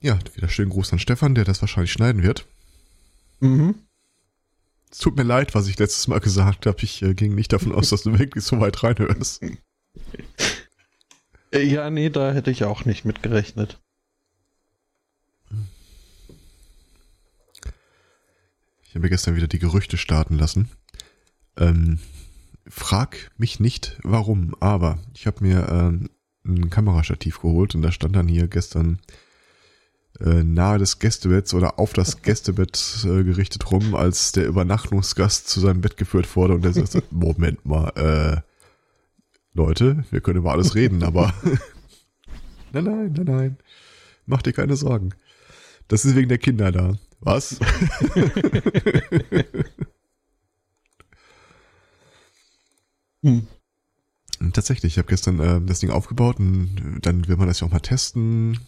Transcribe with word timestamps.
Ja, 0.00 0.18
wieder 0.34 0.48
schönen 0.48 0.70
Gruß 0.70 0.92
an 0.92 0.98
Stefan, 0.98 1.34
der 1.34 1.44
das 1.44 1.60
wahrscheinlich 1.60 1.92
schneiden 1.92 2.22
wird. 2.22 2.46
Mhm. 3.40 3.74
Es 4.90 4.98
tut 4.98 5.16
mir 5.16 5.22
leid, 5.24 5.54
was 5.54 5.66
ich 5.66 5.78
letztes 5.78 6.08
Mal 6.08 6.20
gesagt 6.20 6.66
habe. 6.66 6.78
Ich 6.82 7.02
äh, 7.02 7.14
ging 7.14 7.34
nicht 7.34 7.52
davon 7.52 7.72
aus, 7.72 7.90
dass 7.90 8.02
du 8.02 8.18
wirklich 8.18 8.44
so 8.44 8.60
weit 8.60 8.82
reinhörst. 8.82 9.42
Äh, 11.50 11.62
Ja, 11.62 11.90
nee, 11.90 12.10
da 12.10 12.32
hätte 12.32 12.50
ich 12.50 12.64
auch 12.64 12.84
nicht 12.84 13.04
mit 13.04 13.22
gerechnet. 13.22 13.80
Ich 18.82 18.94
habe 18.94 19.10
gestern 19.10 19.36
wieder 19.36 19.48
die 19.48 19.58
Gerüchte 19.58 19.98
starten 19.98 20.38
lassen. 20.38 20.70
Ähm, 21.56 21.98
frag 22.66 23.30
mich 23.36 23.60
nicht, 23.60 23.98
warum, 24.02 24.54
aber 24.60 24.98
ich 25.14 25.26
habe 25.26 25.44
mir 25.44 25.68
ähm, 25.68 26.08
ein 26.44 26.70
Kamerastativ 26.70 27.40
geholt 27.40 27.74
und 27.74 27.82
da 27.82 27.92
stand 27.92 28.16
dann 28.16 28.28
hier 28.28 28.46
gestern 28.48 29.00
äh, 30.20 30.42
nahe 30.42 30.78
des 30.78 30.98
Gästebetts 30.98 31.54
oder 31.54 31.78
auf 31.78 31.92
das 31.92 32.22
Gästebett 32.22 33.04
äh, 33.04 33.24
gerichtet 33.24 33.70
rum, 33.70 33.94
als 33.94 34.32
der 34.32 34.46
Übernachtungsgast 34.46 35.48
zu 35.48 35.60
seinem 35.60 35.80
Bett 35.80 35.96
geführt 35.96 36.34
wurde 36.36 36.54
und 36.54 36.64
der 36.64 36.72
sagte, 36.72 37.02
Moment 37.10 37.64
mal, 37.64 37.88
äh, 37.96 38.40
Leute, 39.54 40.04
wir 40.10 40.20
können 40.20 40.38
über 40.38 40.52
alles 40.52 40.74
reden, 40.74 41.02
aber 41.02 41.32
nein, 42.72 42.84
nein, 42.84 43.12
nein, 43.12 43.24
nein, 43.24 43.56
mach 44.26 44.42
dir 44.42 44.52
keine 44.52 44.76
Sorgen. 44.76 45.14
Das 45.88 46.04
ist 46.04 46.16
wegen 46.16 46.28
der 46.28 46.38
Kinder 46.38 46.70
da. 46.70 46.92
Was? 47.20 47.58
Hm. 53.22 53.46
Tatsächlich, 54.52 54.94
ich 54.94 54.98
habe 54.98 55.08
gestern 55.08 55.40
äh, 55.40 55.60
das 55.66 55.80
Ding 55.80 55.90
aufgebaut 55.90 56.38
und 56.38 57.00
dann 57.02 57.26
will 57.26 57.36
man 57.36 57.48
das 57.48 57.60
ja 57.60 57.66
auch 57.66 57.72
mal 57.72 57.80
testen. 57.80 58.60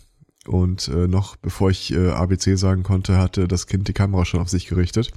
Und 0.51 0.89
äh, 0.89 1.07
noch 1.07 1.37
bevor 1.37 1.71
ich 1.71 1.93
äh, 1.93 2.11
ABC 2.11 2.57
sagen 2.57 2.83
konnte, 2.83 3.19
hatte 3.19 3.47
das 3.47 3.69
Kind 3.69 3.87
die 3.87 3.93
Kamera 3.93 4.25
schon 4.25 4.41
auf 4.41 4.49
sich 4.49 4.67
gerichtet. 4.67 5.13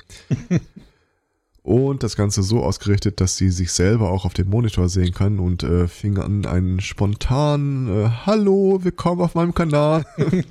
und 1.64 2.04
das 2.04 2.16
Ganze 2.16 2.44
so 2.44 2.64
ausgerichtet, 2.64 3.20
dass 3.20 3.36
sie 3.36 3.50
sich 3.50 3.72
selber 3.72 4.12
auch 4.12 4.26
auf 4.26 4.36
dem 4.36 4.48
Monitor 4.52 4.90
sehen 4.90 5.12
kann 5.12 5.40
und 5.40 5.64
äh, 5.64 5.88
fing 5.88 6.20
an 6.20 6.46
einen 6.46 6.82
spontan 6.82 7.88
äh, 7.88 8.10
Hallo, 8.28 8.84
willkommen 8.84 9.22
auf 9.22 9.34
meinem 9.34 9.56
Kanal. 9.56 10.06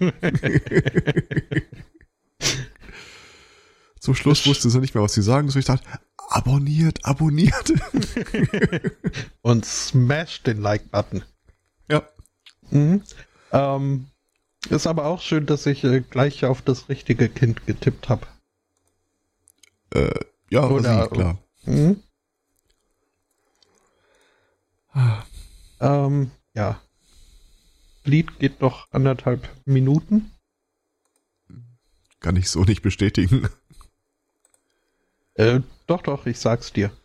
Zum 4.00 4.16
Schluss 4.16 4.44
wusste 4.48 4.68
sie 4.68 4.80
nicht 4.80 4.96
mehr, 4.96 5.04
was 5.04 5.14
sie 5.14 5.22
sagen 5.22 5.48
soll. 5.48 5.60
Ich 5.60 5.66
dachte, 5.66 5.86
abonniert, 6.16 7.04
abonniert. 7.04 7.72
Und 9.42 9.64
smash 9.64 10.42
den 10.42 10.60
Like-Button. 10.60 11.22
ja, 11.88 12.02
Mhm. 12.72 13.02
Ähm, 13.52 14.06
ist 14.70 14.86
aber 14.86 15.06
auch 15.06 15.20
schön, 15.20 15.46
dass 15.46 15.66
ich 15.66 15.84
äh, 15.84 16.00
gleich 16.00 16.44
auf 16.44 16.62
das 16.62 16.88
richtige 16.88 17.28
Kind 17.28 17.66
getippt 17.66 18.08
habe. 18.08 18.26
äh, 19.94 20.10
ja, 20.50 20.68
Oder- 20.68 21.02
sie, 21.04 21.08
klar. 21.10 21.38
Mhm. 21.64 22.02
Ähm, 25.80 26.30
ja. 26.54 26.80
Lied 28.04 28.38
geht 28.38 28.60
noch 28.60 28.90
anderthalb 28.90 29.48
Minuten. 29.64 30.32
Kann 32.20 32.36
ich 32.36 32.50
so 32.50 32.62
nicht 32.64 32.82
bestätigen. 32.82 33.48
Äh, 35.34 35.60
doch, 35.86 36.02
doch, 36.02 36.26
ich 36.26 36.38
sag's 36.38 36.72
dir. 36.74 36.88
Hm, 36.88 36.90
hm, 36.90 36.90
hm. 36.90 36.98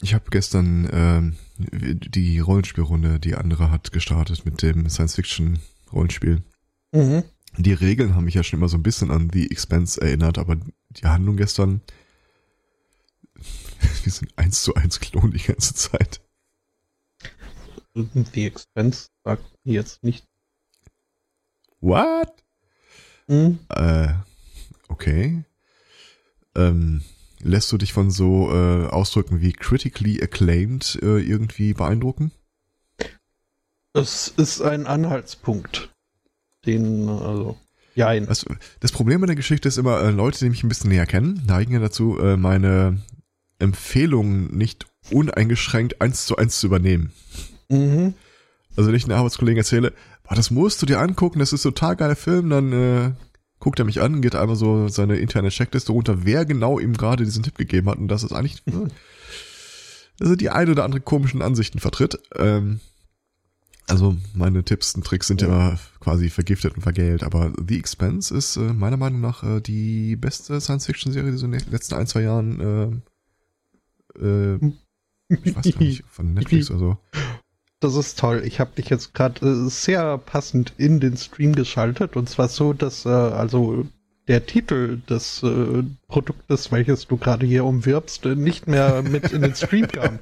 Ich 0.00 0.14
habe 0.14 0.30
gestern 0.30 0.88
ähm, 0.90 1.36
die 1.58 2.38
Rollenspielrunde, 2.38 3.20
die 3.20 3.34
andere 3.34 3.70
hat 3.70 3.92
gestartet 3.92 4.46
mit 4.46 4.62
dem 4.62 4.88
Science-Fiction-Rollenspiel. 4.88 6.42
Mhm. 6.92 7.24
Die 7.58 7.72
Regeln 7.72 8.14
haben 8.14 8.24
mich 8.24 8.34
ja 8.34 8.42
schon 8.42 8.58
immer 8.58 8.68
so 8.68 8.76
ein 8.76 8.82
bisschen 8.82 9.10
an 9.10 9.30
The 9.32 9.50
Expense 9.50 10.00
erinnert, 10.00 10.38
aber 10.38 10.56
die 10.90 11.04
Handlung 11.04 11.36
gestern, 11.36 11.82
wir 14.02 14.12
sind 14.12 14.32
eins 14.36 14.62
zu 14.62 14.74
eins 14.74 15.00
Klon 15.00 15.32
die 15.32 15.42
ganze 15.42 15.74
Zeit. 15.74 16.20
The 17.94 18.46
Expense 18.46 19.08
sagt 19.22 19.44
jetzt 19.64 20.02
nicht. 20.02 20.26
What? 21.80 22.32
Mhm. 23.26 23.58
Äh, 23.68 24.14
okay. 24.88 25.44
Ähm, 26.54 27.02
lässt 27.40 27.70
du 27.72 27.78
dich 27.78 27.92
von 27.92 28.10
so 28.10 28.50
äh, 28.50 28.86
Ausdrücken 28.86 29.40
wie 29.40 29.52
critically 29.52 30.22
acclaimed 30.22 30.98
äh, 31.02 31.18
irgendwie 31.18 31.74
beeindrucken? 31.74 32.32
Es 33.94 34.28
ist 34.28 34.62
ein 34.62 34.86
Anhaltspunkt. 34.86 35.91
Den, 36.66 37.08
also, 37.08 37.58
jein. 37.94 38.28
Also, 38.28 38.46
das 38.80 38.92
Problem 38.92 39.20
bei 39.20 39.26
der 39.26 39.36
Geschichte 39.36 39.68
ist 39.68 39.78
immer, 39.78 40.00
äh, 40.00 40.10
Leute, 40.10 40.38
die 40.38 40.50
mich 40.50 40.62
ein 40.62 40.68
bisschen 40.68 40.90
näher 40.90 41.06
kennen, 41.06 41.42
neigen 41.46 41.72
ja 41.72 41.80
dazu, 41.80 42.18
äh, 42.18 42.36
meine 42.36 43.02
Empfehlungen 43.58 44.56
nicht 44.56 44.86
uneingeschränkt 45.10 46.00
eins 46.00 46.26
zu 46.26 46.36
eins 46.36 46.60
zu 46.60 46.66
übernehmen. 46.66 47.12
Mhm. 47.68 48.14
Also 48.76 48.88
wenn 48.88 48.96
ich 48.96 49.04
einem 49.04 49.18
Arbeitskollegen 49.18 49.58
erzähle, 49.58 49.92
boah, 50.24 50.34
das 50.34 50.50
musst 50.50 50.80
du 50.82 50.86
dir 50.86 51.00
angucken, 51.00 51.38
das 51.38 51.52
ist 51.52 51.62
total 51.62 51.96
geiler 51.96 52.16
Film, 52.16 52.50
dann 52.50 52.72
äh, 52.72 53.10
guckt 53.58 53.78
er 53.78 53.84
mich 53.84 54.00
an, 54.00 54.22
geht 54.22 54.34
einmal 54.34 54.56
so 54.56 54.88
seine 54.88 55.16
interne 55.16 55.50
Checkliste 55.50 55.92
runter, 55.92 56.24
wer 56.24 56.44
genau 56.44 56.78
ihm 56.78 56.96
gerade 56.96 57.24
diesen 57.24 57.42
Tipp 57.42 57.56
gegeben 57.56 57.88
hat 57.88 57.98
und 57.98 58.08
das 58.08 58.24
ist 58.24 58.32
eigentlich, 58.32 58.62
also 60.20 60.36
die 60.36 60.50
eine 60.50 60.70
oder 60.70 60.84
andere 60.84 61.00
komischen 61.00 61.42
Ansichten 61.42 61.78
vertritt. 61.78 62.18
Ähm, 62.36 62.80
also 63.88 64.16
meine 64.34 64.64
Tipps 64.64 64.94
und 64.94 65.04
Tricks 65.04 65.26
sind 65.26 65.42
ja 65.42 65.48
immer 65.48 65.78
quasi 66.00 66.30
vergiftet 66.30 66.74
und 66.74 66.82
vergällt, 66.82 67.22
aber 67.22 67.52
The 67.66 67.78
Expense 67.78 68.34
ist 68.34 68.56
äh, 68.56 68.72
meiner 68.72 68.96
Meinung 68.96 69.20
nach 69.20 69.42
äh, 69.42 69.60
die 69.60 70.16
beste 70.16 70.60
Science-Fiction-Serie, 70.60 71.32
die 71.32 71.38
so 71.38 71.46
in 71.46 71.52
den 71.52 71.70
letzten 71.70 71.94
ein, 71.94 72.06
zwei 72.06 72.22
Jahren 72.22 73.02
äh, 74.16 74.20
äh, 74.20 74.58
ich 75.28 75.56
weiß 75.56 75.72
gar 75.72 75.80
nicht, 75.80 76.04
von 76.08 76.34
Netflix 76.34 76.70
oder 76.70 76.78
so. 76.78 76.98
Das 77.80 77.96
ist 77.96 78.18
toll. 78.18 78.42
Ich 78.44 78.60
habe 78.60 78.72
dich 78.76 78.88
jetzt 78.90 79.14
gerade 79.14 79.44
äh, 79.46 79.68
sehr 79.68 80.18
passend 80.18 80.74
in 80.76 81.00
den 81.00 81.16
Stream 81.16 81.54
geschaltet 81.54 82.16
und 82.16 82.28
zwar 82.28 82.48
so, 82.48 82.72
dass 82.72 83.04
äh, 83.06 83.08
also 83.08 83.86
der 84.28 84.46
Titel 84.46 85.00
des 85.08 85.42
äh, 85.42 85.82
Produktes, 86.08 86.70
welches 86.70 87.06
du 87.08 87.16
gerade 87.16 87.46
hier 87.46 87.64
umwirbst, 87.64 88.24
äh, 88.26 88.36
nicht 88.36 88.68
mehr 88.68 89.02
mit 89.02 89.32
in 89.32 89.42
den 89.42 89.54
Stream 89.54 89.88
kam. 89.88 90.18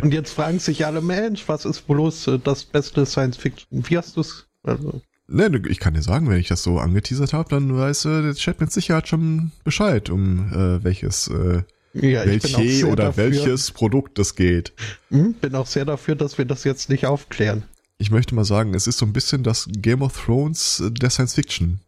Und 0.00 0.14
jetzt 0.14 0.32
fragen 0.32 0.58
sich 0.58 0.86
alle, 0.86 1.02
Mensch, 1.02 1.44
was 1.46 1.64
ist 1.64 1.86
bloß 1.86 2.26
äh, 2.28 2.38
das 2.42 2.64
beste 2.64 3.04
Science 3.04 3.36
Fiction? 3.36 3.84
Wie 3.88 3.98
hast 3.98 4.16
du 4.16 4.22
es? 4.22 4.46
Also, 4.62 5.02
Ne, 5.30 5.50
ne, 5.50 5.62
ich 5.68 5.78
kann 5.78 5.92
dir 5.92 6.00
sagen, 6.00 6.28
wenn 6.30 6.40
ich 6.40 6.48
das 6.48 6.62
so 6.62 6.78
angeteasert 6.78 7.34
habe, 7.34 7.50
dann 7.50 7.76
weiß 7.76 8.06
äh, 8.06 8.22
der 8.22 8.34
Chat 8.34 8.62
mit 8.62 8.72
Sicherheit 8.72 9.08
schon 9.08 9.52
Bescheid, 9.62 10.08
um 10.08 10.50
äh, 10.52 10.82
welches, 10.82 11.28
äh, 11.28 11.62
ja, 11.92 12.24
welche 12.24 12.86
oder 12.86 13.04
dafür, 13.04 13.24
welches 13.24 13.70
Produkt 13.72 14.18
es 14.18 14.36
geht. 14.36 14.72
Hm, 15.10 15.34
bin 15.34 15.54
auch 15.54 15.66
sehr 15.66 15.84
dafür, 15.84 16.14
dass 16.14 16.38
wir 16.38 16.46
das 16.46 16.64
jetzt 16.64 16.88
nicht 16.88 17.04
aufklären. 17.04 17.64
Ich 17.98 18.10
möchte 18.10 18.34
mal 18.34 18.46
sagen, 18.46 18.72
es 18.72 18.86
ist 18.86 18.98
so 18.98 19.04
ein 19.04 19.12
bisschen 19.12 19.42
das 19.42 19.68
Game 19.70 20.00
of 20.00 20.24
Thrones 20.24 20.80
äh, 20.80 20.90
der 20.90 21.10
Science 21.10 21.34
Fiction. 21.34 21.80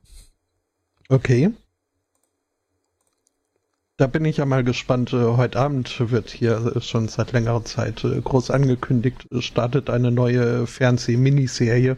Okay. 1.11 1.53
Da 3.97 4.07
bin 4.07 4.25
ich 4.25 4.37
ja 4.39 4.47
mal 4.47 4.63
gespannt. 4.65 5.13
Äh, 5.13 5.37
Heute 5.37 5.59
Abend 5.59 6.11
wird 6.11 6.31
hier 6.31 6.77
äh, 6.77 6.81
schon 6.81 7.09
seit 7.09 7.33
längerer 7.33 7.65
Zeit 7.65 8.05
äh, 8.05 8.21
groß 8.21 8.51
angekündigt, 8.51 9.27
startet 9.41 9.91
eine 9.91 10.13
neue 10.13 10.67
Fernseh-Miniserie. 10.69 11.97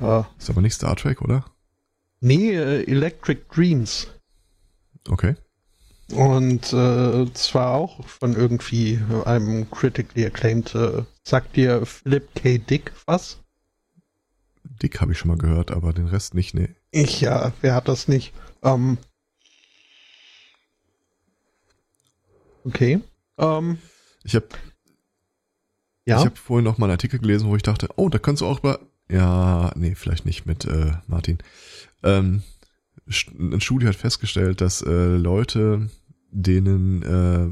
Äh, 0.00 0.22
Ist 0.38 0.50
aber 0.50 0.60
nicht 0.60 0.74
Star 0.74 0.94
Trek, 0.94 1.22
oder? 1.22 1.44
nee, 2.20 2.52
Electric 2.54 3.42
Dreams. 3.54 4.08
Okay. 5.08 5.34
Und 6.12 6.72
äh, 6.72 7.32
zwar 7.32 7.74
auch 7.74 8.04
von 8.06 8.34
irgendwie 8.34 9.00
einem 9.24 9.70
critically 9.70 10.26
acclaimed. 10.26 10.74
Äh, 10.74 11.02
sagt 11.22 11.56
dir 11.56 11.86
Philip 11.86 12.34
K. 12.34 12.58
Dick 12.58 12.92
was? 13.06 13.38
Dick 14.82 15.00
habe 15.00 15.12
ich 15.12 15.18
schon 15.18 15.28
mal 15.28 15.38
gehört, 15.38 15.70
aber 15.70 15.92
den 15.92 16.06
Rest 16.06 16.34
nicht, 16.34 16.54
nee. 16.54 16.68
Ich 16.90 17.20
ja, 17.20 17.52
wer 17.60 17.74
hat 17.74 17.88
das 17.88 18.08
nicht? 18.08 18.32
Ähm, 18.62 18.98
okay. 22.64 23.00
Ähm, 23.38 23.78
Ich 24.24 24.34
habe 24.34 24.46
ja. 26.06 26.18
ich 26.18 26.26
hab 26.26 26.38
vorhin 26.38 26.64
noch 26.64 26.78
mal 26.78 26.86
einen 26.86 26.92
Artikel 26.92 27.18
gelesen, 27.18 27.48
wo 27.48 27.56
ich 27.56 27.62
dachte, 27.62 27.88
oh, 27.96 28.08
da 28.08 28.18
kannst 28.18 28.42
du 28.42 28.46
auch 28.46 28.58
über... 28.60 28.80
Ja, 29.10 29.72
nee, 29.74 29.94
vielleicht 29.94 30.26
nicht 30.26 30.44
mit 30.44 30.66
äh, 30.66 30.92
Martin. 31.06 31.38
Ähm, 32.02 32.42
eine 33.38 33.60
Studie 33.60 33.86
hat 33.86 33.96
festgestellt, 33.96 34.60
dass 34.60 34.82
äh, 34.82 35.16
Leute, 35.16 35.88
denen 36.30 37.02
äh, 37.02 37.48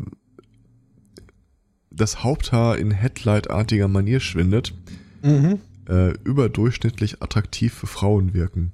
das 1.90 2.22
Haupthaar 2.22 2.76
in 2.76 2.90
Headlight-artiger 2.90 3.88
Manier 3.88 4.20
schwindet, 4.20 4.74
Mhm. 5.22 5.60
Äh, 5.88 6.10
überdurchschnittlich 6.24 7.22
attraktiv 7.22 7.74
für 7.74 7.86
Frauen 7.86 8.34
wirken. 8.34 8.72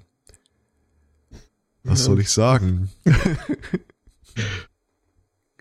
Was 1.84 2.00
Ja. 2.00 2.04
soll 2.06 2.20
ich 2.20 2.30
sagen? 2.30 2.90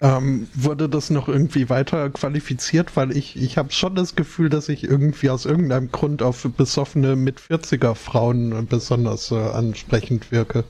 Ähm, 0.03 0.47
wurde 0.55 0.89
das 0.89 1.11
noch 1.11 1.27
irgendwie 1.27 1.69
weiter 1.69 2.09
qualifiziert? 2.09 2.95
Weil 2.97 3.15
ich, 3.15 3.35
ich 3.39 3.57
habe 3.59 3.71
schon 3.71 3.93
das 3.93 4.15
Gefühl, 4.15 4.49
dass 4.49 4.67
ich 4.67 4.83
irgendwie 4.83 5.29
aus 5.29 5.45
irgendeinem 5.45 5.91
Grund 5.91 6.23
auf 6.23 6.41
besoffene 6.57 7.15
mit 7.15 7.39
40er 7.39 7.93
Frauen 7.93 8.65
besonders 8.67 9.29
äh, 9.29 9.35
ansprechend 9.35 10.31
wirke. 10.31 10.63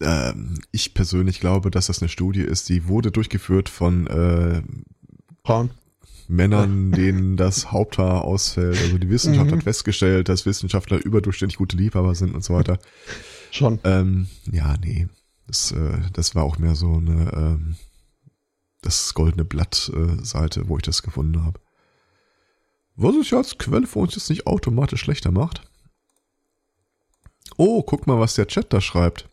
Ähm, 0.00 0.58
ich 0.72 0.94
persönlich 0.94 1.38
glaube, 1.38 1.70
dass 1.70 1.86
das 1.86 2.02
eine 2.02 2.08
Studie 2.08 2.40
ist, 2.40 2.68
die 2.68 2.88
wurde 2.88 3.12
durchgeführt 3.12 3.68
von 3.68 4.08
äh, 4.08 4.62
Frauen. 5.44 5.70
Männern, 6.30 6.92
denen 6.92 7.36
das 7.36 7.72
Haupthaar 7.72 8.24
ausfällt. 8.24 8.78
Also 8.78 8.98
die 8.98 9.10
Wissenschaft 9.10 9.50
Mhm. 9.50 9.56
hat 9.56 9.62
festgestellt, 9.64 10.28
dass 10.28 10.46
Wissenschaftler 10.46 10.98
überdurchschnittlich 11.04 11.58
gute 11.58 11.76
Liebhaber 11.76 12.14
sind 12.14 12.34
und 12.34 12.44
so 12.44 12.54
weiter. 12.54 12.78
Schon. 13.50 13.80
Ähm, 13.84 14.28
ja, 14.50 14.76
nee. 14.82 15.08
Das, 15.46 15.72
äh, 15.72 15.98
das 16.12 16.34
war 16.34 16.44
auch 16.44 16.58
mehr 16.58 16.74
so 16.76 16.94
eine 16.94 17.32
ähm, 17.34 17.76
das 18.82 19.12
goldene 19.14 19.44
Blatt-Seite, 19.44 20.60
äh, 20.60 20.68
wo 20.68 20.76
ich 20.76 20.82
das 20.84 21.02
gefunden 21.02 21.44
habe. 21.44 21.60
Was 22.96 23.14
es 23.16 23.30
ja 23.30 23.38
als 23.38 23.58
Quelle 23.58 23.86
für 23.86 23.98
uns 23.98 24.14
jetzt 24.14 24.30
nicht 24.30 24.46
automatisch 24.46 25.00
schlechter 25.00 25.30
macht. 25.32 25.62
Oh, 27.56 27.82
guck 27.82 28.06
mal, 28.06 28.20
was 28.20 28.34
der 28.34 28.46
Chat 28.46 28.72
da 28.72 28.80
schreibt. 28.80 29.28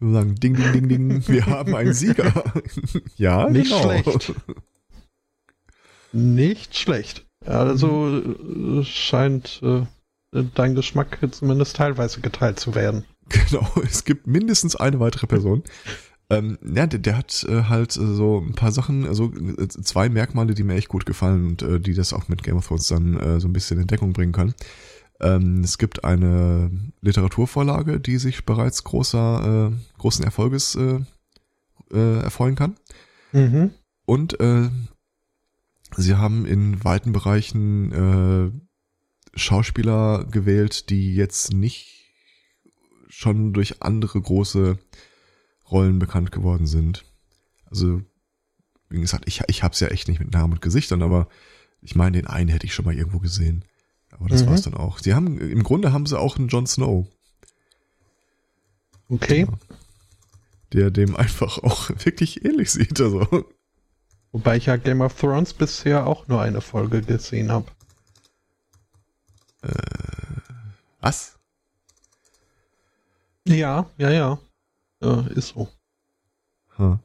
Wir 0.00 0.12
sagen 0.12 0.34
ding, 0.34 0.54
ding, 0.56 0.72
ding, 0.72 0.88
ding, 0.88 1.28
wir 1.28 1.46
haben 1.46 1.74
einen 1.76 1.94
Sieger. 1.94 2.32
ja, 3.16 3.48
Nicht 3.48 3.70
genau. 3.70 3.82
schlecht. 3.82 4.34
Nicht 6.12 6.76
schlecht. 6.76 7.24
Also 7.44 8.20
äh, 8.20 8.84
scheint 8.84 9.60
äh, 9.62 9.84
dein 10.54 10.74
Geschmack 10.74 11.18
zumindest 11.30 11.76
teilweise 11.76 12.20
geteilt 12.20 12.60
zu 12.60 12.74
werden. 12.74 13.04
Genau, 13.28 13.66
es 13.82 14.04
gibt 14.04 14.26
mindestens 14.26 14.76
eine 14.76 15.00
weitere 15.00 15.26
Person. 15.26 15.62
Ähm, 16.28 16.58
ja, 16.62 16.86
der, 16.86 16.98
der 16.98 17.16
hat 17.16 17.46
äh, 17.48 17.62
halt 17.64 17.96
äh, 17.96 18.14
so 18.14 18.38
ein 18.40 18.54
paar 18.54 18.72
Sachen, 18.72 19.06
also 19.06 19.32
äh, 19.32 19.68
zwei 19.68 20.08
Merkmale, 20.08 20.54
die 20.54 20.64
mir 20.64 20.74
echt 20.74 20.88
gut 20.88 21.06
gefallen 21.06 21.46
und 21.46 21.62
äh, 21.62 21.80
die 21.80 21.94
das 21.94 22.12
auch 22.12 22.28
mit 22.28 22.42
Game 22.42 22.56
of 22.56 22.66
Thrones 22.66 22.88
dann 22.88 23.18
äh, 23.18 23.40
so 23.40 23.48
ein 23.48 23.52
bisschen 23.52 23.80
in 23.80 23.86
Deckung 23.86 24.12
bringen 24.12 24.32
können. 24.32 24.54
Ähm, 25.20 25.60
es 25.62 25.78
gibt 25.78 26.04
eine 26.04 26.70
Literaturvorlage, 27.00 28.00
die 28.00 28.18
sich 28.18 28.44
bereits 28.44 28.82
großer, 28.84 29.70
äh, 29.72 29.98
großen 29.98 30.24
Erfolges 30.24 30.74
äh, 30.74 31.00
äh, 31.92 32.22
erfreuen 32.22 32.56
kann. 32.56 32.76
Mhm. 33.32 33.70
Und 34.04 34.40
äh, 34.40 34.68
sie 35.96 36.14
haben 36.16 36.46
in 36.46 36.82
weiten 36.84 37.12
Bereichen 37.12 37.92
äh, 37.92 39.38
Schauspieler 39.38 40.24
gewählt, 40.30 40.90
die 40.90 41.14
jetzt 41.14 41.52
nicht 41.52 42.12
schon 43.08 43.52
durch 43.52 43.82
andere 43.82 44.20
große 44.20 44.78
Rollen 45.70 45.98
bekannt 45.98 46.32
geworden 46.32 46.66
sind. 46.66 47.04
Also, 47.66 48.02
wie 48.88 49.00
gesagt, 49.00 49.24
ich, 49.26 49.40
ich 49.48 49.62
hab's 49.62 49.80
ja 49.80 49.88
echt 49.88 50.08
nicht 50.08 50.18
mit 50.20 50.32
Namen 50.32 50.54
und 50.54 50.62
Gesichtern, 50.62 51.02
aber 51.02 51.28
ich 51.80 51.94
meine, 51.94 52.18
den 52.18 52.26
einen 52.26 52.48
hätte 52.48 52.66
ich 52.66 52.74
schon 52.74 52.84
mal 52.84 52.94
irgendwo 52.94 53.18
gesehen. 53.18 53.64
Aber 54.10 54.28
das 54.28 54.44
Mhm. 54.44 54.48
war's 54.50 54.62
dann 54.62 54.74
auch. 54.74 54.98
Sie 54.98 55.14
haben, 55.14 55.38
im 55.38 55.62
Grunde 55.62 55.92
haben 55.92 56.04
sie 56.06 56.18
auch 56.18 56.36
einen 56.38 56.48
Jon 56.48 56.66
Snow, 56.66 57.06
Okay. 59.08 59.46
der 60.72 60.90
dem 60.90 61.16
einfach 61.16 61.58
auch 61.58 61.90
wirklich 62.04 62.44
ähnlich 62.44 62.70
sieht. 62.70 63.00
Also, 63.00 63.26
Wobei 64.32 64.56
ich 64.56 64.66
ja 64.66 64.76
Game 64.76 65.02
of 65.02 65.14
Thrones 65.14 65.52
bisher 65.52 66.06
auch 66.06 66.26
nur 66.26 66.40
eine 66.40 66.60
Folge 66.60 67.02
gesehen 67.02 67.52
habe. 67.52 67.70
was? 71.00 71.38
Ja, 73.46 73.90
ja, 73.98 74.10
ja. 74.10 74.38
Äh, 75.02 75.32
ist 75.34 75.48
so. 75.48 75.68
Hm. 76.76 76.98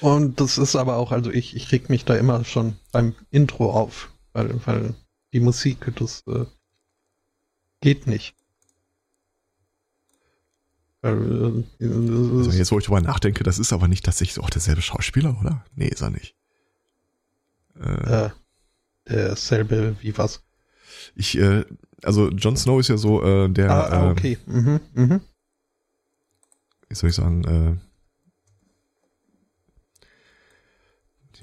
Und 0.00 0.40
das 0.40 0.58
ist 0.58 0.76
aber 0.76 0.96
auch, 0.96 1.10
also 1.10 1.30
ich, 1.30 1.56
ich 1.56 1.72
reg 1.72 1.88
mich 1.88 2.04
da 2.04 2.14
immer 2.14 2.44
schon 2.44 2.78
beim 2.92 3.14
Intro 3.30 3.72
auf, 3.72 4.12
weil, 4.32 4.60
weil 4.66 4.94
die 5.32 5.40
Musik, 5.40 5.92
das 5.96 6.22
äh, 6.26 6.44
geht 7.80 8.06
nicht. 8.06 8.36
Also 11.04 12.50
jetzt, 12.52 12.72
wo 12.72 12.78
ich 12.78 12.86
drüber 12.86 13.02
nachdenke, 13.02 13.44
das 13.44 13.58
ist 13.58 13.74
aber 13.74 13.88
nicht 13.88 14.06
tatsächlich 14.06 14.42
auch 14.42 14.48
derselbe 14.48 14.80
Schauspieler, 14.80 15.38
oder? 15.38 15.62
Nee, 15.74 15.88
ist 15.88 16.00
er 16.00 16.08
nicht. 16.10 16.34
Äh, 17.78 18.24
äh, 18.26 18.30
derselbe 19.06 19.96
wie 20.00 20.16
was. 20.16 20.42
ich, 21.14 21.36
äh, 21.36 21.64
also 22.02 22.30
Jon 22.30 22.56
Snow 22.56 22.80
ist 22.80 22.88
ja 22.88 22.96
so 22.96 23.22
äh, 23.22 23.50
der, 23.50 23.70
ah, 23.70 23.80
ah, 23.82 24.08
äh, 24.08 24.10
okay. 24.12 24.38
Mhm, 24.46 24.80
mhm. 24.94 25.20
wie 26.88 26.94
soll 26.94 27.10
ich 27.10 27.16
sagen, 27.16 27.44
äh, 27.44 27.76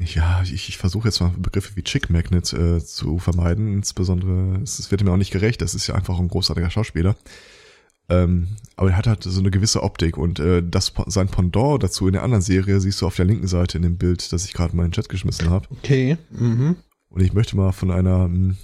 ja, 0.04 0.42
ich, 0.42 0.70
ich 0.70 0.78
versuche 0.78 1.08
jetzt 1.08 1.20
mal 1.20 1.32
Begriffe 1.38 1.76
wie 1.76 1.84
Chick 1.84 2.10
Magnet 2.10 2.52
äh, 2.54 2.84
zu 2.84 3.20
vermeiden. 3.20 3.72
Insbesondere, 3.72 4.60
es, 4.64 4.80
es 4.80 4.90
wird 4.90 5.02
ihm 5.02 5.10
auch 5.10 5.18
nicht 5.18 5.32
gerecht, 5.32 5.62
das 5.62 5.76
ist 5.76 5.86
ja 5.86 5.94
einfach 5.94 6.18
ein 6.18 6.30
großartiger 6.30 6.72
Schauspieler. 6.72 7.16
Ähm, 8.12 8.48
aber 8.76 8.92
er 8.92 8.98
hat 8.98 9.08
halt 9.08 9.24
so 9.24 9.40
eine 9.40 9.52
gewisse 9.52 9.84
Optik 9.84 10.18
und 10.18 10.40
äh, 10.40 10.62
das 10.68 10.94
sein 11.08 11.28
Pendant 11.28 11.82
dazu 11.84 12.08
in 12.08 12.14
der 12.14 12.24
anderen 12.24 12.42
Serie 12.42 12.80
siehst 12.80 13.02
du 13.02 13.08
auf 13.08 13.16
der 13.16 13.26
linken 13.26 13.48
Seite 13.48 13.78
in 13.78 13.84
dem 13.84 13.98
Bild, 13.98 14.32
das 14.34 14.46
ich 14.46 14.54
gerade 14.54 14.76
mal 14.76 14.84
in 14.84 14.90
den 14.90 14.94
Chat 14.96 15.10
geschmissen 15.10 15.50
habe. 15.50 15.68
Okay. 15.70 16.18
Mhm. 16.32 16.76
Und 17.10 17.22
ich 17.22 17.34
möchte 17.34 17.56
mal 17.56 17.72
von 17.72 17.92
einer 17.92 18.28
mh, 18.28 18.56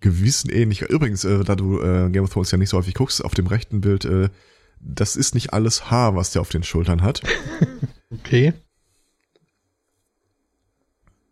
gewissen 0.00 0.50
Ähnlichkeit. 0.50 0.90
Übrigens, 0.90 1.24
äh, 1.24 1.44
da 1.44 1.54
du 1.54 1.80
äh, 1.80 2.10
Game 2.10 2.24
of 2.24 2.30
Thrones 2.30 2.50
ja 2.50 2.58
nicht 2.58 2.70
so 2.70 2.76
häufig 2.78 2.94
guckst, 2.94 3.24
auf 3.24 3.34
dem 3.34 3.46
rechten 3.46 3.80
Bild, 3.80 4.04
äh, 4.04 4.30
das 4.80 5.16
ist 5.16 5.34
nicht 5.34 5.52
alles 5.52 5.90
Haar, 5.90 6.16
was 6.16 6.32
der 6.32 6.42
auf 6.42 6.48
den 6.50 6.62
Schultern 6.62 7.02
hat. 7.02 7.22
Okay. 8.12 8.52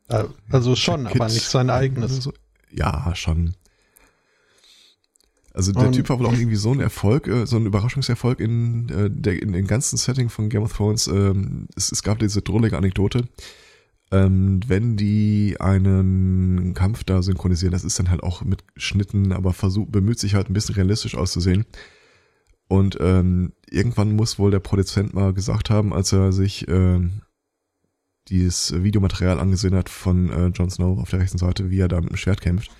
Äh, 0.08 0.24
Also 0.50 0.74
schon, 0.76 1.06
aber 1.06 1.26
Kids 1.26 1.34
nicht 1.34 1.48
sein 1.48 1.68
eigenes. 1.68 2.28
Ja, 2.70 3.12
schon. 3.14 3.54
Also 5.52 5.72
der 5.72 5.86
Und- 5.86 5.92
Typ 5.94 6.08
war 6.08 6.18
wohl 6.18 6.26
auch 6.26 6.32
irgendwie 6.32 6.56
so 6.56 6.72
ein 6.72 6.80
Erfolg, 6.80 7.26
äh, 7.26 7.46
so 7.46 7.56
ein 7.56 7.66
Überraschungserfolg 7.66 8.40
in, 8.40 8.88
äh, 8.88 9.10
der, 9.10 9.42
in 9.42 9.52
dem 9.52 9.66
ganzen 9.66 9.96
Setting 9.96 10.28
von 10.28 10.48
Game 10.48 10.62
of 10.62 10.72
Thrones. 10.72 11.06
Ähm, 11.08 11.66
es, 11.76 11.90
es 11.90 12.02
gab 12.02 12.18
diese 12.20 12.42
drollige 12.42 12.76
Anekdote. 12.76 13.28
Ähm, 14.12 14.60
wenn 14.66 14.96
die 14.96 15.56
einen 15.60 16.74
Kampf 16.74 17.04
da 17.04 17.22
synchronisieren, 17.22 17.72
das 17.72 17.84
ist 17.84 17.98
dann 17.98 18.10
halt 18.10 18.22
auch 18.22 18.42
mit 18.42 18.64
Schnitten, 18.76 19.32
aber 19.32 19.52
versucht, 19.52 19.92
bemüht 19.92 20.18
sich 20.18 20.34
halt 20.34 20.50
ein 20.50 20.52
bisschen 20.52 20.74
realistisch 20.74 21.14
auszusehen. 21.14 21.64
Und 22.68 22.98
ähm, 23.00 23.52
irgendwann 23.68 24.14
muss 24.14 24.38
wohl 24.38 24.50
der 24.52 24.60
Produzent 24.60 25.14
mal 25.14 25.32
gesagt 25.32 25.70
haben, 25.70 25.92
als 25.92 26.12
er 26.12 26.32
sich 26.32 26.66
ähm, 26.68 27.22
dieses 28.28 28.82
Videomaterial 28.84 29.40
angesehen 29.40 29.74
hat 29.74 29.88
von 29.88 30.30
äh, 30.30 30.46
Jon 30.48 30.70
Snow 30.70 30.98
auf 31.00 31.10
der 31.10 31.18
rechten 31.20 31.38
Seite, 31.38 31.70
wie 31.70 31.80
er 31.80 31.88
da 31.88 32.00
mit 32.00 32.10
dem 32.10 32.16
Schwert 32.16 32.40
kämpft, 32.40 32.70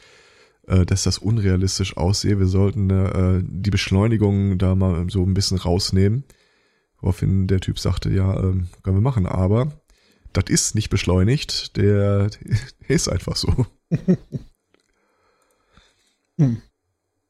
äh, 0.70 0.86
dass 0.86 1.02
das 1.02 1.18
unrealistisch 1.18 1.96
aussehe. 1.96 2.38
Wir 2.38 2.46
sollten 2.46 2.90
äh, 2.90 3.42
die 3.44 3.70
Beschleunigung 3.70 4.56
da 4.56 4.74
mal 4.76 5.10
so 5.10 5.22
ein 5.24 5.34
bisschen 5.34 5.58
rausnehmen. 5.58 6.24
Woraufhin 7.00 7.46
der 7.48 7.60
Typ 7.60 7.78
sagte, 7.78 8.10
ja, 8.10 8.38
ähm, 8.38 8.68
können 8.82 8.96
wir 8.96 9.02
machen, 9.02 9.26
aber 9.26 9.72
das 10.32 10.44
ist 10.48 10.74
nicht 10.76 10.88
beschleunigt, 10.90 11.76
der, 11.76 12.30
der 12.88 12.90
ist 12.90 13.08
einfach 13.08 13.36
so. 13.36 13.66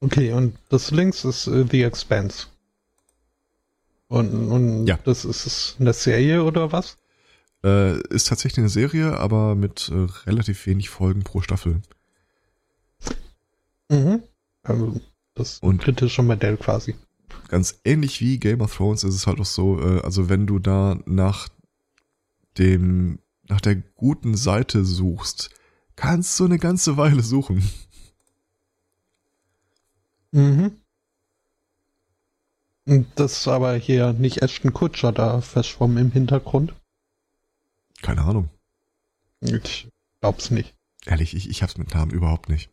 Okay, 0.02 0.32
und 0.32 0.56
das 0.68 0.92
links 0.92 1.24
ist 1.24 1.48
äh, 1.48 1.66
The 1.68 1.82
Expanse. 1.82 2.46
Und, 4.08 4.32
und 4.32 4.86
Ja. 4.86 4.98
das 5.04 5.24
ist 5.24 5.46
es 5.46 5.76
eine 5.80 5.92
Serie 5.92 6.44
oder 6.44 6.70
was? 6.72 6.96
Äh, 7.64 8.00
ist 8.08 8.28
tatsächlich 8.28 8.58
eine 8.58 8.68
Serie, 8.68 9.18
aber 9.18 9.56
mit 9.56 9.90
äh, 9.92 10.06
relativ 10.28 10.64
wenig 10.66 10.88
Folgen 10.90 11.22
pro 11.24 11.40
Staffel. 11.40 11.82
Mhm. 13.90 14.22
Also 14.62 15.00
das 15.34 15.58
Und- 15.58 15.82
kritische 15.82 16.22
Modell 16.22 16.56
quasi. 16.56 16.94
ganz 17.48 17.80
ähnlich 17.84 18.20
wie 18.20 18.38
Game 18.38 18.60
of 18.60 18.74
Thrones 18.76 19.04
ist 19.04 19.14
es 19.14 19.26
halt 19.26 19.40
auch 19.40 19.44
so, 19.44 19.80
äh, 19.80 20.00
also 20.02 20.28
wenn 20.28 20.46
du 20.46 20.58
da 20.58 20.98
nach 21.06 21.48
dem, 22.58 23.18
nach 23.48 23.60
der 23.60 23.76
guten 23.76 24.36
Seite 24.36 24.84
suchst, 24.84 25.50
kannst 25.96 26.38
du 26.40 26.44
eine 26.44 26.58
ganze 26.58 26.96
Weile 26.96 27.22
suchen. 27.22 27.68
Mhm. 30.32 30.76
Das 33.14 33.32
ist 33.38 33.48
aber 33.48 33.74
hier 33.74 34.12
nicht 34.12 34.42
Ashton 34.42 34.72
Kutscher 34.72 35.12
da 35.12 35.40
verschwommen 35.40 35.98
im 35.98 36.12
Hintergrund. 36.12 36.74
Keine 38.02 38.22
Ahnung. 38.22 38.48
Ich 39.40 39.88
glaub's 40.20 40.50
nicht. 40.50 40.74
Ehrlich, 41.06 41.34
ich, 41.34 41.48
ich 41.48 41.62
hab's 41.62 41.78
mit 41.78 41.94
Namen 41.94 42.10
überhaupt 42.10 42.48
nicht. 42.48 42.70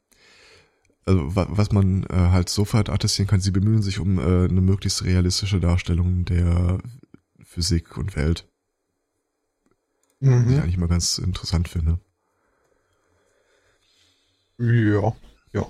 Also 1.08 1.36
was 1.36 1.72
man 1.72 2.04
äh, 2.04 2.16
halt 2.16 2.50
sofort 2.50 2.90
attestieren 2.90 3.28
kann, 3.28 3.40
sie 3.40 3.52
bemühen 3.52 3.82
sich 3.82 4.00
um 4.00 4.20
äh, 4.20 4.46
eine 4.46 4.62
möglichst 4.62 5.04
realistische 5.04 5.60
Darstellung 5.60 6.26
der 6.26 6.80
Physik 7.44 7.98
und 7.98 8.16
Welt. 8.16 8.46
Mhm. 10.20 10.46
Was 10.46 10.52
ich 10.52 10.60
eigentlich 10.60 10.78
mal 10.78 10.90
ganz 10.90 11.18
interessant 11.18 11.70
finde. 11.70 12.00
Ja, 14.60 15.16
ja. 15.54 15.68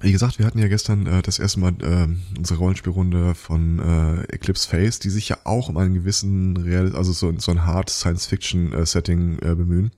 Wie 0.00 0.12
gesagt, 0.12 0.38
wir 0.38 0.46
hatten 0.46 0.58
ja 0.58 0.68
gestern 0.68 1.06
äh, 1.06 1.22
das 1.22 1.38
erste 1.38 1.60
Mal 1.60 1.74
äh, 1.80 2.36
unsere 2.36 2.58
Rollenspielrunde 2.58 3.34
von 3.34 3.78
äh, 3.78 4.22
Eclipse 4.24 4.68
Phase, 4.68 5.00
die 5.00 5.10
sich 5.10 5.28
ja 5.28 5.38
auch 5.44 5.68
um 5.68 5.76
einen 5.78 5.94
gewissen 5.94 6.56
Real, 6.56 6.94
also 6.94 7.12
so, 7.12 7.32
so 7.38 7.52
ein 7.52 7.64
Hard 7.64 7.88
Science 7.88 8.26
Fiction 8.26 8.72
äh, 8.72 8.84
Setting 8.84 9.38
äh, 9.38 9.54
bemühen. 9.54 9.92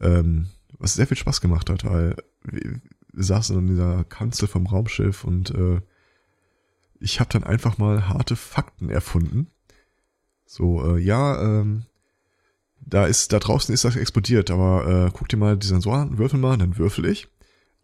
Ähm, 0.00 0.46
was 0.78 0.94
sehr 0.94 1.06
viel 1.06 1.16
Spaß 1.16 1.40
gemacht 1.40 1.70
hat, 1.70 1.84
weil 1.84 2.16
saßen 3.16 3.58
in 3.58 3.66
dieser 3.66 4.04
Kanzel 4.04 4.48
vom 4.48 4.66
Raumschiff 4.66 5.24
und 5.24 5.50
äh, 5.50 5.80
ich 7.00 7.20
habe 7.20 7.30
dann 7.32 7.44
einfach 7.44 7.78
mal 7.78 8.08
harte 8.08 8.36
Fakten 8.36 8.88
erfunden. 8.88 9.48
So, 10.46 10.96
äh, 10.96 11.00
ja, 11.00 11.40
ähm, 11.42 11.84
da 12.80 13.06
ist, 13.06 13.32
da 13.32 13.38
draußen 13.38 13.74
ist 13.74 13.84
das 13.84 13.96
explodiert, 13.96 14.50
aber 14.50 15.06
äh, 15.06 15.10
guck 15.12 15.28
dir 15.28 15.36
mal 15.36 15.56
die 15.56 15.66
Sensoren 15.66 16.00
an, 16.00 16.18
würfel 16.18 16.38
mal, 16.38 16.56
dann 16.56 16.78
würfel 16.78 17.06
ich 17.06 17.28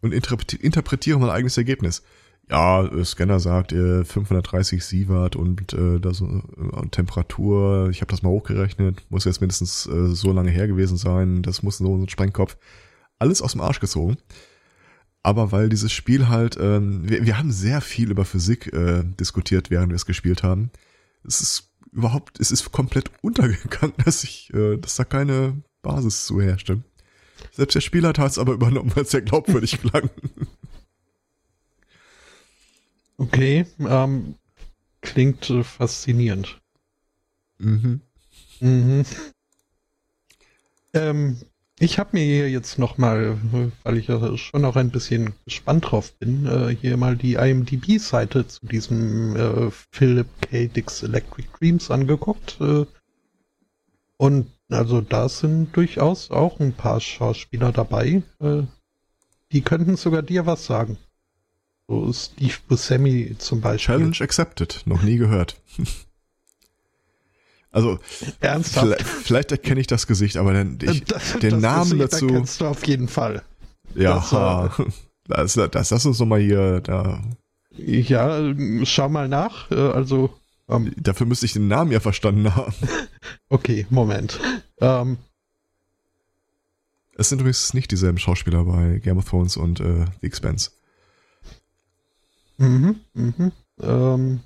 und 0.01 0.13
interpretiere, 0.13 0.61
interpretiere 0.63 1.19
mein 1.19 1.29
eigenes 1.29 1.57
Ergebnis. 1.57 2.03
Ja, 2.49 2.83
der 2.83 3.05
Scanner 3.05 3.39
sagt 3.39 3.71
äh, 3.71 4.03
530 4.03 4.83
Sievert 4.83 5.35
und 5.35 5.73
äh, 5.73 5.99
das, 5.99 6.21
äh, 6.21 6.87
Temperatur, 6.91 7.89
ich 7.89 8.01
habe 8.01 8.11
das 8.11 8.23
mal 8.23 8.29
hochgerechnet, 8.29 9.05
muss 9.09 9.25
jetzt 9.25 9.39
mindestens 9.39 9.85
äh, 9.87 10.07
so 10.07 10.33
lange 10.33 10.51
her 10.51 10.67
gewesen 10.67 10.97
sein, 10.97 11.43
das 11.43 11.63
muss 11.63 11.77
so 11.77 11.95
ein 11.95 12.09
Sprengkopf. 12.09 12.57
Alles 13.19 13.41
aus 13.41 13.53
dem 13.53 13.61
Arsch 13.61 13.79
gezogen. 13.79 14.17
Aber 15.23 15.51
weil 15.51 15.69
dieses 15.69 15.91
Spiel 15.91 16.29
halt, 16.29 16.57
ähm, 16.59 17.07
wir, 17.07 17.25
wir 17.25 17.37
haben 17.37 17.51
sehr 17.51 17.81
viel 17.81 18.09
über 18.09 18.25
Physik 18.25 18.73
äh, 18.73 19.03
diskutiert, 19.03 19.69
während 19.69 19.89
wir 19.89 19.95
es 19.95 20.05
gespielt 20.05 20.41
haben. 20.41 20.71
Es 21.23 21.41
ist 21.41 21.71
überhaupt, 21.91 22.39
es 22.39 22.51
ist 22.51 22.71
komplett 22.71 23.11
untergegangen, 23.21 23.93
dass 24.05 24.23
ich, 24.23 24.51
äh, 24.53 24.77
dass 24.77 24.95
da 24.95 25.03
keine 25.03 25.61
Basis 25.81 26.25
zu 26.25 26.41
herrschte. 26.41 26.83
Selbst 27.51 27.75
der 27.75 27.81
Spieler 27.81 28.09
hat 28.09 28.19
es 28.19 28.37
aber 28.37 28.53
übernommen, 28.53 28.91
weil 28.95 29.03
es 29.03 29.11
sehr 29.11 29.21
glaubwürdig 29.21 29.79
klang. 29.81 30.09
Okay, 33.17 33.67
ähm, 33.79 34.35
klingt 35.01 35.49
äh, 35.49 35.63
faszinierend. 35.63 36.59
Mhm. 37.59 38.01
Mhm. 38.59 39.05
Ähm, 40.93 41.37
ich 41.81 41.97
habe 41.97 42.11
mir 42.13 42.23
hier 42.23 42.49
jetzt 42.49 42.77
noch 42.77 42.99
mal, 42.99 43.37
weil 43.83 43.97
ich 43.97 44.07
ja 44.07 44.37
schon 44.37 44.61
noch 44.61 44.75
ein 44.75 44.91
bisschen 44.91 45.33
gespannt 45.45 45.89
drauf 45.89 46.13
bin, 46.19 46.45
äh, 46.45 46.75
hier 46.79 46.95
mal 46.95 47.17
die 47.17 47.33
IMDb-Seite 47.33 48.47
zu 48.47 48.67
diesem 48.67 49.35
äh, 49.35 49.71
Philip 49.91 50.27
K. 50.41 50.67
Dick's 50.67 51.01
Electric 51.01 51.47
Dreams 51.59 51.89
angeguckt. 51.89 52.57
Äh, 52.61 52.85
und 54.17 54.51
also 54.69 55.01
da 55.01 55.27
sind 55.27 55.75
durchaus 55.75 56.29
auch 56.29 56.59
ein 56.59 56.73
paar 56.73 57.01
Schauspieler 57.01 57.71
dabei. 57.71 58.21
Die 59.51 59.61
könnten 59.61 59.97
sogar 59.97 60.21
dir 60.21 60.45
was 60.45 60.65
sagen. 60.65 60.97
So 61.87 62.13
Steve 62.13 62.53
Buscemi 62.67 63.35
zum 63.39 63.59
Beispiel. 63.59 63.95
Challenge 63.95 64.17
accepted. 64.21 64.83
Noch 64.85 65.01
nie 65.01 65.17
gehört. 65.17 65.59
Also 67.71 67.99
Ernsthaft? 68.41 69.01
Vielleicht, 69.01 69.51
erkenne 69.51 69.79
ich 69.79 69.87
das 69.87 70.05
Gesicht, 70.07 70.37
aber 70.37 70.53
den, 70.53 70.77
ich, 70.81 71.03
das, 71.05 71.39
den 71.39 71.51
das 71.51 71.61
Namen 71.61 71.91
Gesicht 71.97 72.13
dazu. 72.13 72.27
erkennst 72.27 72.61
du 72.61 72.65
auf 72.65 72.85
jeden 72.85 73.07
Fall. 73.07 73.43
Ja, 73.95 74.15
das, 75.27 75.55
das, 75.55 75.71
das 75.71 75.89
lass 75.91 76.05
uns 76.05 76.19
noch 76.19 76.25
mal 76.25 76.39
hier 76.41 76.81
da. 76.81 77.21
Ja, 77.77 78.53
schau 78.83 79.07
mal 79.09 79.27
nach. 79.29 79.71
Äh, 79.71 79.75
Also 79.75 80.33
ähm, 80.67 80.93
Dafür 80.97 81.25
müsste 81.25 81.45
ich 81.45 81.53
den 81.53 81.67
Namen 81.67 81.91
ja 81.91 81.99
verstanden 81.99 82.53
haben. 82.55 82.73
okay, 83.49 83.85
Moment. 83.89 84.39
Ähm, 84.79 85.17
Es 87.15 87.29
sind 87.29 87.39
übrigens 87.39 87.73
nicht 87.73 87.91
dieselben 87.91 88.17
Schauspieler 88.17 88.65
bei 88.65 88.99
Game 88.99 89.17
of 89.17 89.29
Thrones 89.29 89.55
und 89.57 89.79
äh, 89.79 90.05
The 90.21 90.27
Expanse. 90.27 90.71
mhm, 92.57 92.99
mhm. 93.13 93.51
Ähm, 93.81 94.39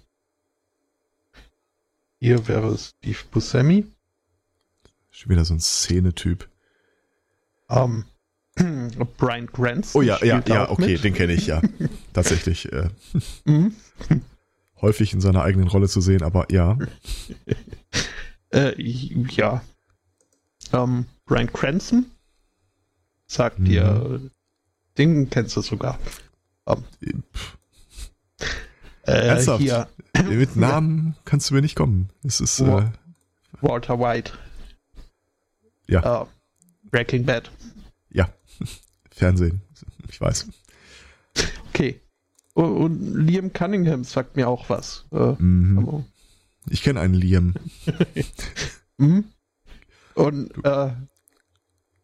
hier 2.25 2.47
wäre 2.47 2.75
Steve 2.75 3.19
Buscemi. 3.29 3.85
Schon 5.11 5.29
wieder 5.29 5.45
so 5.45 5.53
ein 5.53 5.59
Szenetyp. 5.59 6.49
Ähm, 7.69 8.05
Brian 9.17 9.51
Cranston. 9.51 9.99
Oh 9.99 10.01
ja, 10.01 10.17
ja, 10.25 10.41
ja, 10.47 10.69
okay, 10.71 10.93
mit. 10.93 11.03
den 11.03 11.13
kenne 11.13 11.33
ich 11.33 11.45
ja. 11.45 11.61
Tatsächlich. 12.13 12.71
Äh, 12.71 12.89
Mhm. 13.45 13.75
häufig 14.81 15.13
in 15.13 15.21
seiner 15.21 15.43
eigenen 15.43 15.67
Rolle 15.67 15.87
zu 15.87 16.01
sehen, 16.01 16.23
aber 16.23 16.51
ja. 16.51 16.77
Äh, 18.53 18.73
ja. 18.81 19.61
Ähm, 20.71 21.05
Brian 21.25 21.51
Cranston 21.51 22.05
sagt 23.27 23.59
Mhm. 23.59 23.65
dir, 23.65 24.21
den 24.97 25.29
kennst 25.29 25.57
du 25.57 25.61
sogar. 25.61 25.99
Ähm, 26.65 26.83
Pff, 27.33 27.57
äh, 29.07 29.11
Ernsthaft? 29.27 29.61
hier 29.61 29.89
Mit 30.23 30.55
Namen 30.55 31.15
kannst 31.25 31.49
du 31.49 31.53
mir 31.55 31.61
nicht 31.61 31.75
kommen. 31.75 32.09
Es 32.23 32.39
ist, 32.41 32.59
äh, 32.59 32.67
Wa- 32.67 32.93
Walter 33.61 33.99
White. 33.99 34.33
ja, 35.87 36.21
Äh, 36.23 36.25
Breaking 36.91 37.25
Bad. 37.25 37.51
ja. 38.09 38.29
Fernsehen. 39.11 39.61
Ich 40.09 40.19
weiß. 40.21 40.47
Okay. 41.69 41.99
Und, 42.53 43.15
Liam 43.25 43.51
Cunningham 43.53 44.03
sagt 44.05 44.35
mir 44.37 44.47
auch 44.47 44.69
was. 44.69 45.05
Äh, 45.11 45.33
Mhm. 45.39 46.05
Ich 46.69 46.81
kenne 46.83 46.99
einen 47.01 47.13
Liam. 47.13 47.53
Mhm. 48.97 49.25
Und 50.13 50.51
äh, 50.63 50.91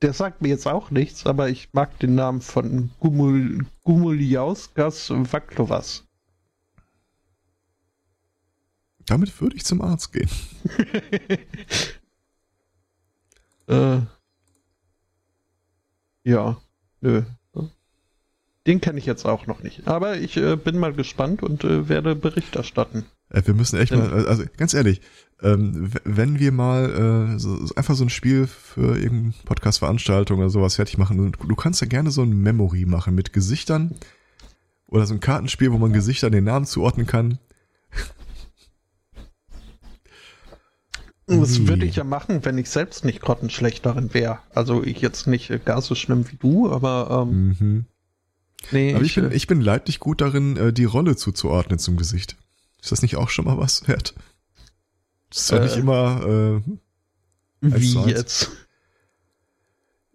der 0.01 0.13
sagt 0.13 0.41
mir 0.41 0.49
jetzt 0.49 0.67
auch 0.67 0.91
nichts, 0.91 1.25
aber 1.25 1.47
ich 1.47 1.69
mag 1.71 1.97
den 1.99 2.15
Namen 2.15 2.41
von 2.41 2.91
Gumul, 2.99 3.65
Gumuliauskas 3.83 5.09
Vaklovas. 5.09 6.03
Damit 9.11 9.41
würde 9.41 9.57
ich 9.57 9.65
zum 9.65 9.81
Arzt 9.81 10.13
gehen. 10.13 10.29
äh, 13.67 13.99
ja, 16.23 16.61
nö. 17.01 17.23
Den 18.65 18.79
kenne 18.79 18.99
ich 18.99 19.05
jetzt 19.05 19.25
auch 19.25 19.47
noch 19.47 19.63
nicht. 19.63 19.85
Aber 19.85 20.15
ich 20.15 20.37
äh, 20.37 20.55
bin 20.55 20.79
mal 20.79 20.93
gespannt 20.93 21.43
und 21.43 21.65
äh, 21.65 21.89
werde 21.89 22.15
Bericht 22.15 22.55
erstatten. 22.55 23.03
Äh, 23.27 23.41
Wir 23.43 23.53
müssen 23.53 23.77
echt 23.79 23.91
mal, 23.91 24.25
also 24.27 24.45
ganz 24.55 24.73
ehrlich, 24.73 25.01
ähm, 25.41 25.91
wenn 26.05 26.39
wir 26.39 26.53
mal 26.53 27.33
äh, 27.35 27.37
so, 27.37 27.59
einfach 27.75 27.95
so 27.95 28.05
ein 28.05 28.09
Spiel 28.09 28.47
für 28.47 28.97
irgendeine 28.97 29.33
Podcast-Veranstaltung 29.43 30.39
oder 30.39 30.49
sowas 30.49 30.75
fertig 30.75 30.97
machen, 30.97 31.33
du, 31.33 31.47
du 31.47 31.55
kannst 31.55 31.81
ja 31.81 31.87
gerne 31.87 32.11
so 32.11 32.21
ein 32.21 32.29
Memory 32.29 32.85
machen 32.85 33.13
mit 33.13 33.33
Gesichtern 33.33 33.93
oder 34.87 35.05
so 35.05 35.15
ein 35.15 35.19
Kartenspiel, 35.19 35.73
wo 35.73 35.79
man 35.79 35.91
Gesichtern 35.91 36.31
den 36.31 36.45
Namen 36.45 36.65
zuordnen 36.65 37.07
kann. 37.07 37.39
Das 41.39 41.59
Ui. 41.59 41.67
würde 41.67 41.85
ich 41.85 41.95
ja 41.95 42.03
machen, 42.03 42.43
wenn 42.43 42.57
ich 42.57 42.69
selbst 42.69 43.05
nicht 43.05 43.21
grottenschlecht 43.21 43.85
darin 43.85 44.13
wäre. 44.13 44.39
Also 44.53 44.83
ich 44.83 44.99
jetzt 45.01 45.27
nicht 45.27 45.49
äh, 45.49 45.59
gar 45.59 45.81
so 45.81 45.95
schlimm 45.95 46.29
wie 46.31 46.35
du, 46.35 46.69
aber 46.71 47.25
ähm, 47.29 47.55
Mhm. 47.59 47.85
nee, 48.71 48.93
Aber 48.95 49.03
ich 49.03 49.15
bin, 49.15 49.31
äh, 49.31 49.33
ich 49.33 49.47
bin 49.47 49.61
leidlich 49.61 49.99
gut 49.99 50.21
darin, 50.21 50.57
äh, 50.57 50.73
die 50.73 50.85
Rolle 50.85 51.15
zuzuordnen 51.15 51.79
zum 51.79 51.95
Gesicht. 51.97 52.35
Ist 52.81 52.91
das 52.91 53.01
nicht 53.01 53.15
auch 53.15 53.29
schon 53.29 53.45
mal 53.45 53.57
was 53.57 53.87
wert? 53.87 54.13
Das 55.29 55.39
ist 55.43 55.51
Äh. 55.51 55.59
nicht 55.61 55.77
immer, 55.77 56.21
äh, 56.25 56.61
wie 57.61 57.97
eins. 57.97 58.07
jetzt? 58.07 58.51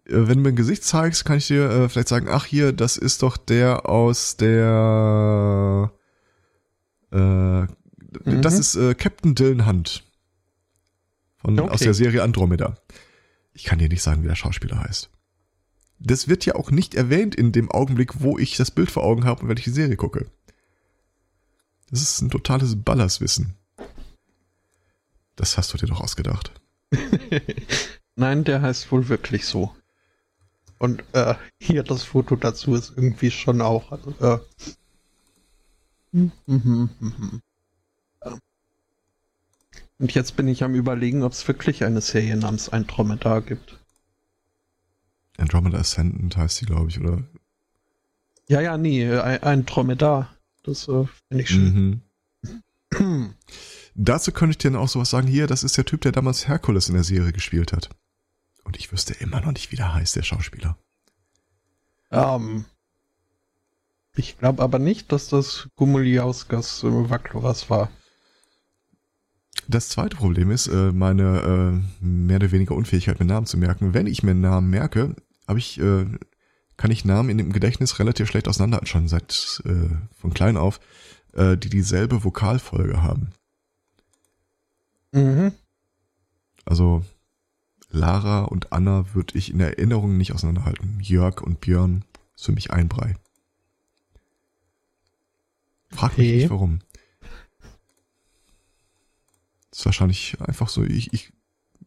wenn 0.09 0.37
du 0.37 0.43
mir 0.43 0.49
ein 0.49 0.55
Gesicht 0.55 0.85
zeigst, 0.85 1.25
kann 1.25 1.37
ich 1.37 1.47
dir 1.47 1.69
äh, 1.69 1.89
vielleicht 1.89 2.07
sagen, 2.07 2.27
ach 2.29 2.45
hier, 2.45 2.71
das 2.71 2.95
ist 2.95 3.23
doch 3.23 3.35
der 3.35 3.89
aus 3.89 4.37
der, 4.37 5.91
äh, 7.11 7.67
das 8.41 8.53
Mhm. 8.53 8.59
ist 8.59 8.75
äh, 8.75 8.95
Captain 8.95 9.35
Dylan 9.35 9.65
Hunt. 9.67 10.03
Von, 11.47 11.57
Okay. 11.57 11.69
Aus 11.69 11.79
der 11.79 11.93
Serie 11.93 12.23
Andromeda. 12.23 12.75
Ich 13.53 13.63
kann 13.63 13.79
dir 13.79 13.87
nicht 13.87 14.03
sagen, 14.03 14.21
wie 14.21 14.27
der 14.27 14.35
Schauspieler 14.35 14.81
heißt. 14.81 15.09
Das 15.97 16.27
wird 16.27 16.45
ja 16.45 16.55
auch 16.55 16.71
nicht 16.71 16.93
erwähnt 16.93 17.35
in 17.35 17.53
dem 17.53 17.71
Augenblick, 17.71 18.21
wo 18.21 18.37
ich 18.37 18.57
das 18.57 18.69
Bild 18.69 18.91
vor 18.91 19.03
Augen 19.03 19.23
habe 19.23 19.43
und 19.43 19.47
wenn 19.47 19.55
ich 19.55 19.63
die 19.63 19.69
Serie 19.69 19.95
gucke. 19.95 20.29
Das 21.89 22.01
ist 22.01 22.21
ein 22.21 22.29
totales 22.29 22.75
Ballerswissen. 22.75 23.55
Das 25.37 25.57
hast 25.57 25.73
du 25.73 25.77
dir 25.77 25.87
doch 25.87 26.01
ausgedacht. 26.01 26.51
Nein, 28.17 28.43
der 28.43 28.61
heißt 28.61 28.91
wohl 28.91 29.07
wirklich 29.07 29.45
so. 29.45 29.73
Und 30.79 31.01
äh, 31.13 31.35
hier 31.61 31.83
das 31.83 32.03
Foto 32.03 32.35
dazu 32.35 32.75
ist 32.75 32.91
irgendwie 32.97 33.31
schon 33.31 33.61
auch. 33.61 33.93
Also, 33.93 34.13
äh, 34.19 34.39
mhm, 36.11 36.31
mhm, 36.45 36.89
mhm. 36.99 37.41
Ja. 38.25 38.37
Und 39.99 40.13
jetzt 40.13 40.35
bin 40.35 40.47
ich 40.47 40.63
am 40.63 40.75
überlegen, 40.75 41.23
ob 41.23 41.31
es 41.31 41.47
wirklich 41.47 41.83
eine 41.83 42.01
Serie 42.01 42.37
namens 42.37 42.69
Andromeda 42.69 43.39
gibt. 43.39 43.79
Andromeda 45.37 45.79
Ascendant 45.79 46.37
heißt 46.37 46.57
sie, 46.57 46.65
glaube 46.65 46.89
ich, 46.89 46.99
oder? 46.99 47.23
Ja, 48.47 48.61
ja, 48.61 48.77
nee, 48.77 49.09
ein, 49.09 49.43
ein 49.43 49.65
Dromedar. 49.65 50.35
Das 50.63 50.87
äh, 50.87 51.05
finde 51.27 51.43
ich 51.43 51.49
schön. 51.49 52.01
Mhm. 52.93 53.33
Dazu 53.95 54.31
könnte 54.31 54.51
ich 54.51 54.57
dir 54.59 54.71
dann 54.71 54.81
auch 54.81 54.87
sowas 54.87 55.09
sagen, 55.09 55.27
hier, 55.27 55.47
das 55.47 55.63
ist 55.63 55.77
der 55.77 55.85
Typ, 55.85 56.01
der 56.01 56.11
damals 56.11 56.47
Herkules 56.47 56.87
in 56.87 56.95
der 56.95 57.03
Serie 57.03 57.33
gespielt 57.33 57.73
hat. 57.73 57.89
Und 58.63 58.77
ich 58.77 58.91
wüsste 58.91 59.13
immer 59.15 59.41
noch 59.41 59.51
nicht, 59.51 59.71
wie 59.71 59.75
der 59.75 59.93
heißt, 59.93 60.15
der 60.15 60.23
Schauspieler. 60.23 60.77
Ähm, 62.11 62.65
ich 64.15 64.37
glaube 64.37 64.61
aber 64.63 64.79
nicht, 64.79 65.11
dass 65.11 65.29
das 65.29 65.67
Gumuliauskas 65.75 66.83
äh, 66.83 67.09
Vakloras 67.09 67.69
war. 67.69 67.89
Das 69.67 69.89
zweite 69.89 70.15
Problem 70.15 70.49
ist, 70.51 70.67
äh, 70.67 70.91
meine 70.93 71.81
äh, 72.01 72.05
mehr 72.05 72.37
oder 72.37 72.51
weniger 72.51 72.75
Unfähigkeit, 72.75 73.19
mir 73.19 73.25
Namen 73.25 73.45
zu 73.45 73.57
merken. 73.57 73.93
Wenn 73.93 74.07
ich 74.07 74.23
mir 74.23 74.33
Namen 74.33 74.69
merke, 74.69 75.15
habe 75.47 75.59
ich, 75.59 75.79
äh, 75.79 76.05
kann 76.77 76.91
ich 76.91 77.03
Namen 77.03 77.29
in 77.29 77.37
dem 77.37 77.51
Gedächtnis 77.51 77.99
relativ 77.99 78.27
schlecht 78.27 78.47
auseinander, 78.47 78.85
schon 78.85 79.07
seit 79.07 79.61
äh, 79.65 79.89
von 80.15 80.33
klein 80.33 80.55
auf, 80.55 80.79
äh, 81.33 81.57
die 81.57 81.69
dieselbe 81.69 82.23
Vokalfolge 82.23 83.01
haben. 83.03 83.31
Mhm. 85.11 85.51
Also 86.65 87.03
Lara 87.89 88.43
und 88.43 88.71
Anna 88.71 89.13
würde 89.13 89.37
ich 89.37 89.51
in 89.51 89.59
Erinnerung 89.59 90.17
nicht 90.17 90.33
auseinanderhalten. 90.33 90.99
Jörg 91.01 91.41
und 91.41 91.59
Björn 91.61 92.03
ist 92.35 92.45
für 92.45 92.51
mich 92.51 92.71
ein 92.71 92.87
Brei. 92.87 93.15
Frag 95.89 96.17
mich 96.17 96.27
Okay. 96.27 96.37
nicht 96.37 96.49
warum. 96.49 96.79
Das 99.77 99.81
ist 99.81 99.85
wahrscheinlich 99.85 100.35
einfach 100.41 100.69
so, 100.69 100.83
ich, 100.83 101.13
ich, 101.13 101.31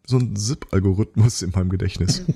so 0.07 0.17
ein 0.17 0.37
ZIP-Algorithmus 0.37 1.43
in 1.43 1.51
meinem 1.51 1.71
Gedächtnis. 1.71 2.23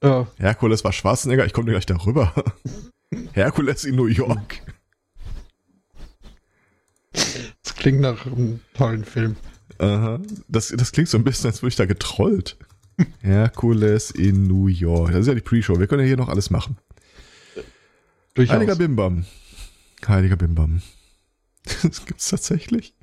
Äh, 0.00 0.26
Herkules 0.36 0.84
war 0.84 0.92
Schwarzenegger, 0.92 1.44
ich 1.44 1.52
komme 1.52 1.72
gleich 1.72 1.84
darüber. 1.84 2.32
Herkules 3.32 3.84
in 3.84 3.96
New 3.96 4.06
York. 4.06 4.62
das 7.10 7.74
klingt 7.74 7.98
nach 7.98 8.24
einem 8.24 8.60
tollen 8.74 9.04
Film. 9.04 9.34
Aha. 9.78 10.20
Das, 10.46 10.68
das 10.68 10.92
klingt 10.92 11.08
so 11.08 11.18
ein 11.18 11.24
bisschen, 11.24 11.50
als 11.50 11.62
würde 11.62 11.70
ich 11.70 11.76
da 11.76 11.86
getrollt. 11.86 12.56
Herkules 13.22 14.12
in 14.12 14.46
New 14.46 14.68
York. 14.68 15.10
Das 15.10 15.22
ist 15.22 15.26
ja 15.26 15.34
die 15.34 15.40
Pre-Show. 15.40 15.80
Wir 15.80 15.88
können 15.88 16.02
ja 16.02 16.06
hier 16.06 16.16
noch 16.16 16.28
alles 16.28 16.50
machen. 16.50 16.78
Durchaus. 18.34 18.54
Heiliger 18.54 18.76
Bimbam. 18.76 19.26
Heiliger 20.06 20.36
Bimbam. 20.36 20.80
Das 21.82 22.06
gibt's 22.06 22.28
tatsächlich. 22.28 22.94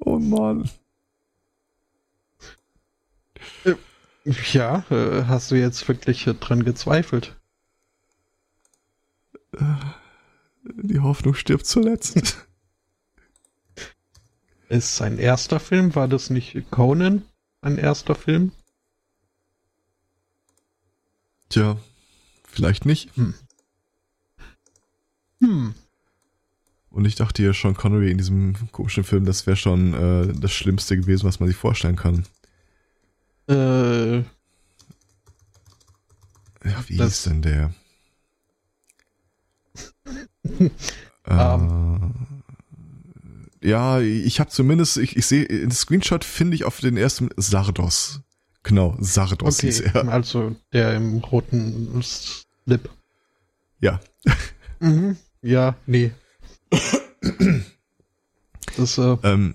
oh 0.00 0.18
Mann. 0.18 0.70
Ja, 4.52 4.84
äh, 4.90 5.24
hast 5.24 5.50
du 5.50 5.56
jetzt 5.56 5.86
wirklich 5.88 6.26
äh, 6.26 6.34
dran 6.34 6.64
gezweifelt? 6.64 7.36
Die 10.64 11.00
Hoffnung 11.00 11.34
stirbt 11.34 11.66
zuletzt. 11.66 12.16
Ist 14.68 14.96
sein 14.96 15.18
erster 15.18 15.60
Film? 15.60 15.94
War 15.94 16.08
das 16.08 16.28
nicht 16.28 16.70
Conan? 16.70 17.24
Ein 17.60 17.78
erster 17.78 18.16
Film? 18.16 18.50
Tja, 21.48 21.78
vielleicht 22.48 22.84
nicht. 22.84 23.16
Hm. 23.16 23.34
Und 25.40 27.04
ich 27.04 27.14
dachte 27.14 27.42
ja 27.42 27.52
schon, 27.52 27.74
Connery 27.74 28.10
in 28.10 28.18
diesem 28.18 28.54
komischen 28.72 29.04
Film, 29.04 29.24
das 29.26 29.46
wäre 29.46 29.56
schon 29.56 29.94
äh, 29.94 30.32
das 30.34 30.52
Schlimmste 30.52 30.96
gewesen, 30.96 31.26
was 31.26 31.40
man 31.40 31.48
sich 31.48 31.56
vorstellen 31.56 31.96
kann. 31.96 32.24
Äh, 33.48 34.18
Ja, 34.18 34.24
wie 36.88 36.96
Das- 36.96 37.22
hieß 37.22 37.22
denn 37.24 37.42
der? 37.42 37.74
Ähm. 41.28 42.14
äh, 43.60 43.68
ja, 43.68 43.98
ich 44.00 44.38
habe 44.38 44.48
zumindest, 44.50 44.96
ich, 44.96 45.16
ich 45.16 45.26
sehe, 45.26 45.42
in 45.44 45.72
Screenshot 45.72 46.24
finde 46.24 46.54
ich 46.54 46.62
auf 46.64 46.78
den 46.78 46.96
ersten 46.96 47.30
Sardos. 47.36 48.20
Genau, 48.62 48.96
Sardos 49.00 49.58
hieß 49.60 49.80
okay, 49.80 49.90
er. 49.94 50.08
also 50.08 50.54
der 50.72 50.94
im 50.94 51.18
roten 51.18 52.00
Slip. 52.02 52.88
Ja. 53.80 53.98
Mhm. 54.78 55.16
Ja, 55.42 55.76
nee. 55.86 56.12
Das, 58.76 58.98
äh, 58.98 59.16
Ähm, 59.22 59.54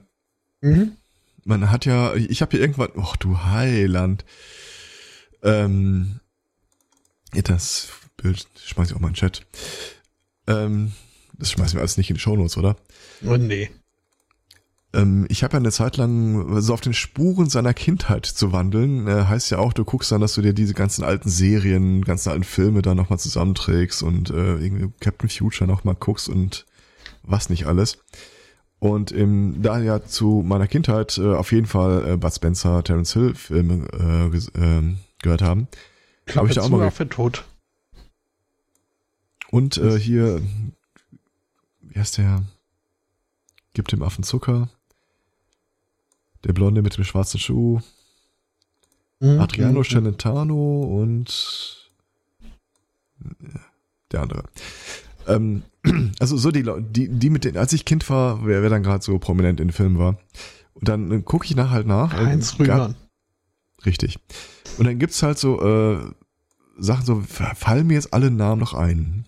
mhm. 0.61 0.97
man 1.43 1.69
hat 1.69 1.85
ja, 1.85 2.15
ich 2.15 2.41
habe 2.41 2.51
hier 2.51 2.61
irgendwann, 2.61 2.89
ach 2.97 3.15
du 3.17 3.43
Heiland, 3.43 4.25
ähm, 5.43 6.21
das 7.31 7.89
Bild 8.17 8.47
schmeiß 8.63 8.89
ich 8.89 8.95
auch 8.95 8.99
mal 8.99 9.09
in 9.09 9.13
den 9.13 9.19
Chat. 9.19 9.45
Ähm, 10.47 10.93
das 11.37 11.51
schmeißen 11.51 11.75
wir 11.75 11.81
alles 11.81 11.97
nicht 11.97 12.09
in 12.09 12.15
die 12.15 12.19
Shownotes, 12.19 12.57
oder? 12.57 12.77
Oh, 13.25 13.37
nee. 13.37 13.69
Ähm, 14.93 15.25
ich 15.29 15.43
habe 15.43 15.53
ja 15.53 15.59
eine 15.59 15.71
Zeit 15.71 15.97
lang 15.97 16.61
so 16.61 16.73
auf 16.73 16.81
den 16.81 16.93
Spuren 16.93 17.49
seiner 17.49 17.73
Kindheit 17.73 18.25
zu 18.25 18.51
wandeln. 18.51 19.07
Äh, 19.07 19.25
heißt 19.25 19.51
ja 19.51 19.59
auch, 19.59 19.73
du 19.73 19.85
guckst 19.85 20.11
dann, 20.11 20.21
dass 20.21 20.33
du 20.33 20.41
dir 20.41 20.53
diese 20.53 20.73
ganzen 20.73 21.03
alten 21.03 21.29
Serien, 21.29 22.03
ganzen 22.03 22.29
alten 22.29 22.43
Filme 22.43 22.81
da 22.81 22.95
nochmal 22.95 23.19
zusammenträgst 23.19 24.03
und 24.03 24.29
äh, 24.29 24.55
irgendwie 24.55 24.91
Captain 24.99 25.29
Future 25.29 25.69
nochmal 25.69 25.95
guckst 25.95 26.29
und 26.29 26.65
was 27.23 27.49
nicht 27.49 27.65
alles. 27.65 27.99
Und 28.79 29.11
ähm, 29.11 29.61
da 29.61 29.79
ja 29.79 30.03
zu 30.03 30.43
meiner 30.43 30.67
Kindheit 30.67 31.17
äh, 31.17 31.35
auf 31.35 31.51
jeden 31.51 31.67
Fall 31.67 32.13
äh, 32.13 32.17
Bud 32.17 32.33
Spencer, 32.33 32.83
Terence 32.83 33.13
Hill 33.13 33.35
Filme 33.35 33.85
äh, 33.93 34.59
ähm, 34.59 34.97
gehört 35.21 35.43
haben. 35.43 35.67
Hab 36.35 36.47
ich 36.47 36.55
da 36.55 36.63
auch 36.63 36.69
mal 36.69 36.87
Affe 36.87 37.07
tot. 37.07 37.45
Und 39.51 39.77
äh, 39.77 39.99
hier, 39.99 40.41
wie 41.81 41.99
heißt 41.99 42.17
der? 42.17 42.43
Gibt 43.73 43.91
dem 43.91 44.01
Affen 44.01 44.23
Zucker. 44.23 44.69
Der 46.43 46.53
Blonde 46.53 46.81
mit 46.81 46.97
dem 46.97 47.03
schwarzen 47.03 47.39
Schuh. 47.39 47.79
Mhm. 49.19 49.39
Adriano 49.39 49.83
Celentano 49.83 50.81
und 51.01 51.89
ja, 53.43 53.59
der 54.11 54.21
andere. 54.21 54.43
Ähm, 55.27 55.61
also 56.19 56.37
so 56.37 56.51
die 56.51 56.63
die, 56.89 57.07
die 57.07 57.29
mit 57.29 57.43
den, 57.43 57.57
als 57.57 57.73
ich 57.73 57.85
Kind 57.85 58.09
war, 58.09 58.45
wer, 58.45 58.61
wer 58.63 58.69
dann 58.69 58.83
gerade 58.83 59.03
so 59.03 59.17
prominent 59.19 59.59
in 59.59 59.67
den 59.67 59.73
Filmen 59.73 59.99
war. 59.99 60.17
Und 60.73 60.87
dann 60.87 61.11
äh, 61.11 61.21
gucke 61.21 61.45
ich 61.45 61.55
nach 61.55 61.69
halt 61.69 61.85
nach. 61.87 62.13
äh, 62.13 62.25
Heinz 62.25 62.57
gab- 62.57 62.59
Rühmann. 62.59 62.95
Richtig. 63.85 64.17
Und 64.77 64.85
dann 64.85 64.99
gibt's 64.99 65.21
halt 65.23 65.37
so 65.37 65.61
äh, 65.61 65.99
Sachen, 66.77 67.05
so 67.05 67.21
fa- 67.21 67.53
fallen 67.55 67.87
mir 67.87 67.95
jetzt 67.95 68.13
alle 68.13 68.31
Namen 68.31 68.59
noch 68.59 68.73
ein. 68.73 69.25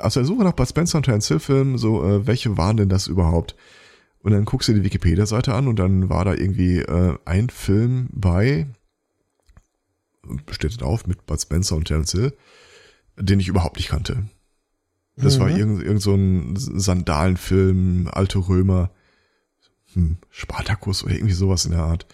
Aus 0.00 0.14
der 0.14 0.24
Suche 0.24 0.42
nach 0.42 0.52
Bud 0.54 0.68
Spencer 0.68 0.98
und 0.98 1.04
Terence 1.04 1.28
Hill 1.28 1.38
Filmen, 1.38 1.78
so 1.78 2.02
äh, 2.04 2.26
welche 2.26 2.56
waren 2.56 2.76
denn 2.76 2.88
das 2.88 3.06
überhaupt? 3.06 3.54
Und 4.24 4.32
dann 4.32 4.46
guckst 4.46 4.68
du 4.70 4.72
die 4.72 4.82
Wikipedia-Seite 4.84 5.54
an 5.54 5.68
und 5.68 5.78
dann 5.78 6.08
war 6.08 6.24
da 6.24 6.32
irgendwie 6.32 6.78
äh, 6.78 7.18
ein 7.26 7.50
Film 7.50 8.08
bei, 8.10 8.66
steht 10.50 10.80
drauf, 10.80 11.06
mit 11.06 11.26
Bud 11.26 11.38
Spencer 11.38 11.76
und 11.76 11.84
Terence 11.84 12.12
Hill, 12.12 12.32
den 13.18 13.38
ich 13.38 13.48
überhaupt 13.48 13.76
nicht 13.76 13.90
kannte. 13.90 14.24
Das 15.16 15.38
war 15.38 15.50
Mhm. 15.50 15.56
irgend, 15.56 15.82
irgend 15.82 16.00
so 16.00 16.14
ein 16.14 16.56
Sandalenfilm, 16.56 18.08
alte 18.10 18.38
Römer, 18.38 18.90
hm, 19.92 20.16
Spartacus 20.30 21.04
oder 21.04 21.12
irgendwie 21.14 21.34
sowas 21.34 21.66
in 21.66 21.72
der 21.72 21.82
Art. 21.82 22.06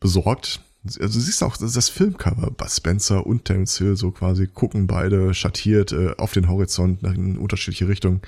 Besorgt. 0.00 0.62
Also 0.84 1.18
du 1.18 1.24
siehst 1.24 1.42
auch 1.44 1.56
das, 1.56 1.74
das 1.74 1.88
Filmcover, 1.90 2.50
Bud 2.50 2.70
Spencer 2.70 3.24
und 3.24 3.44
Terence 3.44 3.78
Hill 3.78 3.94
so 3.94 4.10
quasi 4.10 4.48
gucken 4.48 4.88
beide 4.88 5.32
schattiert 5.32 5.92
äh, 5.92 6.14
auf 6.18 6.32
den 6.32 6.48
Horizont 6.48 7.04
nach 7.04 7.14
in 7.14 7.38
unterschiedliche 7.38 7.86
Richtungen. 7.86 8.20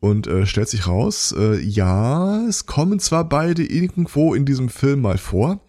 Und 0.00 0.26
äh, 0.26 0.46
stellt 0.46 0.68
sich 0.68 0.86
raus, 0.86 1.34
äh, 1.36 1.60
ja, 1.60 2.46
es 2.48 2.64
kommen 2.64 3.00
zwar 3.00 3.28
beide 3.28 3.62
irgendwo 3.62 4.34
in 4.34 4.46
diesem 4.46 4.70
Film 4.70 5.02
mal 5.02 5.18
vor, 5.18 5.60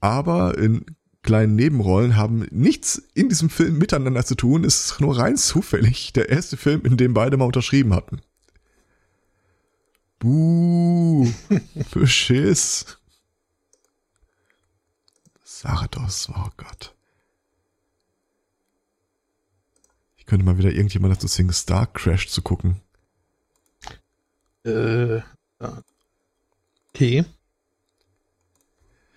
aber 0.00 0.58
in 0.58 0.84
kleinen 1.22 1.56
Nebenrollen 1.56 2.16
haben 2.16 2.46
nichts 2.50 3.02
in 3.14 3.30
diesem 3.30 3.48
Film 3.48 3.78
miteinander 3.78 4.24
zu 4.26 4.34
tun. 4.34 4.62
Es 4.62 4.84
ist 4.84 5.00
nur 5.00 5.18
rein 5.18 5.36
zufällig 5.36 6.12
der 6.12 6.28
erste 6.28 6.58
Film, 6.58 6.82
in 6.84 6.98
dem 6.98 7.14
beide 7.14 7.38
mal 7.38 7.46
unterschrieben 7.46 7.94
hatten. 7.94 8.20
Buh, 10.18 11.26
Beschiss. 11.92 12.98
Sardos, 15.42 16.28
oh 16.28 16.50
Gott. 16.58 16.94
Ich 20.16 20.26
könnte 20.26 20.44
mal 20.44 20.58
wieder 20.58 20.72
irgendjemand 20.72 21.14
dazu 21.14 21.26
singen, 21.26 21.52
Star 21.52 21.86
Crash 21.86 22.28
zu 22.28 22.42
gucken. 22.42 22.80
Äh, 24.64 25.20
okay. 26.92 27.24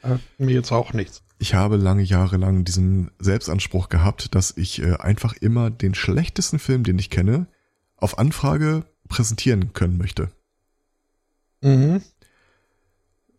Hat 0.04 0.22
mir 0.38 0.54
jetzt 0.54 0.72
auch 0.72 0.94
nichts. 0.94 1.24
Ich 1.40 1.54
habe 1.54 1.78
lange 1.78 2.04
Jahre 2.04 2.38
lang 2.38 2.66
diesen 2.66 3.12
Selbstanspruch 3.20 3.90
gehabt, 3.90 4.34
dass 4.36 4.56
ich 4.58 4.82
äh, 4.82 4.96
einfach 4.96 5.34
immer 5.34 5.70
den 5.70 5.94
schlechtesten 5.94 6.60
Film, 6.60 6.84
den 6.84 6.98
ich 6.98 7.10
kenne, 7.10 7.48
auf 7.96 8.18
Anfrage 8.18 8.86
präsentieren 9.08 9.74
können 9.74 9.98
möchte. 9.98 10.32
Mhm. 11.62 12.02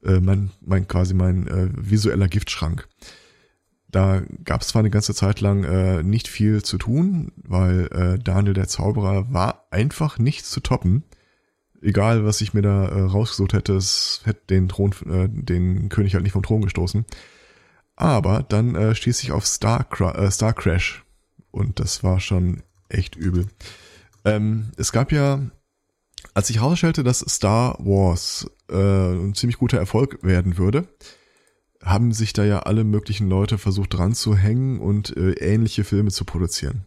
Äh, 0.04 0.14
äh, 0.14 0.20
mein, 0.20 0.50
mein 0.60 0.86
quasi 0.86 1.14
mein 1.14 1.46
äh, 1.48 1.68
visueller 1.72 2.28
Giftschrank. 2.28 2.88
Da 3.90 4.22
gab 4.44 4.60
es 4.60 4.68
zwar 4.68 4.80
eine 4.80 4.90
ganze 4.90 5.14
Zeit 5.14 5.40
lang 5.40 5.64
äh, 5.64 6.02
nicht 6.02 6.28
viel 6.28 6.62
zu 6.62 6.76
tun, 6.76 7.32
weil 7.36 7.86
äh, 7.86 8.22
Daniel 8.22 8.54
der 8.54 8.68
Zauberer 8.68 9.32
war 9.32 9.66
einfach 9.70 10.18
nicht 10.18 10.44
zu 10.44 10.60
toppen. 10.60 11.04
Egal, 11.80 12.24
was 12.24 12.40
ich 12.40 12.54
mir 12.54 12.62
da 12.62 12.88
äh, 12.88 13.00
rausgesucht 13.02 13.52
hätte, 13.52 13.74
es 13.74 14.22
hätte 14.24 14.40
den 14.50 14.68
Thron, 14.68 14.92
äh, 15.06 15.28
den 15.28 15.88
König 15.88 16.14
halt 16.14 16.24
nicht 16.24 16.32
vom 16.32 16.42
Thron 16.42 16.62
gestoßen. 16.62 17.04
Aber 17.94 18.42
dann 18.42 18.74
äh, 18.74 18.94
stieß 18.94 19.22
ich 19.22 19.32
auf 19.32 19.46
Star, 19.46 19.86
äh, 20.16 20.30
Star 20.30 20.52
Crash 20.52 21.04
und 21.50 21.80
das 21.80 22.02
war 22.02 22.20
schon 22.20 22.62
echt 22.88 23.16
übel. 23.16 23.46
Ähm, 24.24 24.70
es 24.76 24.92
gab 24.92 25.12
ja, 25.12 25.40
als 26.34 26.50
ich 26.50 26.56
herausstellte, 26.56 27.04
dass 27.04 27.20
Star 27.20 27.76
Wars 27.78 28.50
äh, 28.70 28.74
ein 28.74 29.34
ziemlich 29.34 29.58
guter 29.58 29.78
Erfolg 29.78 30.18
werden 30.22 30.58
würde, 30.58 30.88
haben 31.82 32.12
sich 32.12 32.32
da 32.32 32.44
ja 32.44 32.60
alle 32.60 32.84
möglichen 32.84 33.28
Leute 33.28 33.58
versucht 33.58 33.94
dran 33.94 34.14
zu 34.14 34.36
hängen 34.36 34.80
und 34.80 35.16
äh, 35.16 35.32
ähnliche 35.32 35.84
Filme 35.84 36.10
zu 36.10 36.24
produzieren. 36.24 36.86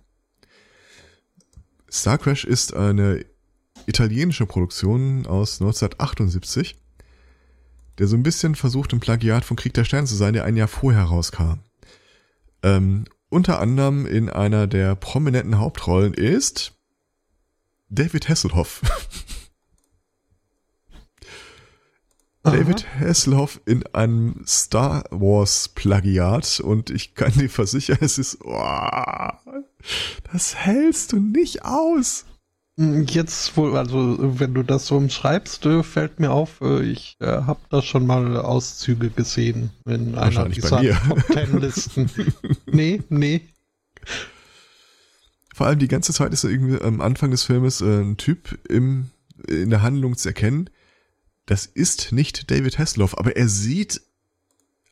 Star 1.91 2.17
Crash 2.17 2.45
ist 2.45 2.73
eine 2.73 3.25
italienische 3.91 4.45
Produktion 4.45 5.27
aus 5.27 5.59
1978, 5.61 6.77
der 7.97 8.07
so 8.07 8.15
ein 8.15 8.23
bisschen 8.23 8.55
versucht, 8.55 8.93
ein 8.93 9.01
Plagiat 9.01 9.43
von 9.43 9.57
Krieg 9.57 9.73
der 9.73 9.83
Sterne 9.83 10.07
zu 10.07 10.15
sein, 10.15 10.33
der 10.33 10.45
ein 10.45 10.55
Jahr 10.55 10.69
vorher 10.69 11.03
rauskam. 11.03 11.59
Ähm, 12.63 13.03
unter 13.29 13.59
anderem 13.59 14.05
in 14.05 14.29
einer 14.29 14.65
der 14.67 14.95
prominenten 14.95 15.59
Hauptrollen 15.59 16.13
ist 16.13 16.73
David 17.89 18.29
Hasselhoff. 18.29 18.81
David 22.43 22.87
Hasselhoff 22.97 23.59
in 23.65 23.85
einem 23.87 24.41
Star 24.47 25.03
Wars 25.11 25.69
Plagiat 25.69 26.61
und 26.61 26.89
ich 26.89 27.13
kann 27.13 27.33
dir 27.33 27.49
versichern, 27.49 27.99
es 28.01 28.17
ist, 28.17 28.39
oh, 28.43 29.29
das 30.31 30.55
hältst 30.55 31.11
du 31.11 31.19
nicht 31.19 31.65
aus. 31.65 32.25
Hm, 32.77 33.05
jetzt 33.05 33.55
wohl, 33.57 33.77
also 33.77 34.17
wenn 34.39 34.53
du 34.53 34.63
das 34.63 34.87
so 34.87 34.97
umschreibst, 34.97 35.65
äh, 35.65 35.83
fällt 35.83 36.19
mir 36.19 36.31
auf, 36.31 36.61
äh, 36.61 36.83
ich 36.83 37.17
äh, 37.19 37.25
habe 37.25 37.59
da 37.69 37.81
schon 37.81 38.05
mal 38.05 38.37
Auszüge 38.37 39.09
gesehen 39.09 39.71
in 39.85 40.15
einer 40.17 40.49
dieser 40.49 40.81
Top 40.81 41.27
Ten 41.27 41.59
Listen. 41.59 42.09
nee, 42.65 43.01
nee. 43.09 43.41
Vor 45.53 45.67
allem 45.67 45.79
die 45.79 45.89
ganze 45.89 46.13
Zeit 46.13 46.33
ist 46.33 46.43
irgendwie 46.43 46.81
am 46.81 47.01
Anfang 47.01 47.31
des 47.31 47.43
Filmes 47.43 47.81
äh, 47.81 48.01
ein 48.01 48.17
Typ 48.17 48.57
im, 48.69 49.11
in 49.47 49.69
der 49.69 49.81
Handlung 49.81 50.15
zu 50.15 50.29
erkennen, 50.29 50.69
das 51.45 51.65
ist 51.65 52.13
nicht 52.13 52.49
David 52.49 52.79
Hasselhoff, 52.79 53.17
aber 53.17 53.35
er 53.35 53.49
sieht 53.49 54.01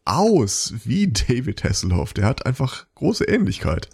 aus 0.03 0.73
wie 0.83 1.07
David 1.07 1.63
Hasselhoff. 1.63 2.13
Der 2.13 2.25
hat 2.25 2.45
einfach 2.45 2.87
große 2.95 3.23
Ähnlichkeit. 3.25 3.89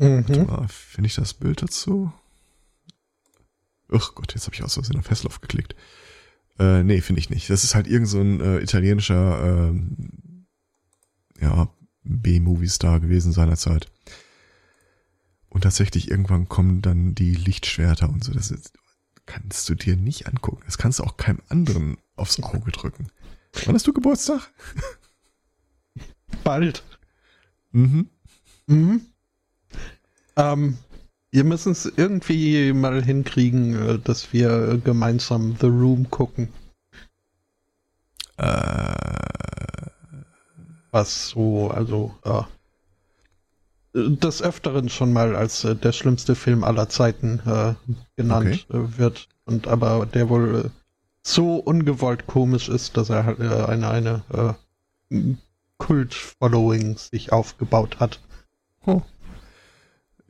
Mhm. 0.00 0.68
Finde 0.68 1.06
ich 1.06 1.14
das 1.14 1.34
Bild 1.34 1.62
dazu? 1.62 2.12
Ach 3.92 4.14
Gott, 4.14 4.34
jetzt 4.34 4.46
habe 4.46 4.54
ich 4.54 4.62
aus 4.62 4.74
Versehen 4.74 4.98
auf 4.98 5.10
Hasselhoff 5.10 5.40
geklickt. 5.40 5.74
Äh, 6.58 6.82
nee, 6.84 7.00
finde 7.00 7.20
ich 7.20 7.28
nicht. 7.28 7.50
Das 7.50 7.64
ist 7.64 7.74
halt 7.74 7.86
irgend 7.86 8.08
so 8.08 8.20
ein 8.20 8.40
äh, 8.40 8.58
italienischer 8.60 9.72
äh, 9.72 9.80
ja, 11.40 11.68
B-Movie-Star 12.04 13.00
gewesen 13.00 13.32
seinerzeit. 13.32 13.90
Und 15.50 15.62
tatsächlich 15.62 16.10
irgendwann 16.10 16.48
kommen 16.48 16.80
dann 16.80 17.14
die 17.14 17.34
Lichtschwerter 17.34 18.08
und 18.08 18.24
so. 18.24 18.32
Das 18.32 18.50
ist, 18.50 18.72
kannst 19.26 19.68
du 19.68 19.74
dir 19.74 19.96
nicht 19.96 20.26
angucken. 20.28 20.62
Das 20.64 20.78
kannst 20.78 20.98
du 20.98 21.04
auch 21.04 21.16
keinem 21.18 21.42
anderen 21.48 21.98
aufs 22.16 22.42
Auge 22.42 22.70
drücken. 22.70 23.08
Wann 23.64 23.74
hast 23.74 23.86
du 23.86 23.92
Geburtstag? 23.92 24.50
Bald. 26.44 26.84
Mhm. 27.72 28.08
Mhm. 28.66 29.09
Ähm, 30.40 30.78
wir 31.30 31.44
müssen 31.44 31.72
es 31.72 31.84
irgendwie 31.84 32.72
mal 32.72 33.04
hinkriegen, 33.04 33.74
äh, 33.74 33.98
dass 33.98 34.32
wir 34.32 34.80
gemeinsam 34.82 35.56
The 35.60 35.66
Room 35.66 36.10
gucken. 36.10 36.48
Äh. 38.38 38.94
Was 40.92 41.28
so, 41.28 41.70
also, 41.70 42.14
äh, 42.24 42.42
des 43.94 44.42
Öfteren 44.42 44.88
schon 44.88 45.12
mal 45.12 45.36
als 45.36 45.62
äh, 45.64 45.76
der 45.76 45.92
schlimmste 45.92 46.34
Film 46.34 46.64
aller 46.64 46.88
Zeiten 46.88 47.40
äh, 47.46 47.74
genannt 48.16 48.66
okay. 48.68 48.78
äh, 48.78 48.98
wird. 48.98 49.28
Und 49.44 49.68
aber 49.68 50.06
der 50.06 50.28
wohl 50.28 50.64
äh, 50.66 50.70
so 51.22 51.56
ungewollt 51.56 52.26
komisch 52.26 52.68
ist, 52.68 52.96
dass 52.96 53.10
er 53.10 53.24
halt 53.26 53.40
eine, 53.40 54.22
eine 54.28 54.56
Kult-Following 55.76 56.96
sich 56.96 57.30
aufgebaut 57.30 58.00
hat. 58.00 58.20
Oh. 58.86 59.02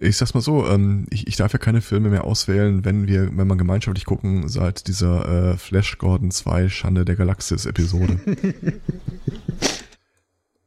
Ich 0.02 0.16
sag's 0.16 0.32
mal 0.32 0.40
so, 0.40 0.66
ähm, 0.66 1.06
ich, 1.10 1.26
ich 1.26 1.36
darf 1.36 1.52
ja 1.52 1.58
keine 1.58 1.82
Filme 1.82 2.08
mehr 2.08 2.24
auswählen, 2.24 2.86
wenn 2.86 3.06
wir, 3.06 3.36
wenn 3.36 3.46
man 3.46 3.58
gemeinschaftlich 3.58 4.06
gucken, 4.06 4.48
seit 4.48 4.88
dieser 4.88 5.52
äh, 5.52 5.56
Flash 5.58 5.98
Gordon 5.98 6.30
2 6.30 6.70
Schande 6.70 7.04
der 7.04 7.16
Galaxis 7.16 7.66
Episode. 7.66 8.18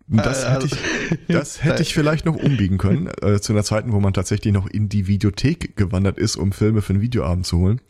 Das 0.05 0.43
äh, 0.43 0.49
hätte 0.51 0.65
ich, 0.67 0.73
also, 0.73 1.17
das 1.27 1.63
hätte 1.63 1.81
ich 1.81 1.93
vielleicht 1.93 2.25
noch 2.25 2.35
umbiegen 2.35 2.77
können, 2.77 3.09
äh, 3.21 3.39
zu 3.39 3.53
einer 3.53 3.63
Zeit, 3.63 3.85
wo 3.87 3.99
man 3.99 4.13
tatsächlich 4.13 4.53
noch 4.53 4.67
in 4.67 4.89
die 4.89 5.07
Videothek 5.07 5.75
gewandert 5.75 6.17
ist, 6.17 6.35
um 6.35 6.51
Filme 6.51 6.81
für 6.81 6.93
einen 6.93 7.01
Videoabend 7.01 7.45
zu 7.45 7.57
holen. 7.57 7.81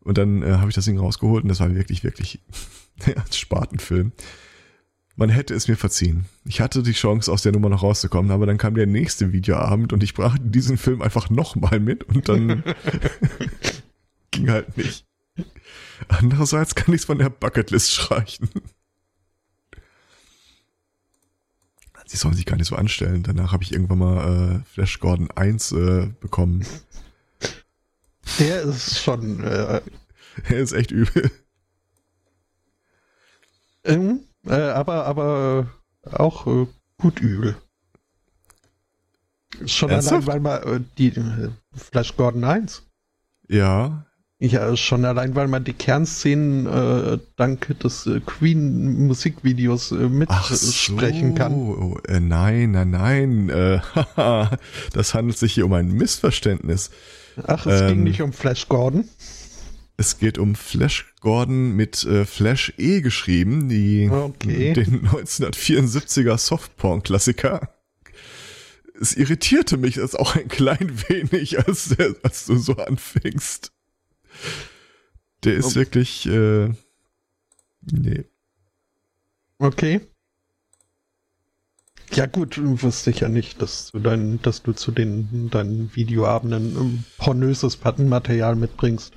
Und 0.00 0.16
dann 0.16 0.42
äh, 0.42 0.52
habe 0.52 0.68
ich 0.68 0.74
das 0.74 0.84
Ding 0.84 0.98
rausgeholt 0.98 1.42
und 1.42 1.48
das 1.48 1.60
war 1.60 1.74
wirklich, 1.74 2.04
wirklich 2.04 2.40
ein 3.04 3.14
Spatenfilm. 3.30 4.12
Man 5.16 5.28
hätte 5.28 5.54
es 5.54 5.68
mir 5.68 5.76
verziehen. 5.76 6.24
Ich 6.44 6.60
hatte 6.60 6.82
die 6.82 6.92
Chance, 6.92 7.30
aus 7.30 7.42
der 7.42 7.52
Nummer 7.52 7.68
noch 7.68 7.84
rauszukommen, 7.84 8.32
aber 8.32 8.46
dann 8.46 8.58
kam 8.58 8.74
der 8.74 8.86
nächste 8.86 9.32
Videoabend 9.32 9.92
und 9.92 10.02
ich 10.02 10.14
brachte 10.14 10.42
diesen 10.42 10.76
Film 10.76 11.02
einfach 11.02 11.30
nochmal 11.30 11.78
mit 11.78 12.02
und 12.04 12.28
dann 12.28 12.64
ging 14.32 14.50
halt 14.50 14.76
nicht. 14.76 15.06
Andererseits 16.08 16.74
kann 16.74 16.94
ich 16.94 17.02
es 17.02 17.04
von 17.04 17.18
der 17.18 17.30
Bucketlist 17.30 17.92
streichen. 17.92 18.50
Sie 22.06 22.16
sollen 22.16 22.34
sich 22.34 22.44
gar 22.44 22.56
nicht 22.56 22.68
so 22.68 22.76
anstellen. 22.76 23.22
Danach 23.22 23.52
habe 23.52 23.62
ich 23.62 23.72
irgendwann 23.72 23.98
mal 23.98 24.62
äh, 24.62 24.64
Flash 24.72 24.98
Gordon 25.00 25.30
1 25.30 25.72
äh, 25.72 26.10
bekommen. 26.20 26.66
Der 28.38 28.62
ist 28.62 29.02
schon. 29.02 29.42
Äh, 29.42 29.80
er 30.48 30.58
ist 30.58 30.72
echt 30.72 30.90
übel. 30.90 31.30
Ähm, 33.84 34.20
äh, 34.46 34.54
aber 34.54 35.06
aber 35.06 35.68
auch 36.10 36.46
äh, 36.46 36.66
gut 36.98 37.20
übel. 37.20 37.56
Schon 39.66 39.90
Ernsthaft? 39.90 40.28
allein, 40.28 40.44
weil 40.44 40.62
man 40.62 40.76
äh, 40.76 40.84
die 40.98 41.08
äh, 41.08 41.50
Flash 41.72 42.16
Gordon 42.16 42.44
1. 42.44 42.82
Ja, 43.48 44.06
ja, 44.40 44.76
schon 44.76 45.04
allein, 45.04 45.34
weil 45.36 45.48
man 45.48 45.64
die 45.64 45.72
Kernszenen 45.72 46.66
äh, 46.66 47.18
dank 47.36 47.78
des 47.80 48.06
äh, 48.06 48.20
Queen-Musikvideos 48.20 49.92
äh, 49.92 50.08
mitsprechen 50.08 51.30
so. 51.30 51.34
kann. 51.34 51.54
Oh, 51.54 51.98
äh, 52.06 52.20
nein, 52.20 52.72
nein, 52.72 52.90
nein. 52.90 53.48
Äh, 53.48 53.80
das 54.92 55.14
handelt 55.14 55.38
sich 55.38 55.54
hier 55.54 55.64
um 55.64 55.72
ein 55.72 55.92
Missverständnis. 55.92 56.90
Ach, 57.46 57.64
es 57.64 57.82
ähm, 57.82 57.88
ging 57.88 58.02
nicht 58.02 58.22
um 58.22 58.32
Flash 58.32 58.68
Gordon. 58.68 59.08
Es 59.96 60.18
geht 60.18 60.38
um 60.38 60.56
Flash 60.56 61.14
Gordon 61.20 61.72
mit 61.76 62.04
äh, 62.04 62.24
Flash 62.24 62.72
E 62.78 63.00
geschrieben, 63.00 63.68
die 63.68 64.10
okay. 64.10 64.72
den 64.72 65.06
1974er 65.06 66.36
Softporn-Klassiker. 66.36 67.72
Es 69.00 69.16
irritierte 69.16 69.76
mich 69.76 69.96
das 69.96 70.14
auch 70.14 70.34
ein 70.34 70.48
klein 70.48 71.02
wenig, 71.08 71.58
als, 71.66 71.96
als 72.22 72.46
du 72.46 72.56
so 72.56 72.76
anfingst. 72.76 73.72
Der 75.44 75.54
ist 75.54 75.72
oh. 75.72 75.74
wirklich, 75.76 76.26
äh, 76.26 76.70
nee. 77.82 78.24
Okay. 79.58 80.00
Ja 82.12 82.26
gut, 82.26 82.60
wusste 82.62 83.10
ich 83.10 83.20
ja 83.20 83.28
nicht, 83.28 83.60
dass 83.62 83.90
du 83.92 83.98
dein, 83.98 84.40
dass 84.42 84.62
du 84.62 84.72
zu 84.72 84.92
den 84.92 85.50
deinen 85.50 85.94
Videoabenden 85.94 86.76
ähm, 86.76 87.04
pornöses 87.18 87.76
Plattenmaterial 87.76 88.56
mitbringst. 88.56 89.14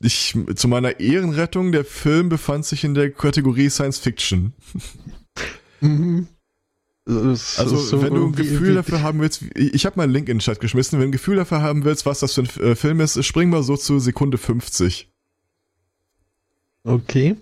Ich, 0.00 0.36
zu 0.56 0.68
meiner 0.68 1.00
Ehrenrettung, 1.00 1.72
der 1.72 1.84
Film 1.84 2.28
befand 2.28 2.66
sich 2.66 2.84
in 2.84 2.94
der 2.94 3.10
Kategorie 3.10 3.70
Science 3.70 3.98
Fiction. 3.98 4.52
Mhm. 5.80 6.28
Also, 7.06 7.76
so 7.76 8.02
wenn 8.02 8.14
du 8.14 8.26
ein 8.26 8.32
Gefühl 8.32 8.74
dafür 8.74 9.00
haben 9.00 9.20
willst, 9.20 9.42
ich 9.54 9.86
habe 9.86 9.96
mal 9.96 10.02
einen 10.04 10.12
Link 10.12 10.28
in 10.28 10.38
den 10.38 10.40
Chat 10.40 10.58
geschmissen, 10.58 10.98
wenn 10.98 11.04
du 11.04 11.08
ein 11.08 11.12
Gefühl 11.12 11.36
dafür 11.36 11.62
haben 11.62 11.84
willst, 11.84 12.04
was 12.04 12.18
das 12.18 12.34
für 12.34 12.42
ein 12.42 12.72
äh, 12.72 12.74
Film 12.74 13.00
ist, 13.00 13.24
spring 13.24 13.48
mal 13.48 13.62
so 13.62 13.76
zu 13.76 14.00
Sekunde 14.00 14.38
50. 14.38 15.08
Okay. 16.84 17.36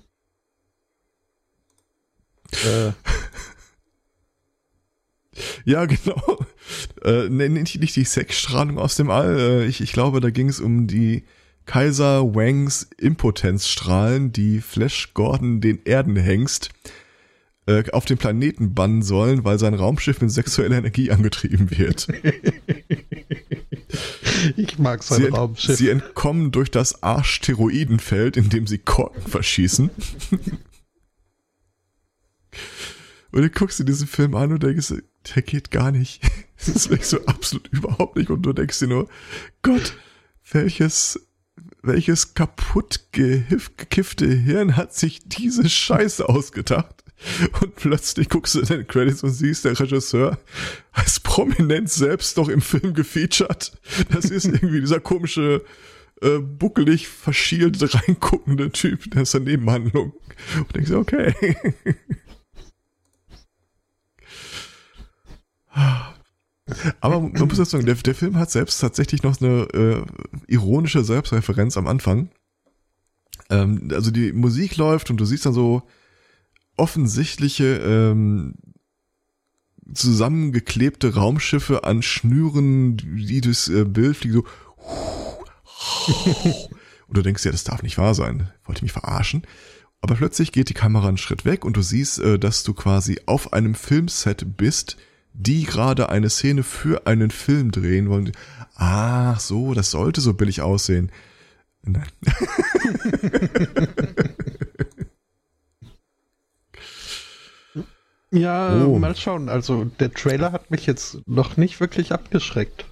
äh. 2.65 2.93
Ja, 5.65 5.87
genau. 5.87 6.39
Äh, 7.03 7.29
nicht, 7.29 7.81
nicht 7.81 7.97
die 7.97 8.05
Sexstrahlung 8.05 8.79
aus 8.79 8.97
dem 8.97 9.11
All. 9.11 9.39
Äh, 9.39 9.67
ich, 9.67 9.81
ich 9.81 9.93
glaube, 9.93 10.21
da 10.21 10.31
ging 10.31 10.49
es 10.49 10.61
um 10.61 10.87
die 10.87 11.25
Kaiser 11.67 12.35
Wangs 12.35 12.89
Impotenzstrahlen, 12.99 14.33
die 14.33 14.61
Flash 14.61 15.15
Gordon 15.15 15.61
den 15.61 15.81
Erdenhengst 15.85 16.71
äh, 17.67 17.91
auf 17.93 18.05
den 18.05 18.19
Planeten 18.19 18.75
bannen 18.75 19.03
sollen, 19.03 19.45
weil 19.45 19.59
sein 19.59 19.75
Raumschiff 19.75 20.21
mit 20.21 20.31
sexueller 20.31 20.79
Energie 20.79 21.11
angetrieben 21.11 21.71
wird. 21.71 22.09
Ich 24.57 24.79
mag 24.79 25.03
sein 25.03 25.23
Sie, 25.23 25.27
Raumschiff. 25.29 25.77
sie 25.77 25.89
entkommen 25.89 26.51
durch 26.51 26.71
das 26.71 27.03
Asteroidenfeld, 27.03 28.37
in 28.37 28.51
dem 28.51 28.67
sie 28.67 28.77
Korken 28.79 29.23
verschießen. 29.23 29.89
Und 33.31 33.43
du 33.43 33.51
guckst 33.51 33.79
dir 33.79 33.85
diesen 33.85 34.07
Film 34.07 34.35
an 34.35 34.53
und 34.53 34.63
denkst, 34.63 34.95
der 35.35 35.43
geht 35.43 35.71
gar 35.71 35.91
nicht. 35.91 36.21
Das 36.57 36.69
ist 36.69 36.89
wirklich 36.89 37.09
so 37.09 37.25
absolut 37.27 37.69
überhaupt 37.69 38.17
nicht. 38.17 38.31
Und 38.31 38.43
du 38.43 38.53
denkst 38.53 38.79
dir 38.79 38.87
nur, 38.87 39.09
Gott, 39.63 39.97
welches, 40.53 41.21
welches 41.87 42.35
kaputt 42.35 43.01
gekiffte 43.13 44.27
Hirn 44.27 44.77
hat 44.77 44.95
sich 44.95 45.21
diese 45.27 45.69
Scheiße 45.69 46.29
ausgedacht? 46.29 47.05
Und 47.61 47.77
plötzlich 47.77 48.29
guckst 48.29 48.55
du 48.55 48.61
in 48.61 48.67
den 48.67 48.87
Credits 48.87 49.23
und 49.23 49.31
siehst, 49.31 49.65
der 49.65 49.79
Regisseur 49.79 50.39
als 50.93 51.21
prominent 51.21 51.91
selbst 51.91 52.37
noch 52.37 52.49
im 52.49 52.61
Film 52.61 52.93
gefeatured. 52.95 53.73
Das 54.11 54.27
ist 54.27 54.45
irgendwie 54.45 54.81
dieser 54.81 55.01
komische, 55.01 55.65
äh, 56.21 56.39
buckelig, 56.39 57.09
verschielt 57.09 57.79
reinguckende 57.95 58.71
Typ, 58.73 59.11
der 59.13 59.23
ist 59.23 59.35
eine 59.35 59.45
Nebenhandlung. 59.47 60.13
Und 60.57 60.77
denkst 60.77 60.91
okay. 60.93 61.57
Aber 67.01 67.21
man 67.21 67.33
muss 67.33 67.59
jetzt 67.59 67.71
sagen, 67.71 67.85
der, 67.85 67.95
der 67.95 68.15
Film 68.15 68.37
hat 68.39 68.51
selbst 68.51 68.79
tatsächlich 68.79 69.23
noch 69.23 69.41
eine 69.41 69.69
äh, 69.75 70.05
ironische 70.47 71.05
Selbstreferenz 71.05 71.77
am 71.77 71.87
Anfang. 71.87 72.31
Ähm, 73.51 73.91
also 73.93 74.11
die 74.11 74.33
Musik 74.33 74.77
läuft 74.77 75.11
und 75.11 75.19
du 75.19 75.25
siehst 75.25 75.45
dann 75.45 75.53
so 75.53 75.83
offensichtliche 76.77 77.77
ähm, 77.77 78.55
zusammengeklebte 79.93 81.15
Raumschiffe 81.15 81.85
an 81.85 82.03
Schnüren, 82.03 82.97
die 82.97 83.41
durchs 83.43 83.69
äh, 83.69 83.85
Bild 83.85 84.17
fliegen, 84.17 84.43
so. 84.43 84.45
Und 87.07 87.19
du 87.19 87.23
denkst 87.23 87.45
ja, 87.45 87.53
das 87.53 87.65
darf 87.65 87.83
nicht 87.83 87.99
wahr 87.99 88.15
sein. 88.15 88.51
Wollte 88.65 88.83
mich 88.83 88.93
verarschen. 88.93 89.43
Aber 90.01 90.15
plötzlich 90.15 90.53
geht 90.53 90.69
die 90.69 90.75
Kamera 90.75 91.09
einen 91.09 91.19
Schritt 91.19 91.45
weg 91.45 91.65
und 91.65 91.77
du 91.77 91.83
siehst, 91.83 92.19
äh, 92.19 92.39
dass 92.39 92.63
du 92.63 92.75
quasi 92.75 93.21
auf 93.27 93.53
einem 93.53 93.75
Filmset 93.75 94.57
bist, 94.57 94.97
die 95.35 95.65
gerade 95.65 96.09
eine 96.09 96.31
Szene 96.31 96.63
für 96.63 97.07
einen 97.07 97.31
Film 97.31 97.71
drehen 97.73 98.09
wollen. 98.09 98.33
Ach 98.77 99.39
so, 99.41 99.75
das 99.75 99.91
sollte 99.91 100.21
so 100.21 100.35
billig 100.35 100.63
aussehen. 100.63 101.11
Nein. 101.83 102.07
Ja, 108.31 108.85
Oh. 108.85 108.99
mal 108.99 109.15
schauen. 109.15 109.49
Also 109.49 109.85
der 109.85 110.13
Trailer 110.13 110.53
hat 110.53 110.71
mich 110.71 110.87
jetzt 110.87 111.19
noch 111.27 111.57
nicht 111.57 111.81
wirklich 111.81 112.13
abgeschreckt. 112.13 112.85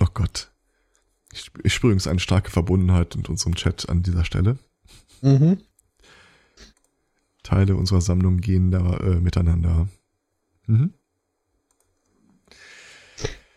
Oh 0.00 0.06
Gott. 0.12 0.50
Ich, 1.32 1.50
ich 1.62 1.72
spüre 1.72 1.90
übrigens 1.92 2.06
eine 2.06 2.20
starke 2.20 2.50
Verbundenheit 2.50 3.14
in 3.14 3.24
unserem 3.24 3.54
Chat 3.54 3.88
an 3.88 4.02
dieser 4.02 4.24
Stelle. 4.24 4.58
Mhm. 5.22 5.58
Teile 7.42 7.76
unserer 7.76 8.02
Sammlung 8.02 8.38
gehen 8.38 8.70
da 8.70 8.96
äh, 8.98 9.20
miteinander. 9.20 9.88
Mhm. 10.66 10.92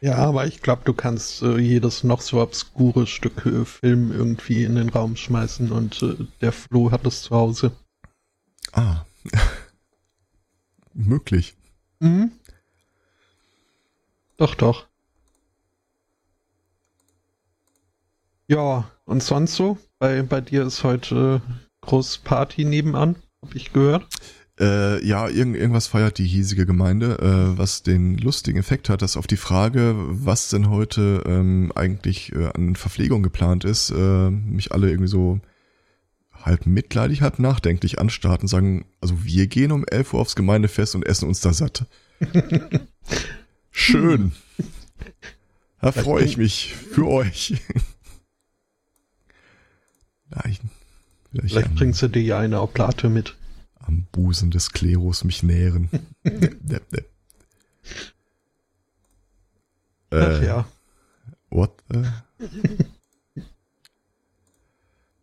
Ja, 0.06 0.18
aber 0.18 0.46
ich 0.46 0.62
glaube, 0.62 0.84
du 0.86 0.94
kannst 0.94 1.42
äh, 1.42 1.58
jedes 1.58 2.04
noch 2.04 2.22
so 2.22 2.40
obskure 2.40 3.08
Stück 3.08 3.44
äh, 3.48 3.66
Film 3.66 4.12
irgendwie 4.12 4.64
in 4.64 4.76
den 4.76 4.90
Raum 4.90 5.16
schmeißen 5.16 5.72
und 5.72 6.00
äh, 6.04 6.28
der 6.42 6.52
Flo 6.52 6.92
hat 6.92 7.08
es 7.08 7.24
zu 7.24 7.36
Hause. 7.36 7.72
Ah. 8.72 9.04
Möglich. 10.94 11.56
Mhm. 12.02 12.34
Doch, 14.38 14.54
doch. 14.54 14.86
Ja, 18.48 18.92
und 19.06 19.24
sonst 19.24 19.56
so? 19.56 19.80
Bei, 19.98 20.22
bei 20.22 20.40
dir 20.40 20.68
ist 20.68 20.84
heute 20.84 21.42
äh, 21.44 21.52
groß 21.82 22.20
Party 22.20 22.64
nebenan, 22.64 23.16
hab 23.42 23.56
ich 23.56 23.74
gehört. 23.74 24.06
Äh, 24.58 25.06
ja, 25.06 25.28
irgend, 25.28 25.58
irgendwas 25.58 25.88
feiert 25.88 26.18
die 26.18 26.26
hiesige 26.26 26.66
Gemeinde, 26.66 27.20
äh, 27.20 27.58
was 27.58 27.84
den 27.84 28.18
lustigen 28.18 28.58
Effekt 28.58 28.88
hat, 28.88 29.02
dass 29.02 29.18
auf 29.18 29.28
die 29.28 29.36
Frage, 29.36 29.96
was 29.98 30.50
denn 30.50 30.70
heute 30.70 31.24
ähm, 31.26 31.74
eigentlich 31.76 32.32
äh, 32.34 32.50
an 32.54 32.78
Verpflegung 32.78 33.22
geplant 33.22 33.66
ist, 33.66 33.90
äh, 33.90 34.30
mich 34.30 34.72
alle 34.72 34.90
irgendwie 34.90 35.10
so 35.10 35.42
halb 36.32 36.66
mitleidig, 36.66 37.22
halb 37.22 37.40
nachdenklich 37.40 38.00
anstarten 38.00 38.44
und 38.44 38.50
sagen, 38.50 38.86
also 39.02 39.26
wir 39.26 39.48
gehen 39.48 39.74
um 39.74 39.84
11 39.84 40.14
Uhr 40.14 40.22
aufs 40.22 40.36
Gemeindefest 40.36 40.96
und 40.96 41.06
essen 41.06 41.28
uns 41.28 41.42
da 41.42 41.52
satt. 41.52 41.86
Schön. 43.72 44.32
Da 45.82 45.92
freue 45.92 46.24
ich 46.24 46.38
mich 46.38 46.74
für 46.74 47.08
euch. 47.08 47.62
Ich, 50.50 50.60
vielleicht 51.30 51.52
Vielleicht 51.52 51.76
bringst 51.76 52.02
du 52.02 52.08
dir 52.08 52.24
ja 52.24 52.40
eine 52.40 52.60
Oblate 52.60 53.08
mit. 53.08 53.36
Am 53.86 54.08
Busen 54.12 54.52
des 54.52 54.72
Klerus 54.72 55.24
mich 55.24 55.44
nähren. 55.44 55.90
Depp. 56.24 57.06
Ach 60.12 60.42
Äh, 60.42 60.46
ja. 60.46 60.66
What 61.50 61.84
the? 61.90 62.04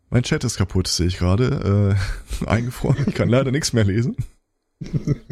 Mein 0.09 0.23
Chat 0.23 0.43
ist 0.43 0.57
kaputt, 0.57 0.87
sehe 0.87 1.07
ich 1.07 1.17
gerade. 1.17 1.97
Äh, 2.43 2.45
eingefroren. 2.45 3.05
Ich 3.07 3.15
kann 3.15 3.29
leider 3.29 3.51
nichts 3.51 3.73
mehr 3.73 3.83
lesen. 3.83 4.15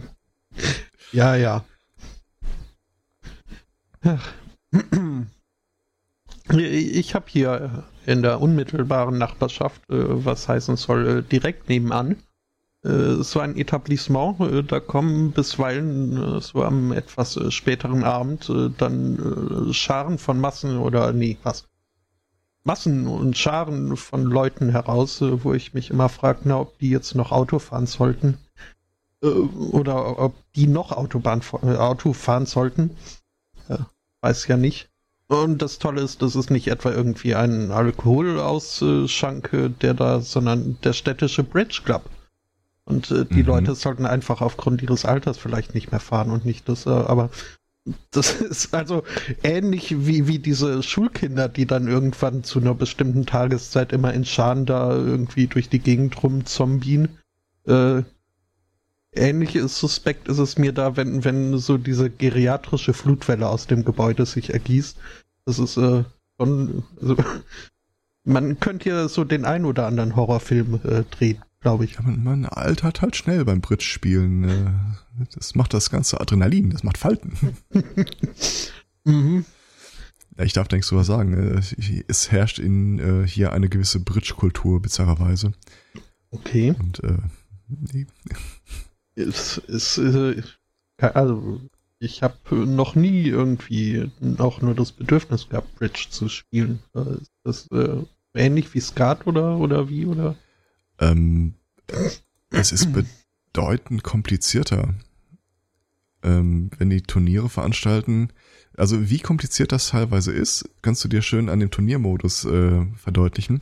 Ja, 1.13 1.35
ja. 1.35 1.65
Ich 6.49 7.15
habe 7.15 7.25
hier 7.27 7.83
in 8.05 8.21
der 8.21 8.41
unmittelbaren 8.41 9.17
Nachbarschaft, 9.17 9.81
äh, 9.89 10.25
was 10.25 10.47
heißen 10.47 10.77
soll, 10.77 11.07
äh, 11.07 11.21
direkt 11.21 11.67
nebenan, 11.69 12.15
äh, 12.83 13.21
so 13.21 13.39
ein 13.39 13.57
Etablissement. 13.57 14.39
Äh, 14.39 14.63
da 14.63 14.79
kommen 14.79 15.31
bisweilen 15.31 16.37
äh, 16.37 16.41
so 16.41 16.63
am 16.63 16.91
etwas 16.91 17.39
späteren 17.53 18.03
Abend 18.03 18.51
dann 18.77 19.69
Scharen 19.71 20.17
von 20.17 20.39
Massen 20.39 20.77
oder 20.77 21.13
nee, 21.13 21.37
was? 21.43 21.67
Massen 22.63 23.07
und 23.07 23.37
Scharen 23.37 23.97
von 23.97 24.23
Leuten 24.23 24.69
heraus, 24.69 25.21
wo 25.21 25.53
ich 25.53 25.73
mich 25.73 25.89
immer 25.89 26.09
frage, 26.09 26.41
na, 26.43 26.59
ob 26.59 26.77
die 26.79 26.89
jetzt 26.89 27.15
noch 27.15 27.31
Auto 27.31 27.57
fahren 27.57 27.87
sollten 27.87 28.37
oder 29.21 30.19
ob 30.19 30.35
die 30.53 30.67
noch 30.67 30.91
Autobahn 30.91 31.41
Auto 31.41 32.13
fahren 32.13 32.45
sollten. 32.45 32.91
Weiß 34.21 34.47
ja 34.47 34.57
nicht. 34.57 34.89
Und 35.27 35.63
das 35.63 35.79
Tolle 35.79 36.01
ist, 36.01 36.21
das 36.21 36.35
ist 36.35 36.51
nicht 36.51 36.67
etwa 36.67 36.91
irgendwie 36.91 37.33
ein 37.33 37.71
Alkoholausschank, 37.71 39.73
der 39.81 39.95
da, 39.95 40.21
sondern 40.21 40.77
der 40.83 40.93
städtische 40.93 41.43
Bridge 41.43 41.81
Club. 41.83 42.03
Und 42.85 43.11
äh, 43.11 43.25
die 43.25 43.41
Mhm. 43.41 43.45
Leute 43.45 43.75
sollten 43.75 44.05
einfach 44.05 44.41
aufgrund 44.41 44.81
ihres 44.81 45.05
Alters 45.05 45.37
vielleicht 45.37 45.73
nicht 45.75 45.91
mehr 45.91 45.99
fahren 45.99 46.31
und 46.31 46.45
nicht 46.45 46.67
das, 46.67 46.85
äh, 46.85 46.89
aber 46.89 47.29
das 48.11 48.33
ist 48.41 48.73
also 48.73 49.03
ähnlich 49.43 50.05
wie, 50.05 50.27
wie 50.27 50.39
diese 50.39 50.83
Schulkinder, 50.83 51.49
die 51.49 51.65
dann 51.65 51.87
irgendwann 51.87 52.43
zu 52.43 52.59
einer 52.59 52.75
bestimmten 52.75 53.25
Tageszeit 53.25 53.93
immer 53.93 54.13
in 54.13 54.25
Scharen 54.25 54.65
da 54.65 54.95
irgendwie 54.95 55.47
durch 55.47 55.69
die 55.69 55.79
Gegend 55.79 56.21
rumzombien. 56.21 57.17
Äh, 57.65 58.03
ähnlich 59.13 59.55
ist 59.55 59.77
suspekt 59.77 60.27
ist 60.27 60.39
es 60.39 60.57
mir 60.57 60.73
da, 60.73 60.95
wenn, 60.97 61.23
wenn 61.23 61.57
so 61.57 61.77
diese 61.77 62.09
geriatrische 62.09 62.93
Flutwelle 62.93 63.49
aus 63.49 63.67
dem 63.67 63.83
Gebäude 63.85 64.25
sich 64.25 64.53
ergießt. 64.53 64.97
Das 65.45 65.59
ist 65.59 65.77
äh, 65.77 66.03
schon, 66.39 66.83
also, 67.01 67.17
man 68.23 68.59
könnte 68.59 68.89
ja 68.89 69.07
so 69.07 69.23
den 69.23 69.45
ein 69.45 69.65
oder 69.65 69.87
anderen 69.87 70.15
Horrorfilm 70.15 70.79
äh, 70.83 71.03
drehen, 71.09 71.41
glaube 71.61 71.85
ich. 71.85 71.95
Ja, 71.95 72.01
man, 72.01 72.23
man 72.23 72.45
altert 72.45 73.01
halt 73.01 73.15
schnell 73.15 73.45
beim 73.45 73.61
Bridge-Spielen. 73.61 74.43
Äh, 74.43 74.71
das 75.35 75.55
macht 75.55 75.73
das 75.73 75.89
ganze 75.89 76.19
Adrenalin, 76.19 76.69
das 76.71 76.83
macht 76.83 76.97
Falten. 76.97 77.33
Mhm. 79.03 79.45
Ja, 80.37 80.43
ich 80.43 80.53
darf 80.53 80.69
nichts 80.69 80.89
drüber 80.89 81.03
sagen. 81.03 81.33
Äh, 81.57 82.03
Es 82.07 82.31
herrscht 82.31 82.59
in 82.59 82.99
äh, 82.99 83.27
hier 83.27 83.51
eine 83.51 83.67
gewisse 83.67 83.99
Bridge-Kultur, 83.99 84.79
bizarrerweise. 84.79 85.53
Okay. 86.29 86.75
Und 86.77 87.03
äh, 87.03 87.17
nee. 87.67 88.05
Es 89.15 89.57
ist, 89.57 89.97
äh, 89.97 90.41
also, 90.99 91.61
ich 91.99 92.23
habe 92.23 92.55
noch 92.65 92.95
nie 92.95 93.23
irgendwie 93.27 94.09
auch 94.37 94.61
nur 94.61 94.75
das 94.75 94.91
Bedürfnis 94.91 95.49
gehabt, 95.49 95.75
Bridge 95.75 96.07
zu 96.11 96.29
spielen. 96.29 96.79
Äh, 96.95 97.15
Ist 97.21 97.31
das 97.43 97.67
äh, 97.71 98.03
ähnlich 98.35 98.73
wie 98.73 98.79
Skat 98.81 99.27
oder, 99.27 99.57
oder 99.57 99.89
wie, 99.89 100.05
oder? 100.05 100.35
Ähm, 101.01 101.55
es 102.51 102.71
ist 102.71 102.93
bedeutend 102.93 104.03
komplizierter. 104.03 104.93
Ähm, 106.23 106.69
wenn 106.77 106.89
die 106.89 107.01
Turniere 107.01 107.49
veranstalten, 107.49 108.29
also 108.77 109.09
wie 109.09 109.19
kompliziert 109.19 109.71
das 109.71 109.89
teilweise 109.89 110.31
ist, 110.31 110.69
kannst 110.81 111.03
du 111.03 111.07
dir 111.07 111.21
schön 111.21 111.49
an 111.49 111.59
dem 111.59 111.71
Turniermodus 111.71 112.45
äh, 112.45 112.85
verdeutlichen. 112.95 113.61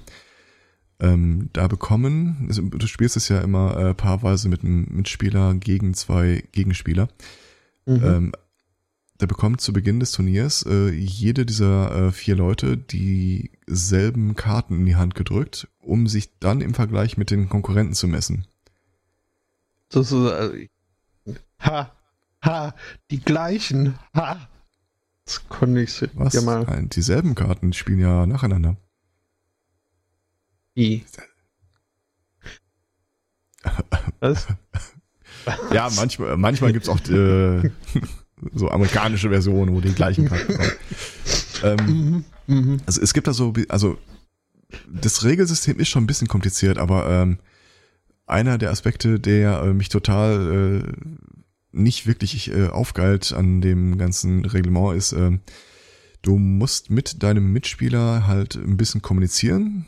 Ähm, 0.99 1.49
da 1.53 1.67
bekommen, 1.67 2.45
also 2.49 2.61
du 2.61 2.85
spielst 2.85 3.15
es 3.15 3.29
ja 3.29 3.39
immer 3.39 3.77
äh, 3.77 3.93
paarweise 3.93 4.49
mit 4.49 4.63
einem 4.63 4.85
Mitspieler 4.89 5.53
gegen 5.55 5.93
zwei 5.93 6.43
Gegenspieler. 6.51 7.07
Mhm. 7.85 8.03
Ähm, 8.03 8.31
da 9.17 9.25
bekommt 9.25 9.61
zu 9.61 9.73
Beginn 9.73 9.99
des 9.99 10.11
Turniers 10.11 10.65
äh, 10.65 10.89
jede 10.89 11.45
dieser 11.45 12.07
äh, 12.07 12.11
vier 12.11 12.35
Leute 12.35 12.77
dieselben 13.69 14.35
Karten 14.35 14.79
in 14.79 14.85
die 14.85 14.95
Hand 14.95 15.15
gedrückt, 15.15 15.67
um 15.79 16.07
sich 16.07 16.39
dann 16.39 16.61
im 16.61 16.73
Vergleich 16.73 17.17
mit 17.17 17.29
den 17.31 17.49
Konkurrenten 17.49 17.93
zu 17.93 18.07
messen. 18.07 18.47
Das 19.89 20.11
ist, 20.11 20.31
äh, 20.31 20.67
ha, 21.59 21.91
ha, 22.43 22.73
die 23.11 23.19
gleichen, 23.19 23.95
ha. 24.15 24.49
Das 25.25 25.47
konnte 25.47 25.81
ich 25.81 26.01
Was? 26.15 26.33
ja 26.33 26.41
mal. 26.41 26.63
Nein, 26.63 26.89
dieselben 26.89 27.35
Karten 27.35 27.73
spielen 27.73 27.99
ja 27.99 28.25
nacheinander. 28.25 28.75
Wie? 30.73 31.05
Was? 34.19 34.47
ja, 35.71 35.89
manchmal, 35.95 36.37
manchmal 36.37 36.73
gibt's 36.73 36.89
auch 36.89 36.99
äh, 37.09 37.69
so 38.53 38.69
amerikanische 38.69 39.29
Versionen, 39.29 39.75
wo 39.75 39.81
die 39.81 39.93
gleichen 39.93 40.27
Karten 40.27 40.55
kommen. 40.55 40.71
ähm, 41.63 41.85
mhm, 41.85 42.25
mhm. 42.49 42.77
Also 42.85 43.01
es 43.01 43.13
gibt 43.13 43.27
da 43.27 43.33
so, 43.33 43.53
also 43.69 43.97
das 44.87 45.23
Regelsystem 45.23 45.79
ist 45.79 45.89
schon 45.89 46.03
ein 46.03 46.07
bisschen 46.07 46.27
kompliziert, 46.27 46.77
aber 46.77 47.09
ähm, 47.09 47.39
einer 48.25 48.57
der 48.57 48.71
Aspekte, 48.71 49.19
der 49.19 49.61
äh, 49.61 49.73
mich 49.73 49.89
total 49.89 50.83
äh, 50.83 51.17
nicht 51.71 52.07
wirklich 52.07 52.51
äh, 52.51 52.67
aufgeilt 52.67 53.33
an 53.33 53.61
dem 53.61 53.97
ganzen 53.97 54.45
Reglement 54.45 54.95
ist, 54.95 55.13
äh, 55.13 55.39
du 56.21 56.37
musst 56.37 56.89
mit 56.89 57.23
deinem 57.23 57.51
Mitspieler 57.51 58.27
halt 58.27 58.55
ein 58.55 58.77
bisschen 58.77 59.01
kommunizieren 59.01 59.87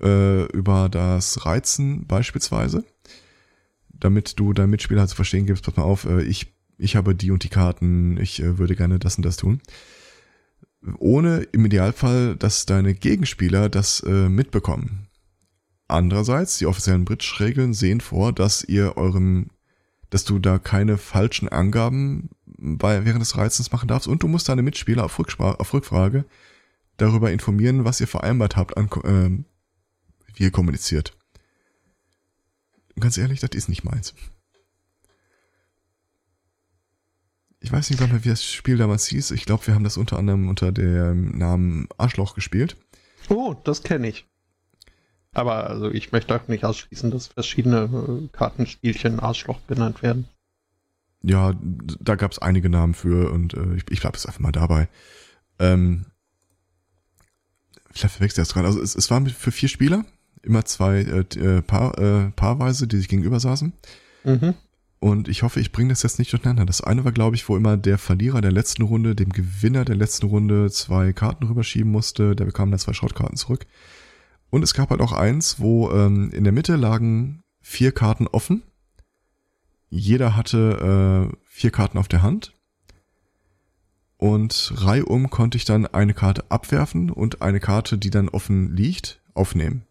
äh, 0.00 0.44
über 0.52 0.88
das 0.88 1.46
Reizen 1.46 2.06
beispielsweise, 2.06 2.84
damit 3.88 4.38
du 4.38 4.52
deinem 4.52 4.70
Mitspieler 4.70 5.00
halt 5.00 5.10
zu 5.10 5.16
verstehen 5.16 5.46
gibst, 5.46 5.64
pass 5.64 5.76
mal 5.76 5.84
auf, 5.84 6.04
äh, 6.04 6.22
ich 6.22 6.54
ich 6.78 6.96
habe 6.96 7.14
die 7.14 7.30
und 7.30 7.42
die 7.42 7.48
Karten, 7.48 8.18
ich 8.18 8.42
äh, 8.42 8.58
würde 8.58 8.76
gerne 8.76 8.98
das 8.98 9.16
und 9.16 9.24
das 9.24 9.36
tun. 9.36 9.60
Ohne 10.98 11.42
im 11.52 11.64
Idealfall, 11.64 12.36
dass 12.36 12.66
deine 12.66 12.94
Gegenspieler 12.94 13.68
das 13.68 14.00
äh, 14.00 14.28
mitbekommen. 14.28 15.08
Andererseits, 15.88 16.58
die 16.58 16.66
offiziellen 16.66 17.04
Bridge-Regeln 17.04 17.72
sehen 17.74 18.00
vor, 18.00 18.32
dass 18.32 18.64
ihr 18.64 18.96
eurem, 18.96 19.50
dass 20.10 20.24
du 20.24 20.38
da 20.38 20.58
keine 20.58 20.98
falschen 20.98 21.48
Angaben 21.48 22.30
bei, 22.44 23.04
während 23.04 23.22
des 23.22 23.36
Reizens 23.36 23.70
machen 23.72 23.88
darfst 23.88 24.08
und 24.08 24.22
du 24.22 24.28
musst 24.28 24.48
deine 24.48 24.62
Mitspieler 24.62 25.04
auf, 25.04 25.18
auf 25.18 25.74
Rückfrage 25.74 26.24
darüber 26.96 27.30
informieren, 27.30 27.84
was 27.84 28.00
ihr 28.00 28.08
vereinbart 28.08 28.56
habt, 28.56 28.76
an, 28.76 28.88
äh, 29.04 29.44
wie 30.34 30.44
ihr 30.44 30.50
kommuniziert. 30.50 31.16
ganz 32.98 33.18
ehrlich, 33.18 33.40
das 33.40 33.50
ist 33.50 33.68
nicht 33.68 33.84
meins. 33.84 34.14
Ich 37.60 37.72
weiß 37.72 37.90
nicht 37.90 38.00
mehr, 38.00 38.24
wie 38.24 38.28
das 38.28 38.44
Spiel 38.44 38.76
damals 38.76 39.06
hieß. 39.06 39.30
Ich 39.32 39.44
glaube, 39.44 39.66
wir 39.66 39.74
haben 39.74 39.84
das 39.84 39.96
unter 39.96 40.18
anderem 40.18 40.48
unter 40.48 40.72
dem 40.72 41.36
Namen 41.36 41.88
Arschloch 41.96 42.34
gespielt. 42.34 42.76
Oh, 43.28 43.54
das 43.64 43.82
kenne 43.82 44.08
ich. 44.08 44.26
Aber 45.32 45.68
also 45.68 45.90
ich 45.90 46.12
möchte 46.12 46.34
auch 46.34 46.48
nicht 46.48 46.64
ausschließen, 46.64 47.10
dass 47.10 47.26
verschiedene 47.26 47.84
äh, 47.84 48.28
Kartenspielchen 48.32 49.20
Arschloch 49.20 49.58
genannt 49.66 50.02
werden. 50.02 50.28
Ja, 51.22 51.54
da 52.00 52.14
gab 52.14 52.32
es 52.32 52.38
einige 52.38 52.70
Namen 52.70 52.94
für 52.94 53.30
und 53.32 53.54
äh, 53.54 53.74
ich, 53.74 53.84
ich 53.90 54.00
bleibe 54.00 54.16
jetzt 54.16 54.26
einfach 54.26 54.40
mal 54.40 54.52
dabei. 54.52 54.88
Ähm, 55.58 56.06
vielleicht 57.90 58.14
verwechselt 58.14 58.46
das 58.46 58.54
gerade. 58.54 58.68
Also 58.68 58.80
es, 58.80 58.94
es 58.94 59.10
waren 59.10 59.26
für 59.26 59.50
vier 59.50 59.68
Spieler, 59.68 60.04
immer 60.42 60.64
zwei 60.64 61.00
äh, 61.00 61.38
äh, 61.38 61.62
Paar, 61.62 61.98
äh, 61.98 62.30
paarweise, 62.30 62.86
die 62.86 62.98
sich 62.98 63.08
gegenüber 63.08 63.40
saßen. 63.40 63.72
Mhm. 64.24 64.54
Und 64.98 65.28
ich 65.28 65.42
hoffe, 65.42 65.60
ich 65.60 65.72
bringe 65.72 65.90
das 65.90 66.02
jetzt 66.02 66.18
nicht 66.18 66.32
durcheinander. 66.32 66.64
Das 66.64 66.80
eine 66.80 67.04
war, 67.04 67.12
glaube 67.12 67.36
ich, 67.36 67.48
wo 67.48 67.56
immer 67.56 67.76
der 67.76 67.98
Verlierer 67.98 68.40
der 68.40 68.52
letzten 68.52 68.82
Runde 68.82 69.14
dem 69.14 69.30
Gewinner 69.30 69.84
der 69.84 69.96
letzten 69.96 70.26
Runde 70.26 70.70
zwei 70.70 71.12
Karten 71.12 71.44
rüberschieben 71.44 71.90
musste. 71.90 72.34
Der 72.34 72.46
bekam 72.46 72.70
dann 72.70 72.80
zwei 72.80 72.94
Schrottkarten 72.94 73.36
zurück. 73.36 73.66
Und 74.50 74.62
es 74.62 74.74
gab 74.74 74.90
halt 74.90 75.00
auch 75.00 75.12
eins, 75.12 75.60
wo 75.60 75.90
ähm, 75.90 76.30
in 76.30 76.44
der 76.44 76.52
Mitte 76.52 76.76
lagen 76.76 77.42
vier 77.60 77.92
Karten 77.92 78.26
offen. 78.26 78.62
Jeder 79.90 80.34
hatte 80.34 81.30
äh, 81.32 81.36
vier 81.44 81.70
Karten 81.70 81.98
auf 81.98 82.08
der 82.08 82.22
Hand. 82.22 82.52
Und 84.18 84.72
reihum 84.76 85.28
konnte 85.28 85.58
ich 85.58 85.66
dann 85.66 85.86
eine 85.86 86.14
Karte 86.14 86.44
abwerfen 86.48 87.10
und 87.10 87.42
eine 87.42 87.60
Karte, 87.60 87.98
die 87.98 88.10
dann 88.10 88.30
offen 88.30 88.74
liegt, 88.74 89.20
aufnehmen. 89.34 89.84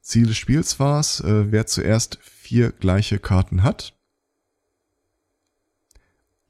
Ziel 0.00 0.26
des 0.26 0.36
Spiels 0.36 0.80
war 0.80 0.98
es, 0.98 1.20
äh, 1.20 1.52
wer 1.52 1.66
zuerst 1.66 2.18
vier 2.52 2.70
gleiche 2.70 3.18
Karten 3.18 3.62
hat 3.62 3.94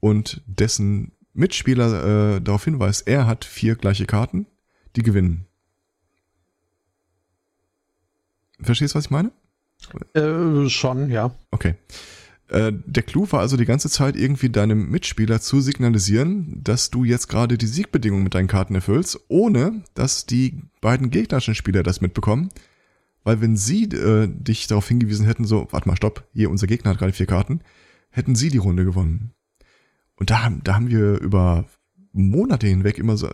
und 0.01 0.41
dessen 0.47 1.13
Mitspieler 1.31 2.35
äh, 2.35 2.41
darauf 2.41 2.65
hinweist, 2.65 3.07
er 3.07 3.25
hat 3.25 3.45
vier 3.45 3.77
gleiche 3.77 4.05
Karten, 4.05 4.45
die 4.97 5.01
gewinnen. 5.01 5.45
Verstehst 8.59 8.93
du, 8.93 8.97
was 8.97 9.05
ich 9.05 9.11
meine? 9.11 9.31
Äh, 10.13 10.67
schon, 10.67 11.09
ja. 11.09 11.33
Okay. 11.51 11.75
Äh, 12.49 12.73
der 12.85 13.03
Clou 13.03 13.25
war 13.31 13.39
also 13.39 13.55
die 13.55 13.63
ganze 13.63 13.89
Zeit 13.89 14.17
irgendwie 14.17 14.49
deinem 14.49 14.89
Mitspieler 14.89 15.39
zu 15.39 15.61
signalisieren, 15.61 16.61
dass 16.65 16.89
du 16.89 17.05
jetzt 17.05 17.29
gerade 17.29 17.57
die 17.57 17.65
Siegbedingungen 17.65 18.25
mit 18.25 18.33
deinen 18.33 18.49
Karten 18.49 18.75
erfüllst, 18.75 19.21
ohne 19.29 19.83
dass 19.93 20.25
die 20.25 20.63
beiden 20.81 21.11
gegnerischen 21.11 21.55
Spieler 21.55 21.81
das 21.81 22.01
mitbekommen, 22.01 22.49
weil 23.23 23.41
wenn 23.41 23.55
sie 23.57 23.85
äh, 23.85 24.27
dich 24.27 24.67
darauf 24.67 24.87
hingewiesen 24.87 25.25
hätten, 25.25 25.45
so, 25.45 25.67
warte 25.71 25.87
mal, 25.87 25.95
stopp, 25.95 26.27
hier, 26.33 26.49
unser 26.49 26.67
Gegner 26.67 26.91
hat 26.91 26.99
gerade 26.99 27.13
vier 27.13 27.25
Karten, 27.25 27.61
hätten 28.09 28.35
sie 28.35 28.49
die 28.49 28.57
Runde 28.57 28.85
gewonnen. 28.85 29.31
Und 30.15 30.29
da, 30.29 30.51
da 30.63 30.75
haben 30.75 30.89
wir 30.89 31.19
über 31.19 31.65
Monate 32.11 32.67
hinweg 32.67 32.97
immer 32.97 33.17
so 33.17 33.29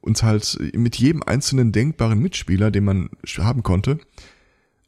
uns 0.00 0.22
halt 0.22 0.58
mit 0.74 0.96
jedem 0.96 1.22
einzelnen 1.22 1.72
denkbaren 1.72 2.18
Mitspieler, 2.18 2.70
den 2.70 2.84
man 2.84 3.08
haben 3.38 3.62
konnte, 3.62 3.98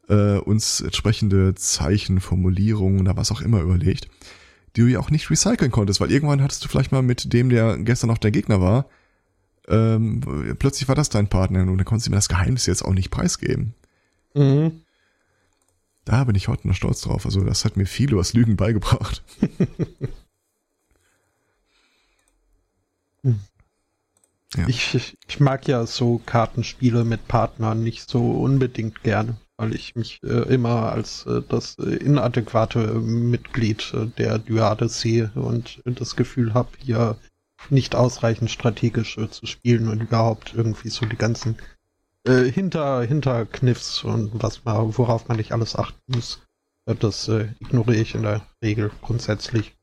äh, 0.08 0.36
uns 0.36 0.82
entsprechende 0.82 1.54
Zeichen, 1.54 2.20
Formulierungen 2.20 3.00
oder 3.00 3.16
was 3.16 3.32
auch 3.32 3.40
immer 3.40 3.60
überlegt, 3.60 4.08
die 4.76 4.82
du 4.82 4.86
ja 4.88 5.00
auch 5.00 5.10
nicht 5.10 5.30
recyceln 5.30 5.70
konntest, 5.70 6.00
weil 6.00 6.12
irgendwann 6.12 6.42
hattest 6.42 6.64
du 6.64 6.68
vielleicht 6.68 6.92
mal 6.92 7.02
mit 7.02 7.32
dem, 7.32 7.48
der 7.48 7.78
gestern 7.78 8.08
noch 8.08 8.18
der 8.18 8.30
Gegner 8.30 8.60
war, 8.60 8.88
ähm, 9.68 10.20
plötzlich 10.58 10.86
war 10.86 10.94
das 10.94 11.08
dein 11.08 11.28
Partner 11.28 11.62
und 11.62 11.78
dann 11.78 11.84
konntest 11.84 12.06
du 12.06 12.10
mir 12.10 12.16
das 12.16 12.28
Geheimnis 12.28 12.66
jetzt 12.66 12.82
auch 12.82 12.92
nicht 12.92 13.10
preisgeben. 13.10 13.74
Mhm. 14.36 14.82
Da 16.04 16.24
bin 16.24 16.36
ich 16.36 16.48
heute 16.48 16.68
noch 16.68 16.74
stolz 16.74 17.00
drauf. 17.00 17.24
Also 17.24 17.42
das 17.42 17.64
hat 17.64 17.76
mir 17.76 17.86
viel 17.86 18.10
über 18.12 18.20
das 18.20 18.34
Lügen 18.34 18.56
beigebracht. 18.56 19.24
ja. 23.24 24.68
ich, 24.68 25.16
ich 25.26 25.40
mag 25.40 25.66
ja 25.66 25.84
so 25.86 26.18
Kartenspiele 26.24 27.04
mit 27.04 27.26
Partnern 27.26 27.82
nicht 27.82 28.08
so 28.08 28.30
unbedingt 28.30 29.02
gerne, 29.02 29.36
weil 29.56 29.74
ich 29.74 29.96
mich 29.96 30.22
äh, 30.22 30.42
immer 30.54 30.92
als 30.92 31.26
äh, 31.26 31.42
das 31.48 31.74
inadäquate 31.74 33.00
Mitglied 33.00 33.92
äh, 33.94 34.06
der 34.18 34.38
Dyade 34.38 34.88
sehe 34.88 35.32
und 35.34 35.82
das 35.84 36.14
Gefühl 36.14 36.54
habe, 36.54 36.68
hier 36.78 37.16
nicht 37.70 37.96
ausreichend 37.96 38.50
strategisch 38.50 39.18
äh, 39.18 39.28
zu 39.30 39.46
spielen 39.46 39.88
und 39.88 40.02
überhaupt 40.02 40.54
irgendwie 40.54 40.90
so 40.90 41.04
die 41.06 41.16
ganzen 41.16 41.56
äh, 42.26 42.50
hinter, 42.50 43.02
hinter 43.02 43.46
Kniffs 43.46 44.04
und 44.04 44.30
was 44.34 44.64
man, 44.64 44.96
worauf 44.98 45.28
man 45.28 45.36
nicht 45.36 45.52
alles 45.52 45.76
achten 45.76 46.00
muss. 46.08 46.42
Das 46.84 47.28
äh, 47.28 47.48
ignoriere 47.58 48.00
ich 48.00 48.14
in 48.14 48.22
der 48.22 48.46
Regel 48.62 48.90
grundsätzlich. 49.02 49.74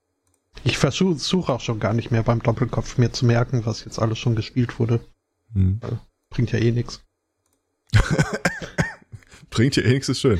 Ich 0.64 0.78
versuche 0.78 1.52
auch 1.52 1.60
schon 1.60 1.80
gar 1.80 1.94
nicht 1.94 2.12
mehr 2.12 2.24
beim 2.24 2.42
Doppelkopf 2.42 2.98
mir 2.98 3.12
zu 3.12 3.26
merken, 3.26 3.66
was 3.66 3.84
jetzt 3.84 4.00
alles 4.00 4.20
schon 4.20 4.36
gespielt 4.36 4.80
wurde. 4.80 5.00
Hm. 5.54 5.80
Bringt 6.30 6.52
ja 6.52 6.60
eh 6.60 6.72
nichts. 6.72 7.02
Bringt 9.50 9.76
ja 9.76 9.84
eh 9.84 9.94
nichts, 9.94 10.10
ist 10.10 10.22
schön. 10.22 10.40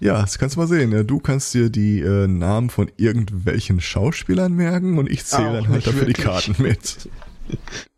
Ja, 0.00 0.20
das 0.20 0.38
kannst 0.38 0.56
du 0.56 0.60
mal 0.60 0.66
sehen. 0.66 1.06
Du 1.06 1.18
kannst 1.20 1.52
dir 1.54 1.70
die 1.70 2.00
äh, 2.00 2.26
Namen 2.26 2.70
von 2.70 2.90
irgendwelchen 2.96 3.80
Schauspielern 3.80 4.52
merken 4.52 4.98
und 4.98 5.10
ich 5.10 5.24
zähle 5.24 5.52
dann 5.54 5.68
halt 5.68 5.86
dafür 5.86 6.00
wirklich. 6.00 6.16
die 6.16 6.22
Karten 6.22 6.62
mit. 6.62 7.08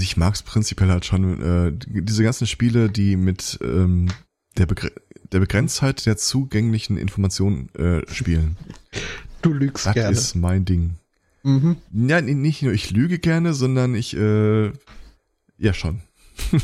also 0.00 0.08
ich 0.08 0.16
mag 0.16 0.34
es 0.34 0.42
prinzipiell 0.42 0.88
halt 0.88 1.04
schon, 1.04 1.42
äh, 1.42 1.72
diese 1.74 2.22
ganzen 2.22 2.46
Spiele, 2.46 2.88
die 2.88 3.16
mit 3.16 3.58
ähm, 3.60 4.08
der, 4.56 4.64
Begr 4.64 4.90
der 5.30 5.40
Begrenztheit 5.40 6.06
der 6.06 6.16
zugänglichen 6.16 6.96
Informationen 6.96 7.68
äh, 7.74 8.00
spielen. 8.10 8.56
Du 9.42 9.52
lügst 9.52 9.84
das 9.84 9.92
gerne. 9.92 10.14
Das 10.14 10.24
ist 10.24 10.36
mein 10.36 10.64
Ding. 10.64 10.96
Mhm. 11.42 11.76
Ja, 11.92 12.22
nicht 12.22 12.62
nur 12.62 12.72
ich 12.72 12.90
lüge 12.92 13.18
gerne, 13.18 13.52
sondern 13.52 13.94
ich, 13.94 14.16
äh, 14.16 14.72
ja 15.58 15.74
schon. 15.74 16.00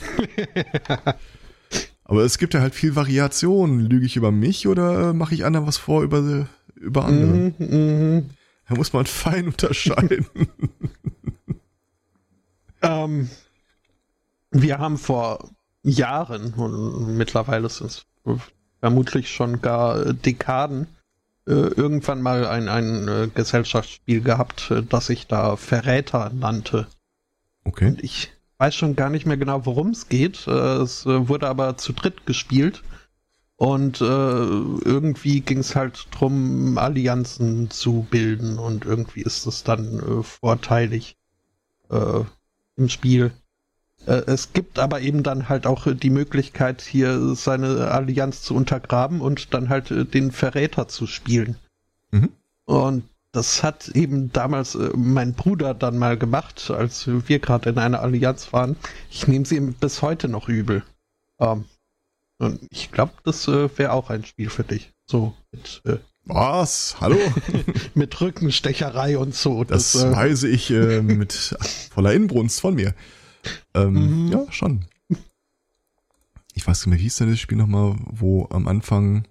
Aber 2.05 2.25
es 2.25 2.39
gibt 2.39 2.55
ja 2.55 2.63
halt 2.63 2.75
viel 2.75 2.97
Variation. 2.97 3.81
Lüge 3.81 4.07
ich 4.07 4.17
über 4.17 4.33
mich 4.33 4.67
oder 4.67 5.13
mache 5.13 5.35
ich 5.35 5.45
anderen 5.45 5.67
was 5.67 5.77
vor 5.77 6.03
über, 6.03 6.49
über 6.77 7.05
andere? 7.05 7.53
Mhm, 7.59 7.59
mh. 7.59 8.23
Da 8.69 8.75
muss 8.77 8.95
man 8.95 9.05
fein 9.05 9.47
unterscheiden. 9.49 10.25
Ähm, 12.87 13.31
wir 14.51 14.79
haben 14.79 14.97
vor 14.99 15.51
Jahren, 15.83 16.55
und 16.55 17.17
mittlerweile 17.17 17.69
sind 17.69 17.91
es 17.91 18.07
vermutlich 18.81 19.31
schon 19.31 19.61
gar 19.61 20.13
Dekaden, 20.13 20.87
äh, 21.47 21.53
irgendwann 21.53 22.23
mal 22.23 22.47
ein, 22.47 22.69
ein 22.69 23.09
äh, 23.09 23.29
Gesellschaftsspiel 23.33 24.21
gehabt, 24.21 24.71
äh, 24.71 24.83
das 24.83 25.07
sich 25.07 25.27
da 25.27 25.57
Verräter 25.57 26.31
nannte. 26.35 26.87
Okay. 27.65 27.89
Und 27.89 28.05
ich 28.05 28.33
weiß 28.59 28.75
schon 28.75 28.97
gar 28.97 29.11
nicht 29.11 29.27
mehr 29.27 29.37
genau, 29.37 29.67
worum 29.67 29.91
es 29.91 30.09
geht. 30.09 30.47
Es 30.47 31.05
wurde 31.05 31.49
aber 31.49 31.77
zu 31.77 31.93
dritt 31.93 32.27
gespielt. 32.27 32.83
Und 33.57 34.01
äh, 34.01 34.05
irgendwie 34.05 35.41
ging 35.41 35.59
es 35.59 35.77
halt 35.77 36.09
drum, 36.11 36.77
Allianzen 36.79 37.71
zu 37.71 38.07
bilden 38.11 38.59
und 38.59 38.85
irgendwie 38.85 39.23
ist 39.23 39.47
es 39.47 39.65
dann 39.65 39.99
äh, 39.99 40.23
vorteilig 40.23 41.17
äh, 41.91 42.21
im 42.77 42.89
Spiel. 42.89 43.33
Äh, 44.07 44.23
es 44.27 44.53
gibt 44.53 44.79
aber 44.79 45.01
eben 45.01 45.23
dann 45.23 45.49
halt 45.49 45.67
auch 45.67 45.87
die 45.93 46.11
Möglichkeit, 46.11 46.83
hier 46.83 47.35
seine 47.35 47.89
Allianz 47.91 48.43
zu 48.43 48.55
untergraben 48.55 49.21
und 49.21 49.53
dann 49.55 49.69
halt 49.69 49.91
äh, 49.91 50.05
den 50.05 50.33
Verräter 50.33 50.89
zu 50.89 51.07
spielen. 51.07 51.57
Mhm. 52.11 52.31
Und 52.65 53.05
das 53.33 53.63
hat 53.63 53.89
eben 53.89 54.33
damals 54.33 54.75
äh, 54.75 54.91
mein 54.95 55.35
Bruder 55.35 55.75
dann 55.75 55.99
mal 55.99 56.17
gemacht, 56.17 56.71
als 56.71 57.07
wir 57.07 57.39
gerade 57.39 57.71
in 57.71 57.79
einer 57.79 58.01
Allianz 58.01 58.53
waren. 58.53 58.77
Ich 59.11 59.27
nehme 59.27 59.45
sie 59.45 59.57
ihm 59.57 59.75
bis 59.75 60.03
heute 60.03 60.29
noch 60.29 60.49
übel. 60.49 60.83
Ähm, 61.39 61.65
und 62.39 62.61
ich 62.71 62.93
glaube, 62.93 63.13
das 63.25 63.49
wäre 63.49 63.93
auch 63.93 64.11
ein 64.11 64.25
Spiel 64.25 64.51
für 64.51 64.65
dich. 64.65 64.93
So 65.07 65.35
mit. 65.53 65.83
Äh, 66.29 66.35
Was? 66.35 66.97
Hallo? 67.01 67.19
mit 67.95 68.21
Rückenstecherei 68.21 69.19
und 69.19 69.35
so. 69.35 69.65
Das, 69.65 69.93
das 69.93 70.05
äh, 70.05 70.13
weise 70.13 70.49
ich 70.49 70.71
äh, 70.71 71.03
mit 71.03 71.57
voller 71.93 72.13
Inbrunst 72.13 72.61
von 72.61 72.75
mir. 72.75 72.95
Ähm, 73.75 74.27
mhm. 74.27 74.33
Ja, 74.33 74.47
schon. 74.51 74.87
Ich 76.55 76.67
weiß 76.67 76.81
nicht 76.81 76.91
mehr, 76.91 76.99
wie 76.99 77.03
hieß 77.05 77.17
denn 77.17 77.31
das 77.31 77.39
Spiel 77.39 77.59
nochmal, 77.59 77.97
wo 78.07 78.49
am 78.51 78.67
Anfang 78.67 79.27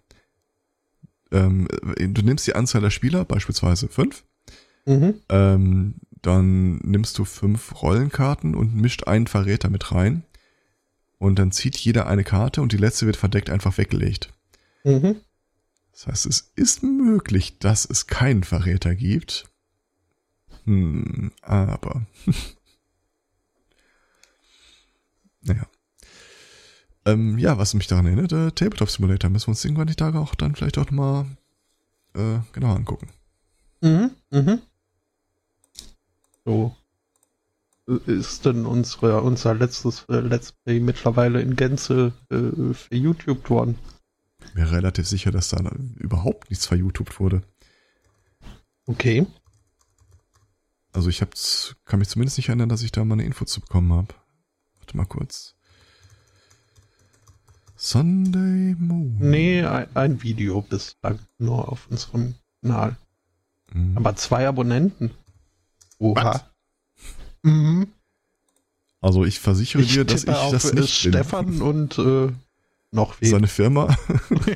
ähm, 1.32 1.68
du 1.98 2.22
nimmst 2.22 2.48
die 2.48 2.56
Anzahl 2.56 2.82
der 2.82 2.92
Spieler, 2.92 3.26
beispielsweise 3.26 3.88
fünf. 3.88 4.24
Mhm. 4.86 5.16
Ähm, 5.30 5.96
dann 6.22 6.78
nimmst 6.78 7.18
du 7.18 7.26
fünf 7.26 7.82
Rollenkarten 7.82 8.56
und 8.56 8.76
mischt 8.76 9.08
einen 9.08 9.28
Verräter 9.28 9.70
mit 9.70 9.92
rein. 9.92 10.24
Und 11.18 11.40
dann 11.40 11.52
zieht 11.52 11.78
jeder 11.78 12.08
eine 12.08 12.24
Karte 12.24 12.62
und 12.62 12.72
die 12.72 12.78
letzte 12.78 13.06
wird 13.06 13.16
verdeckt 13.16 13.50
einfach 13.50 13.78
weggelegt. 13.78 14.34
Mhm. 14.84 15.18
Das 15.96 16.08
heißt, 16.08 16.26
es 16.26 16.52
ist 16.58 16.84
möglich, 16.84 17.58
dass 17.60 17.86
es 17.86 18.06
keinen 18.06 18.44
Verräter 18.44 18.96
gibt. 18.96 19.50
Hm, 20.66 21.32
aber. 21.42 22.06
naja. 25.42 25.66
Ähm, 27.06 27.38
ja, 27.40 27.58
was 27.58 27.76
mich 27.76 27.88
daran 27.88 28.08
erinnert, 28.08 28.34
äh, 28.34 28.52
Tabletop 28.52 28.90
Simulator, 28.90 29.30
müssen 29.30 29.48
wir 29.48 29.52
uns 29.52 29.64
irgendwann 29.64 29.88
die 29.88 29.96
Tage 29.96 30.20
auch 30.20 30.36
dann 30.36 30.54
vielleicht 30.54 30.78
auch 30.78 30.92
mal 30.92 31.28
äh, 32.14 32.40
genauer 32.52 32.76
angucken. 32.76 33.08
Mhm, 33.80 34.12
mhm. 34.32 34.62
So 36.44 36.76
ist 37.88 38.46
denn 38.46 38.66
unsere, 38.66 39.22
unser 39.22 39.54
letztes 39.54 40.04
äh, 40.10 40.20
Let's 40.20 40.52
Play 40.52 40.82
mittlerweile 40.82 41.42
in 41.42 41.56
Gänze 41.56 42.12
äh, 42.32 42.74
verYouTubed 42.74 43.50
worden? 43.50 43.78
Mir 44.56 44.72
relativ 44.72 45.06
sicher, 45.06 45.32
dass 45.32 45.50
da 45.50 45.58
überhaupt 45.98 46.50
nichts 46.50 46.66
verYouTubed 46.66 47.20
wurde. 47.20 47.42
Okay. 48.86 49.28
Also 50.94 51.10
ich 51.10 51.22
hab's, 51.22 51.76
kann 51.84 52.00
mich 52.00 52.08
zumindest 52.08 52.38
nicht 52.38 52.48
erinnern, 52.48 52.70
dass 52.70 52.82
ich 52.82 52.94
da 52.94 53.04
mal 53.04 53.16
eine 53.16 53.26
Info 53.26 53.44
zu 53.44 53.60
bekommen 53.60 53.92
habe. 53.92 54.16
Warte 54.80 54.96
mal 54.96 55.06
kurz. 55.08 55.56
Sunday 57.76 58.76
Moon. 58.80 59.18
Nee, 59.20 59.66
ein, 59.66 59.94
ein 59.94 60.24
Video 60.24 60.62
bislang 60.62 61.20
nur 61.38 61.70
auf 61.70 61.88
unserem 61.90 62.36
Kanal. 62.62 62.96
Mhm. 63.74 63.98
Aber 63.98 64.16
zwei 64.16 64.48
Abonnenten. 64.48 65.12
Oha. 65.98 66.50
Mhm. 67.44 67.88
Also 69.02 69.26
ich 69.26 69.42
versichere 69.42 69.82
ich 69.82 69.92
dir, 69.92 70.06
dass 70.06 70.24
ich 70.24 70.30
das 70.30 70.72
nicht 70.72 70.94
Stefan 70.94 71.48
bin. 71.48 71.62
und 71.62 71.98
äh, 71.98 72.32
noch 72.96 73.22
wen. 73.22 73.30
Seine 73.30 73.48
Firma. 73.48 73.96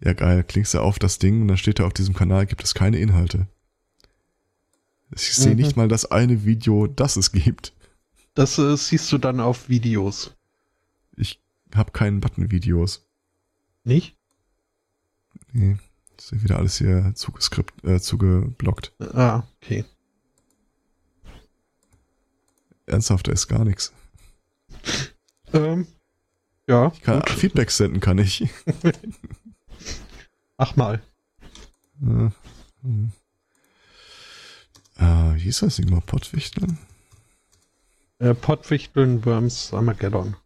ja 0.00 0.12
geil, 0.14 0.44
klingst 0.44 0.74
du 0.74 0.80
auf 0.80 0.98
das 0.98 1.18
Ding 1.18 1.42
und 1.42 1.48
dann 1.48 1.58
steht 1.58 1.78
da 1.78 1.86
auf 1.86 1.92
diesem 1.92 2.14
Kanal 2.14 2.46
gibt 2.46 2.64
es 2.64 2.74
keine 2.74 2.98
Inhalte. 2.98 3.46
Ich 5.14 5.34
sehe 5.34 5.52
mhm. 5.52 5.60
nicht 5.60 5.76
mal 5.76 5.88
das 5.88 6.10
eine 6.10 6.44
Video, 6.44 6.86
das 6.86 7.16
es 7.16 7.32
gibt. 7.32 7.72
Das 8.34 8.58
äh, 8.58 8.76
siehst 8.76 9.10
du 9.12 9.18
dann 9.18 9.40
auf 9.40 9.68
Videos. 9.68 10.34
Ich 11.16 11.40
habe 11.74 11.92
keinen 11.92 12.20
Button 12.20 12.50
Videos. 12.50 13.06
Nicht? 13.84 14.16
Nee, 15.52 15.76
das 16.16 16.32
ist 16.32 16.42
wieder 16.42 16.58
alles 16.58 16.78
hier 16.78 17.12
zugeskript, 17.14 17.84
äh, 17.84 18.00
zugeblockt. 18.00 18.92
Ah, 18.98 19.44
okay. 19.62 19.84
Ernsthaft, 22.86 23.28
da 23.28 23.32
ist 23.32 23.48
gar 23.48 23.64
nichts. 23.64 23.92
Ähm, 25.52 25.86
ja. 26.66 26.90
Ich 26.94 27.02
kann, 27.02 27.22
Feedback 27.26 27.70
senden 27.70 28.00
kann 28.00 28.18
ich. 28.18 28.48
Ach 30.56 30.76
mal. 30.76 31.02
Äh, 32.02 32.30
hm. 32.82 33.12
äh, 34.98 35.34
wie 35.34 35.40
hieß 35.40 35.60
das 35.60 35.76
Ding 35.76 35.90
mal? 35.90 36.00
Pottwichteln? 36.00 36.78
Äh, 38.18 38.34
Pottwichteln 38.34 39.24
Worms 39.24 39.72
Armageddon. 39.72 40.36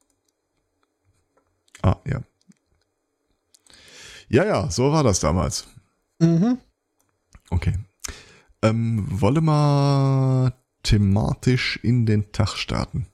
Ah, 1.82 1.96
ja. 2.04 2.22
Ja, 4.28 4.44
ja, 4.44 4.70
so 4.70 4.92
war 4.92 5.02
das 5.02 5.20
damals. 5.20 5.66
Mhm. 6.18 6.58
Okay. 7.50 7.74
Ähm, 8.62 9.06
wolle 9.08 9.40
mal 9.40 10.52
thematisch 10.82 11.78
in 11.82 12.06
den 12.06 12.30
Tag 12.32 12.56
starten? 12.56 13.06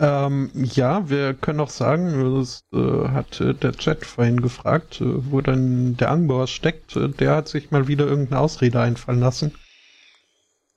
Ähm, 0.00 0.50
ja, 0.54 1.08
wir 1.08 1.34
können 1.34 1.60
auch 1.60 1.70
sagen, 1.70 2.36
das 2.36 2.64
äh, 2.72 3.08
hat 3.08 3.40
äh, 3.40 3.54
der 3.54 3.72
Chat 3.72 4.04
vorhin 4.04 4.40
gefragt, 4.40 5.00
äh, 5.00 5.30
wo 5.30 5.40
dann 5.40 5.96
der 5.96 6.10
Angbauer 6.10 6.48
steckt. 6.48 6.96
Äh, 6.96 7.10
der 7.10 7.36
hat 7.36 7.48
sich 7.48 7.70
mal 7.70 7.86
wieder 7.86 8.06
irgendeine 8.06 8.40
Ausrede 8.40 8.80
einfallen 8.80 9.20
lassen, 9.20 9.52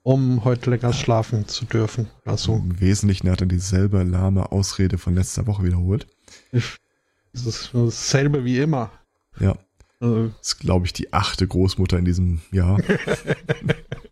um 0.04 0.46
heute 0.46 0.70
länger 0.70 0.94
schlafen 0.94 1.48
zu 1.48 1.66
dürfen. 1.66 2.08
Also. 2.26 2.58
Im 2.58 2.80
Wesentlichen 2.80 3.30
hat 3.32 3.42
er 3.42 3.48
dieselbe 3.48 4.04
lahme 4.04 4.52
Ausrede 4.52 5.00
von 5.00 5.16
letzter 5.16 5.48
Woche 5.48 5.64
wiederholt. 5.64 6.06
Das 6.52 7.46
ist 7.46 7.72
dasselbe 7.74 8.46
wie 8.46 8.60
immer. 8.60 8.92
Ja. 9.40 9.58
Also. 10.00 10.28
Das 10.28 10.48
ist, 10.50 10.60
glaube 10.60 10.86
ich, 10.86 10.94
die 10.94 11.12
achte 11.12 11.48
Großmutter 11.48 11.98
in 11.98 12.06
diesem 12.06 12.42
Jahr. 12.52 12.80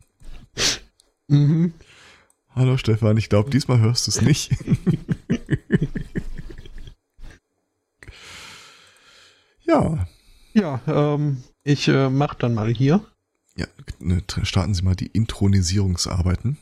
mhm. 1.27 1.73
Hallo 2.55 2.77
Stefan, 2.77 3.17
ich 3.17 3.27
glaube, 3.27 3.49
diesmal 3.49 3.79
hörst 3.79 4.07
du 4.07 4.11
es 4.11 4.21
nicht. 4.21 4.49
ja. 9.65 10.07
Ja, 10.53 10.81
ähm, 10.87 11.43
ich 11.63 11.89
äh, 11.89 12.09
mach 12.09 12.33
dann 12.35 12.53
mal 12.53 12.73
hier. 12.73 13.05
Ja, 13.57 13.67
ne, 13.99 14.23
starten 14.43 14.73
Sie 14.73 14.83
mal 14.83 14.95
die 14.95 15.07
Intronisierungsarbeiten. 15.07 16.57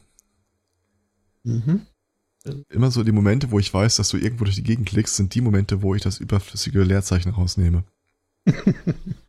Mhm. 1.44 1.86
Immer 2.70 2.90
so 2.90 3.04
die 3.04 3.12
Momente, 3.12 3.52
wo 3.52 3.60
ich 3.60 3.72
weiß, 3.72 3.98
dass 3.98 4.10
du 4.10 4.18
irgendwo 4.18 4.46
durch 4.46 4.56
die 4.56 4.64
Gegend 4.64 4.90
klickst, 4.90 5.16
sind 5.16 5.36
die 5.36 5.42
Momente, 5.42 5.84
wo 5.84 5.94
ich 5.94 6.02
das 6.02 6.18
überflüssige 6.18 6.82
Leerzeichen 6.82 7.32
rausnehme. 7.32 7.84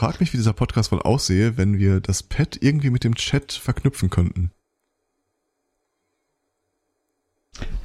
frage 0.00 0.16
mich, 0.20 0.32
wie 0.32 0.38
dieser 0.38 0.54
Podcast 0.54 0.92
wohl 0.92 1.02
aussehe, 1.02 1.58
wenn 1.58 1.78
wir 1.78 2.00
das 2.00 2.22
Pad 2.22 2.56
irgendwie 2.62 2.88
mit 2.88 3.04
dem 3.04 3.16
Chat 3.16 3.52
verknüpfen 3.52 4.08
könnten. 4.08 4.50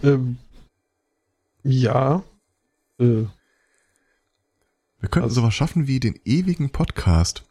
Ähm, 0.02 0.38
ja. 1.64 2.24
Äh, 3.00 3.26
wir 5.02 5.10
könnten 5.10 5.26
also, 5.26 5.42
sowas 5.42 5.54
schaffen 5.54 5.88
wie 5.88 6.00
den 6.00 6.18
ewigen 6.24 6.70
Podcast. 6.70 7.44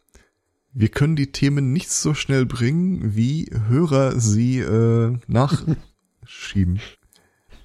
Wir 0.73 0.89
können 0.89 1.15
die 1.15 1.31
Themen 1.31 1.71
nicht 1.71 1.91
so 1.91 2.15
schnell 2.15 2.47
bringen, 2.47 3.15
wie 3.15 3.47
Hörer 3.67 4.19
sie 4.19 4.61
äh, 4.61 5.15
nachschieben. 5.27 6.79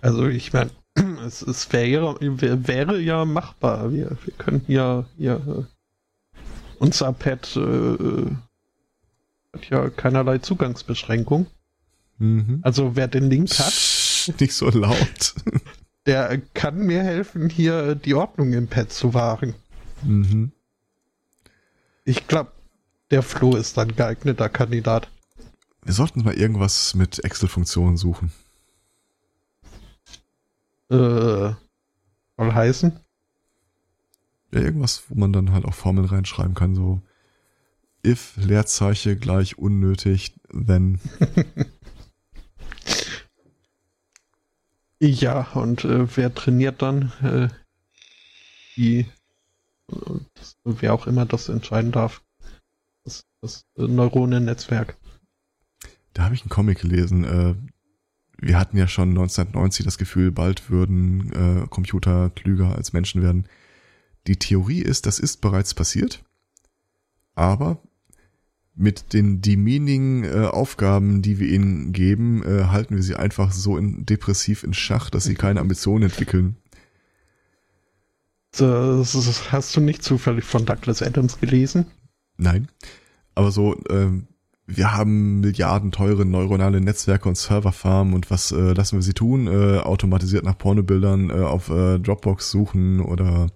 Also 0.03 0.27
ich 0.27 0.53
meine, 0.53 0.71
es, 1.25 1.41
es 1.41 1.73
wäre, 1.73 2.19
wäre 2.21 3.01
ja 3.01 3.25
machbar. 3.25 3.91
Wir, 3.91 4.19
wir 4.23 4.35
könnten 4.37 4.71
ja, 4.71 5.07
ja 5.17 5.41
unser 6.81 7.13
Pad 7.13 7.57
äh, 7.57 8.27
hat 9.53 9.71
ja 9.71 9.89
keinerlei 9.91 10.39
Zugangsbeschränkung. 10.39 11.47
Mhm. 12.19 12.61
Also 12.63 12.97
wer 12.97 13.07
den 13.07 13.31
Link 13.31 13.51
hat. 13.59 14.41
Nicht 14.41 14.53
so 14.53 14.69
laut. 14.69 15.35
Der 16.07 16.39
kann 16.55 16.79
mir 16.79 17.03
helfen, 17.03 17.51
hier 17.51 17.95
die 17.95 18.15
Ordnung 18.15 18.53
im 18.55 18.69
Pad 18.69 18.91
zu 18.91 19.13
wahren. 19.15 19.55
Mhm. 20.03 20.51
Ich 22.05 22.27
glaube, 22.27 22.53
der 23.11 23.23
Flo 23.23 23.55
ist 23.55 23.79
ein 23.79 23.95
geeigneter 23.95 24.49
Kandidat. 24.49 25.09
Wir 25.85 25.93
sollten 25.93 26.25
mal 26.25 26.35
irgendwas 26.35 26.95
mit 26.95 27.23
Excel-Funktionen 27.23 27.99
suchen. 27.99 28.33
Äh, 30.91 30.97
soll 30.97 31.57
heißen? 32.39 32.99
Ja, 34.53 34.61
irgendwas, 34.61 35.05
wo 35.09 35.15
man 35.15 35.33
dann 35.33 35.53
halt 35.53 35.65
auch 35.65 35.75
Formeln 35.75 36.07
reinschreiben 36.07 36.55
kann, 36.55 36.75
so 36.75 37.03
if 38.05 38.37
Leerzeichen 38.37 39.21
gleich 39.21 39.59
unnötig, 39.59 40.35
then. 40.51 40.99
ja, 45.01 45.43
und 45.55 45.85
äh, 45.85 46.17
wer 46.17 46.35
trainiert 46.35 46.83
dann 46.83 47.13
äh, 47.23 47.49
die, 48.77 49.07
das, 50.35 50.57
wer 50.65 50.95
auch 50.95 51.07
immer 51.07 51.27
das 51.27 51.49
entscheiden 51.49 51.93
darf, 51.93 52.23
das, 53.05 53.25
das 53.41 53.65
Neuronennetzwerk. 53.77 54.97
Da 56.15 56.25
habe 56.25 56.35
ich 56.35 56.43
einen 56.43 56.51
Comic 56.51 56.81
gelesen. 56.81 57.25
Äh, 57.25 57.55
wir 58.39 58.59
hatten 58.59 58.77
ja 58.77 58.89
schon 58.89 59.11
1990 59.11 59.85
das 59.85 59.99
Gefühl, 59.99 60.33
bald 60.33 60.71
würden 60.71 61.33
äh, 61.33 61.67
Computer 61.69 62.31
klüger 62.31 62.75
als 62.75 62.93
Menschen 62.93 63.23
werden. 63.23 63.47
Die 64.27 64.37
Theorie 64.37 64.83
ist, 64.83 65.07
das 65.07 65.19
ist 65.19 65.41
bereits 65.41 65.75
passiert, 65.75 66.23
aber 67.35 67.83
mit 68.75 69.13
den 69.13 69.43
demeaning 69.43 70.25
äh, 70.25 70.47
Aufgaben, 70.47 71.23
die 71.23 71.39
wir 71.39 71.49
ihnen 71.49 71.93
geben, 71.93 72.43
äh, 72.45 72.65
halten 72.65 72.97
wir 72.97 73.03
sie 73.03 73.17
einfach 73.17 73.53
so 73.53 73.77
in, 73.77 74.07
depressiv 74.07 74.63
in 74.63 74.73
Schach, 74.73 75.11
dass 75.11 75.25
sie 75.25 75.35
keine 75.35 75.61
Ambitionen 75.61 76.05
entwickeln. 76.05 76.57
Das, 78.53 79.53
hast 79.53 79.77
du 79.77 79.81
nicht 79.81 80.03
zufällig 80.03 80.45
von 80.45 80.65
Douglas 80.65 81.03
Adams 81.03 81.39
gelesen? 81.39 81.87
Nein, 82.37 82.69
aber 83.35 83.51
so, 83.51 83.79
ähm, 83.91 84.27
wir 84.67 84.93
haben 84.95 85.41
Milliarden 85.41 85.93
teure 85.93 86.25
neuronale 86.25 86.81
Netzwerke 86.81 87.29
und 87.29 87.37
Serverfarmen 87.37 88.15
und 88.15 88.31
was 88.31 88.53
äh, 88.53 88.73
lassen 88.73 88.97
wir 88.97 89.03
sie 89.03 89.13
tun? 89.13 89.47
Äh, 89.47 89.79
automatisiert 89.79 90.45
nach 90.45 90.57
Pornobildern 90.57 91.31
äh, 91.31 91.35
auf 91.35 91.71
äh, 91.71 91.99
Dropbox 91.99 92.51
suchen 92.51 93.01
oder 93.01 93.49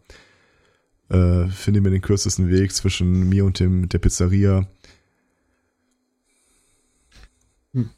äh, 1.14 1.48
finde 1.48 1.80
mir 1.80 1.90
den 1.90 2.02
kürzesten 2.02 2.50
Weg 2.50 2.74
zwischen 2.74 3.28
mir 3.28 3.44
und 3.44 3.60
dem 3.60 3.88
der 3.88 3.98
Pizzeria. 3.98 4.66
Hm. 7.72 7.90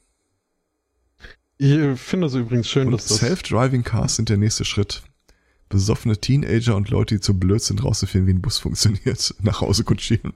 Ich 1.58 1.98
finde 1.98 2.26
es 2.26 2.34
übrigens 2.34 2.68
schön, 2.68 2.88
und 2.88 2.92
dass 2.92 3.06
das 3.06 3.18
Self-Driving 3.18 3.84
Cars 3.84 4.16
sind 4.16 4.28
der 4.28 4.36
nächste 4.36 4.64
Schritt. 4.64 5.02
Besoffene 5.68 6.18
Teenager 6.18 6.76
und 6.76 6.90
Leute, 6.90 7.16
die 7.16 7.20
zu 7.20 7.38
blöd 7.38 7.62
sind, 7.62 7.82
rauszufinden, 7.82 8.28
wie 8.28 8.34
ein 8.34 8.42
Bus 8.42 8.58
funktioniert, 8.58 9.34
nach 9.42 9.60
Hause 9.62 9.84
kutschieren. 9.84 10.34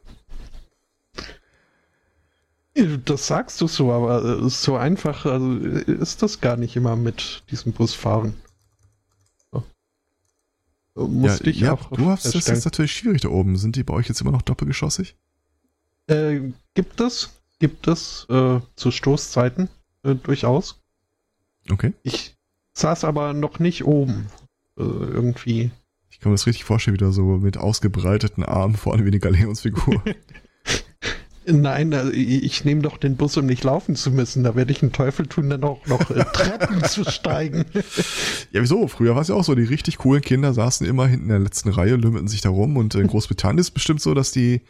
Das 3.05 3.27
sagst 3.27 3.61
du 3.61 3.67
so, 3.67 3.93
aber 3.93 4.49
so 4.49 4.77
einfach 4.77 5.27
also 5.27 5.55
ist 5.57 6.23
das 6.23 6.41
gar 6.41 6.57
nicht 6.57 6.77
immer 6.77 6.97
mit 6.97 7.43
diesem 7.51 7.73
Busfahren. 7.73 8.35
Musste 10.95 11.45
ja, 11.45 11.51
ich 11.51 11.61
ja, 11.61 11.73
auch. 11.73 11.91
Du 11.91 12.07
hast 12.07 12.27
es 12.27 12.47
jetzt 12.47 12.65
natürlich 12.65 12.93
schwierig 12.93 13.23
da 13.23 13.29
oben. 13.29 13.57
Sind 13.57 13.77
die 13.77 13.85
bei 13.85 13.95
euch 13.95 14.09
jetzt 14.09 14.21
immer 14.21 14.33
noch 14.33 14.43
doppelgeschossig? 14.43 15.17
Äh, 16.09 16.41
gibt 16.75 17.01
es, 17.01 17.31
gibt 17.59 17.87
es 17.87 18.27
äh, 18.29 18.61
zu 18.75 18.91
Stoßzeiten 18.91 19.69
äh, 20.03 20.15
durchaus. 20.15 20.81
Okay. 21.71 21.93
Ich 22.03 22.37
saß 22.73 23.05
aber 23.05 23.33
noch 23.33 23.59
nicht 23.59 23.85
oben. 23.85 24.27
Äh, 24.77 24.83
irgendwie. 24.83 25.71
Ich 26.11 26.19
kann 26.19 26.33
mir 26.33 26.35
das 26.35 26.47
richtig 26.47 26.65
vorstellen, 26.65 26.95
wieder 26.95 27.13
so 27.13 27.23
mit 27.39 27.57
ausgebreiteten 27.57 28.45
Armen 28.45 28.77
vorne 28.77 29.05
wie 29.05 29.09
eine 29.09 29.21
Galeonsfigur. 29.21 30.03
Nein, 31.53 31.95
also 31.95 32.13
ich 32.13 32.65
nehme 32.65 32.83
doch 32.83 32.97
den 32.97 33.17
Bus, 33.17 33.37
um 33.37 33.47
nicht 33.47 33.65
laufen 33.65 33.97
zu 33.97 34.11
müssen. 34.11 34.45
Da 34.45 34.55
werde 34.55 34.73
ich 34.73 34.83
einen 34.83 34.93
Teufel 34.93 35.27
tun, 35.27 35.51
dann 35.51 35.65
auch 35.65 35.87
noch 35.87 36.11
äh, 36.11 36.25
Treppen 36.33 36.85
zu 36.85 37.05
steigen. 37.05 37.65
Ja, 38.53 38.61
wieso? 38.61 38.89
Früher 38.89 39.15
war 39.15 39.23
es 39.23 39.29
ja 39.29 39.35
auch 39.35 39.45
so, 39.45 39.55
die 39.55 39.65
richtig 39.65 39.99
coolen 39.99 40.23
Kinder 40.23 40.53
saßen 40.53 40.87
immer 40.87 41.07
hinten 41.07 41.25
in 41.25 41.31
der 41.31 41.39
letzten 41.39 41.71
Reihe, 41.71 41.97
lümmelten 41.97 42.29
sich 42.29 42.41
da 42.41 42.51
rum. 42.51 42.77
Und 42.77 42.95
in 42.95 43.07
Großbritannien 43.09 43.59
ist 43.59 43.69
es 43.69 43.71
bestimmt 43.71 44.01
so, 44.01 44.15
dass 44.15 44.33
die 44.33 44.63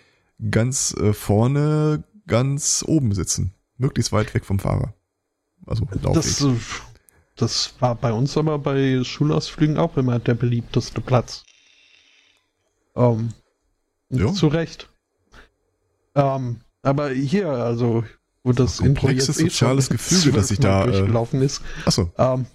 ganz 0.50 0.94
äh, 0.98 1.12
vorne, 1.12 2.04
ganz 2.26 2.84
oben 2.86 3.12
sitzen. 3.14 3.54
Möglichst 3.78 4.12
weit 4.12 4.32
weg 4.34 4.44
vom 4.44 4.58
Fahrer. 4.58 4.94
Also 5.66 5.86
Laufweg. 6.02 6.14
Das, 6.14 6.42
äh, 6.42 6.54
das 7.36 7.74
war 7.80 7.94
bei 7.94 8.12
uns 8.12 8.36
aber 8.36 8.58
bei 8.58 9.02
Schulausflügen 9.02 9.78
auch 9.78 9.96
immer 9.96 10.18
der 10.18 10.34
beliebteste 10.34 11.00
Platz. 11.00 11.44
Ähm, 12.96 13.30
Zu 14.34 14.48
Recht. 14.48 14.88
Ähm, 16.14 16.60
aber 16.82 17.10
hier, 17.10 17.48
also, 17.48 18.04
wo 18.42 18.52
das, 18.52 18.78
das 18.78 18.86
Intro 18.86 19.08
jetzt 19.10 19.28
eh 19.28 19.32
soziales 19.32 19.88
Gefüge, 19.90 20.32
das 20.32 20.48
sich 20.48 20.58
da 20.58 20.82
äh, 20.82 20.86
durchgelaufen 20.86 21.42
ist. 21.42 21.62
Achso. 21.84 22.10
Ähm, 22.16 22.46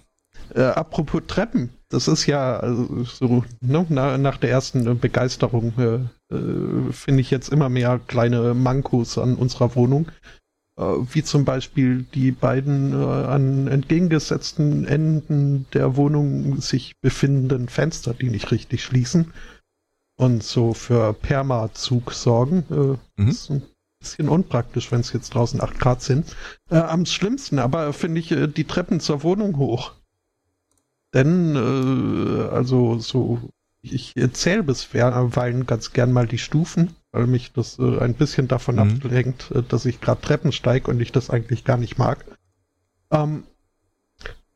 äh, 0.54 0.62
apropos 0.62 1.22
Treppen, 1.26 1.70
das 1.88 2.08
ist 2.08 2.26
ja 2.26 2.58
also, 2.58 3.04
so 3.04 3.44
ne, 3.60 3.86
na, 3.88 4.18
nach 4.18 4.36
der 4.38 4.50
ersten 4.50 4.98
Begeisterung 4.98 5.72
äh, 5.78 6.34
äh, 6.34 6.92
finde 6.92 7.20
ich 7.20 7.30
jetzt 7.30 7.50
immer 7.50 7.68
mehr 7.68 8.00
kleine 8.06 8.54
Mankos 8.54 9.18
an 9.18 9.36
unserer 9.36 9.74
Wohnung, 9.74 10.08
äh, 10.78 10.82
wie 10.82 11.22
zum 11.22 11.44
Beispiel 11.44 12.04
die 12.14 12.32
beiden 12.32 12.94
an 12.94 13.66
entgegengesetzten 13.68 14.86
Enden 14.86 15.66
der 15.72 15.96
Wohnung 15.96 16.60
sich 16.60 16.94
befindenden 17.00 17.68
Fenster, 17.68 18.14
die 18.14 18.30
nicht 18.30 18.50
richtig 18.50 18.82
schließen 18.84 19.32
und 20.18 20.42
so 20.42 20.74
für 20.74 21.12
Permazug 21.12 22.12
sorgen. 22.12 22.64
Mhm. 23.16 23.36
Bisschen 24.12 24.28
unpraktisch, 24.28 24.92
wenn 24.92 25.00
es 25.00 25.12
jetzt 25.12 25.34
draußen 25.34 25.60
8 25.60 25.78
Grad 25.78 26.02
sind. 26.02 26.36
Äh, 26.70 26.76
am 26.76 27.06
schlimmsten 27.06 27.58
aber 27.58 27.92
finde 27.92 28.20
ich 28.20 28.30
äh, 28.30 28.46
die 28.46 28.64
Treppen 28.64 29.00
zur 29.00 29.22
Wohnung 29.22 29.56
hoch. 29.56 29.92
Denn, 31.12 31.56
äh, 31.56 32.48
also 32.48 32.98
so, 32.98 33.50
ich 33.82 34.14
zähle 34.32 34.62
bisweilen 34.62 35.66
ganz 35.66 35.92
gern 35.92 36.12
mal 36.12 36.26
die 36.26 36.38
Stufen, 36.38 36.94
weil 37.12 37.26
mich 37.26 37.52
das 37.52 37.78
äh, 37.78 37.98
ein 37.98 38.14
bisschen 38.14 38.48
davon 38.48 38.76
mhm. 38.76 38.80
ablenkt, 38.80 39.50
äh, 39.52 39.62
dass 39.62 39.86
ich 39.86 40.00
gerade 40.00 40.20
Treppen 40.20 40.52
steige 40.52 40.90
und 40.90 41.00
ich 41.00 41.12
das 41.12 41.30
eigentlich 41.30 41.64
gar 41.64 41.76
nicht 41.76 41.98
mag. 41.98 42.24
Ähm, 43.10 43.44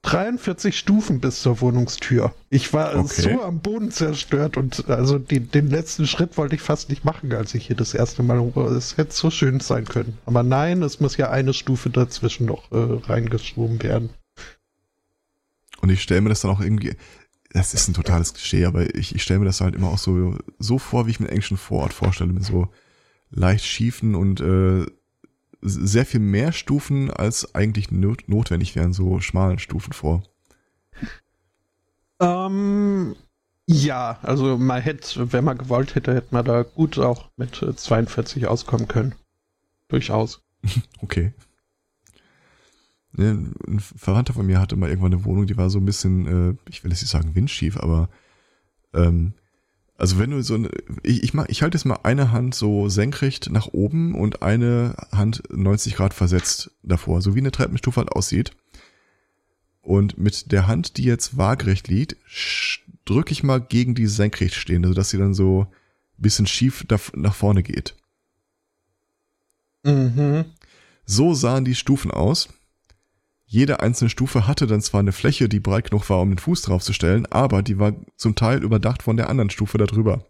43 0.03 0.79
Stufen 0.79 1.21
bis 1.21 1.43
zur 1.43 1.61
Wohnungstür. 1.61 2.35
Ich 2.49 2.73
war 2.73 2.97
okay. 2.97 3.23
so 3.23 3.43
am 3.43 3.61
Boden 3.61 3.91
zerstört 3.91 4.57
und 4.57 4.89
also 4.89 5.19
die, 5.19 5.41
den 5.41 5.69
letzten 5.69 6.07
Schritt 6.07 6.39
wollte 6.39 6.55
ich 6.55 6.63
fast 6.63 6.89
nicht 6.89 7.05
machen, 7.05 7.33
als 7.33 7.55
ich 7.55 7.67
hier 7.67 7.77
das 7.77 7.93
erste 7.93 8.23
Mal. 8.23 8.41
Es 8.77 8.97
hätte 8.97 9.13
so 9.13 9.31
schön 9.31 9.61
sein 9.61 9.85
können. 9.85 10.17
Aber 10.25 10.43
nein, 10.43 10.83
es 10.83 11.01
muss 11.01 11.17
ja 11.19 11.31
eine 11.31 11.53
Stufe 11.53 11.91
dazwischen 11.91 12.47
noch 12.47 12.73
äh, 12.73 12.77
reingeschoben 12.77 13.83
werden. 13.83 14.11
Und 15.83 15.91
ich 15.91 16.03
stelle 16.03 16.23
mir 16.23 16.31
das 16.31 16.41
dann 16.41 16.51
auch 16.51 16.61
irgendwie, 16.61 16.97
das 17.53 17.75
ist 17.75 17.89
ein 17.89 17.95
totales 17.95 18.33
Klischee, 18.33 18.65
aber 18.65 18.95
ich, 18.95 19.15
ich 19.15 19.23
stelle 19.23 19.41
mir 19.41 19.47
das 19.47 19.61
halt 19.61 19.75
immer 19.75 19.89
auch 19.89 19.99
so, 19.99 20.37
so 20.59 20.79
vor, 20.79 21.07
wie 21.07 21.11
ich 21.11 21.21
mir 21.21 21.27
einen 21.27 21.35
englischen 21.35 21.57
Vorort 21.57 21.93
vorstelle, 21.93 22.33
mit 22.33 22.45
so 22.45 22.69
leicht 23.31 23.65
schiefen 23.65 24.15
und 24.15 24.41
äh, 24.41 24.87
sehr 25.63 26.07
viel 26.07 26.21
mehr 26.21 26.53
Stufen, 26.53 27.11
als 27.11 27.55
eigentlich 27.55 27.91
not 27.91 28.29
notwendig 28.29 28.77
wären, 28.77 28.93
so 28.93 29.21
schmalen 29.21 29.59
Stufen 29.59 29.93
vor. 29.93 30.23
Ähm, 32.21 33.17
ja, 33.67 34.19
also 34.23 34.59
man 34.59 34.83
hätte, 34.83 35.33
wenn 35.33 35.45
man 35.45 35.59
gewollt 35.59 35.95
hätte, 35.95 36.15
hätte 36.15 36.35
man 36.35 36.45
da 36.45 36.63
gut 36.63 36.99
auch 36.99 37.31
mit 37.37 37.55
42 37.57 38.47
auskommen 38.47 38.89
können. 38.89 39.15
Durchaus. 39.89 40.43
okay. 41.01 41.33
Ein 43.17 43.55
Verwandter 43.79 44.33
von 44.33 44.47
mir 44.47 44.61
hatte 44.61 44.77
mal 44.77 44.89
irgendwann 44.89 45.13
eine 45.13 45.25
Wohnung, 45.25 45.47
die 45.47 45.57
war 45.57 45.69
so 45.69 45.79
ein 45.79 45.85
bisschen, 45.85 46.27
äh, 46.27 46.57
ich 46.69 46.85
will 46.85 46.91
jetzt 46.91 47.03
nicht 47.03 47.11
sagen 47.11 47.35
windschief, 47.35 47.77
aber 47.77 48.09
ähm, 48.95 49.35
also 50.01 50.19
wenn 50.19 50.31
du 50.31 50.43
so 50.43 50.55
eine, 50.55 50.71
ich, 51.03 51.23
ich, 51.23 51.35
mach, 51.35 51.47
ich 51.49 51.61
halte 51.61 51.77
jetzt 51.77 51.85
mal 51.85 52.01
eine 52.05 52.33
Hand 52.33 52.55
so 52.55 52.89
senkrecht 52.89 53.51
nach 53.51 53.69
oben 53.69 54.15
und 54.15 54.43
eine 54.43 54.95
Hand 55.13 55.43
90 55.51 55.95
Grad 55.95 56.15
versetzt 56.15 56.71
davor, 56.83 57.21
so 57.21 57.35
wie 57.35 57.41
eine 57.41 57.51
Treppenstufe 57.51 58.01
halt 58.01 58.13
aussieht. 58.13 58.53
Und 59.83 60.17
mit 60.17 60.53
der 60.53 60.67
Hand, 60.67 60.97
die 60.97 61.05
jetzt 61.05 61.37
waagerecht 61.37 61.89
liegt, 61.89 62.17
drücke 63.05 63.33
ich 63.33 63.43
mal 63.43 63.61
gegen 63.61 63.95
die 63.95 64.07
senkrecht 64.07 64.55
stehende, 64.55 64.89
sodass 64.89 65.11
sie 65.11 65.19
dann 65.19 65.35
so 65.35 65.67
ein 66.19 66.23
bisschen 66.23 66.47
schief 66.47 66.87
nach 67.15 67.35
vorne 67.35 67.63
geht. 67.63 67.95
Mhm. 69.85 70.47
So 71.05 71.35
sahen 71.35 71.67
die 71.67 71.75
Stufen 71.75 72.11
aus. 72.11 72.49
Jede 73.53 73.81
einzelne 73.81 74.11
Stufe 74.11 74.47
hatte 74.47 74.69
dann 74.69 74.81
zwar 74.81 75.01
eine 75.01 75.11
Fläche, 75.11 75.49
die 75.49 75.59
breit 75.59 75.91
genug 75.91 76.09
war, 76.09 76.21
um 76.21 76.29
den 76.29 76.39
Fuß 76.39 76.63
draufzustellen, 76.63 77.27
aber 77.33 77.65
die 77.65 77.81
war 77.81 77.95
zum 78.15 78.37
Teil 78.37 78.63
überdacht 78.63 79.03
von 79.03 79.17
der 79.17 79.29
anderen 79.29 79.51
Stufe 79.51 79.77
darüber. 79.77 80.25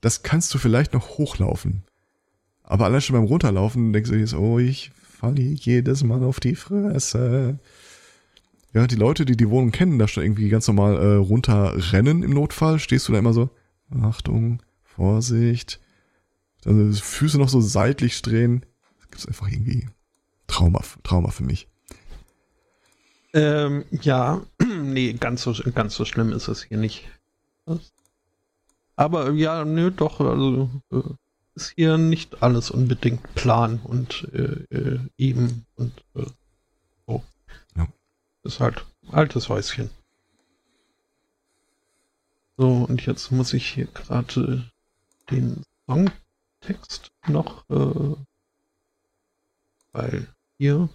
Das 0.00 0.22
kannst 0.22 0.54
du 0.54 0.56
vielleicht 0.58 0.94
noch 0.94 1.18
hochlaufen. 1.18 1.82
Aber 2.62 2.86
allein 2.86 3.02
schon 3.02 3.16
beim 3.16 3.26
Runterlaufen 3.26 3.92
denkst 3.92 4.08
du 4.08 4.16
jetzt, 4.16 4.32
oh, 4.32 4.58
ich 4.58 4.92
falle 4.94 5.42
jedes 5.42 6.02
Mal 6.02 6.24
auf 6.24 6.40
die 6.40 6.54
Fresse. 6.54 7.58
Ja, 8.72 8.86
die 8.86 8.96
Leute, 8.96 9.26
die 9.26 9.36
die 9.36 9.50
Wohnung 9.50 9.70
kennen, 9.70 9.98
da 9.98 10.08
schon 10.08 10.22
irgendwie 10.22 10.48
ganz 10.48 10.68
normal 10.68 10.96
äh, 10.96 11.16
runterrennen 11.16 12.22
im 12.22 12.30
Notfall, 12.30 12.78
stehst 12.78 13.08
du 13.08 13.12
da 13.12 13.18
immer 13.18 13.34
so, 13.34 13.50
Achtung, 14.00 14.62
Vorsicht. 14.82 15.80
Also 16.64 17.02
Füße 17.02 17.36
noch 17.36 17.50
so 17.50 17.60
seitlich 17.60 18.22
drehen. 18.22 18.64
Das 19.00 19.10
gibt's 19.10 19.26
einfach 19.26 19.48
irgendwie 19.48 19.86
Trauma, 20.46 20.82
Trauma 21.02 21.30
für 21.30 21.44
mich. 21.44 21.69
Ähm, 23.32 23.84
ja, 23.90 24.42
nee, 24.62 25.12
ganz 25.12 25.42
so, 25.42 25.54
ganz 25.74 25.94
so 25.94 26.04
schlimm 26.04 26.32
ist 26.32 26.48
es 26.48 26.62
hier 26.62 26.78
nicht. 26.78 27.08
Aber 28.96 29.30
ja, 29.30 29.64
nö, 29.64 29.90
doch, 29.90 30.20
also 30.20 30.68
äh, 30.92 31.00
ist 31.54 31.72
hier 31.76 31.98
nicht 31.98 32.42
alles 32.42 32.70
unbedingt 32.70 33.34
plan 33.34 33.80
und 33.82 34.28
äh, 34.32 34.76
äh, 34.76 35.00
eben 35.16 35.64
und 35.76 35.92
äh, 36.14 36.26
so. 37.06 37.22
Ja. 37.76 37.88
Ist 38.42 38.60
halt 38.60 38.84
altes 39.10 39.48
Häuschen. 39.48 39.90
So, 42.56 42.84
und 42.88 43.06
jetzt 43.06 43.30
muss 43.30 43.54
ich 43.54 43.66
hier 43.66 43.86
gerade 43.86 44.70
den 45.30 45.62
Songtext 45.86 47.10
noch, 47.26 47.64
äh, 47.70 48.16
weil 49.92 50.28
hier 50.58 50.90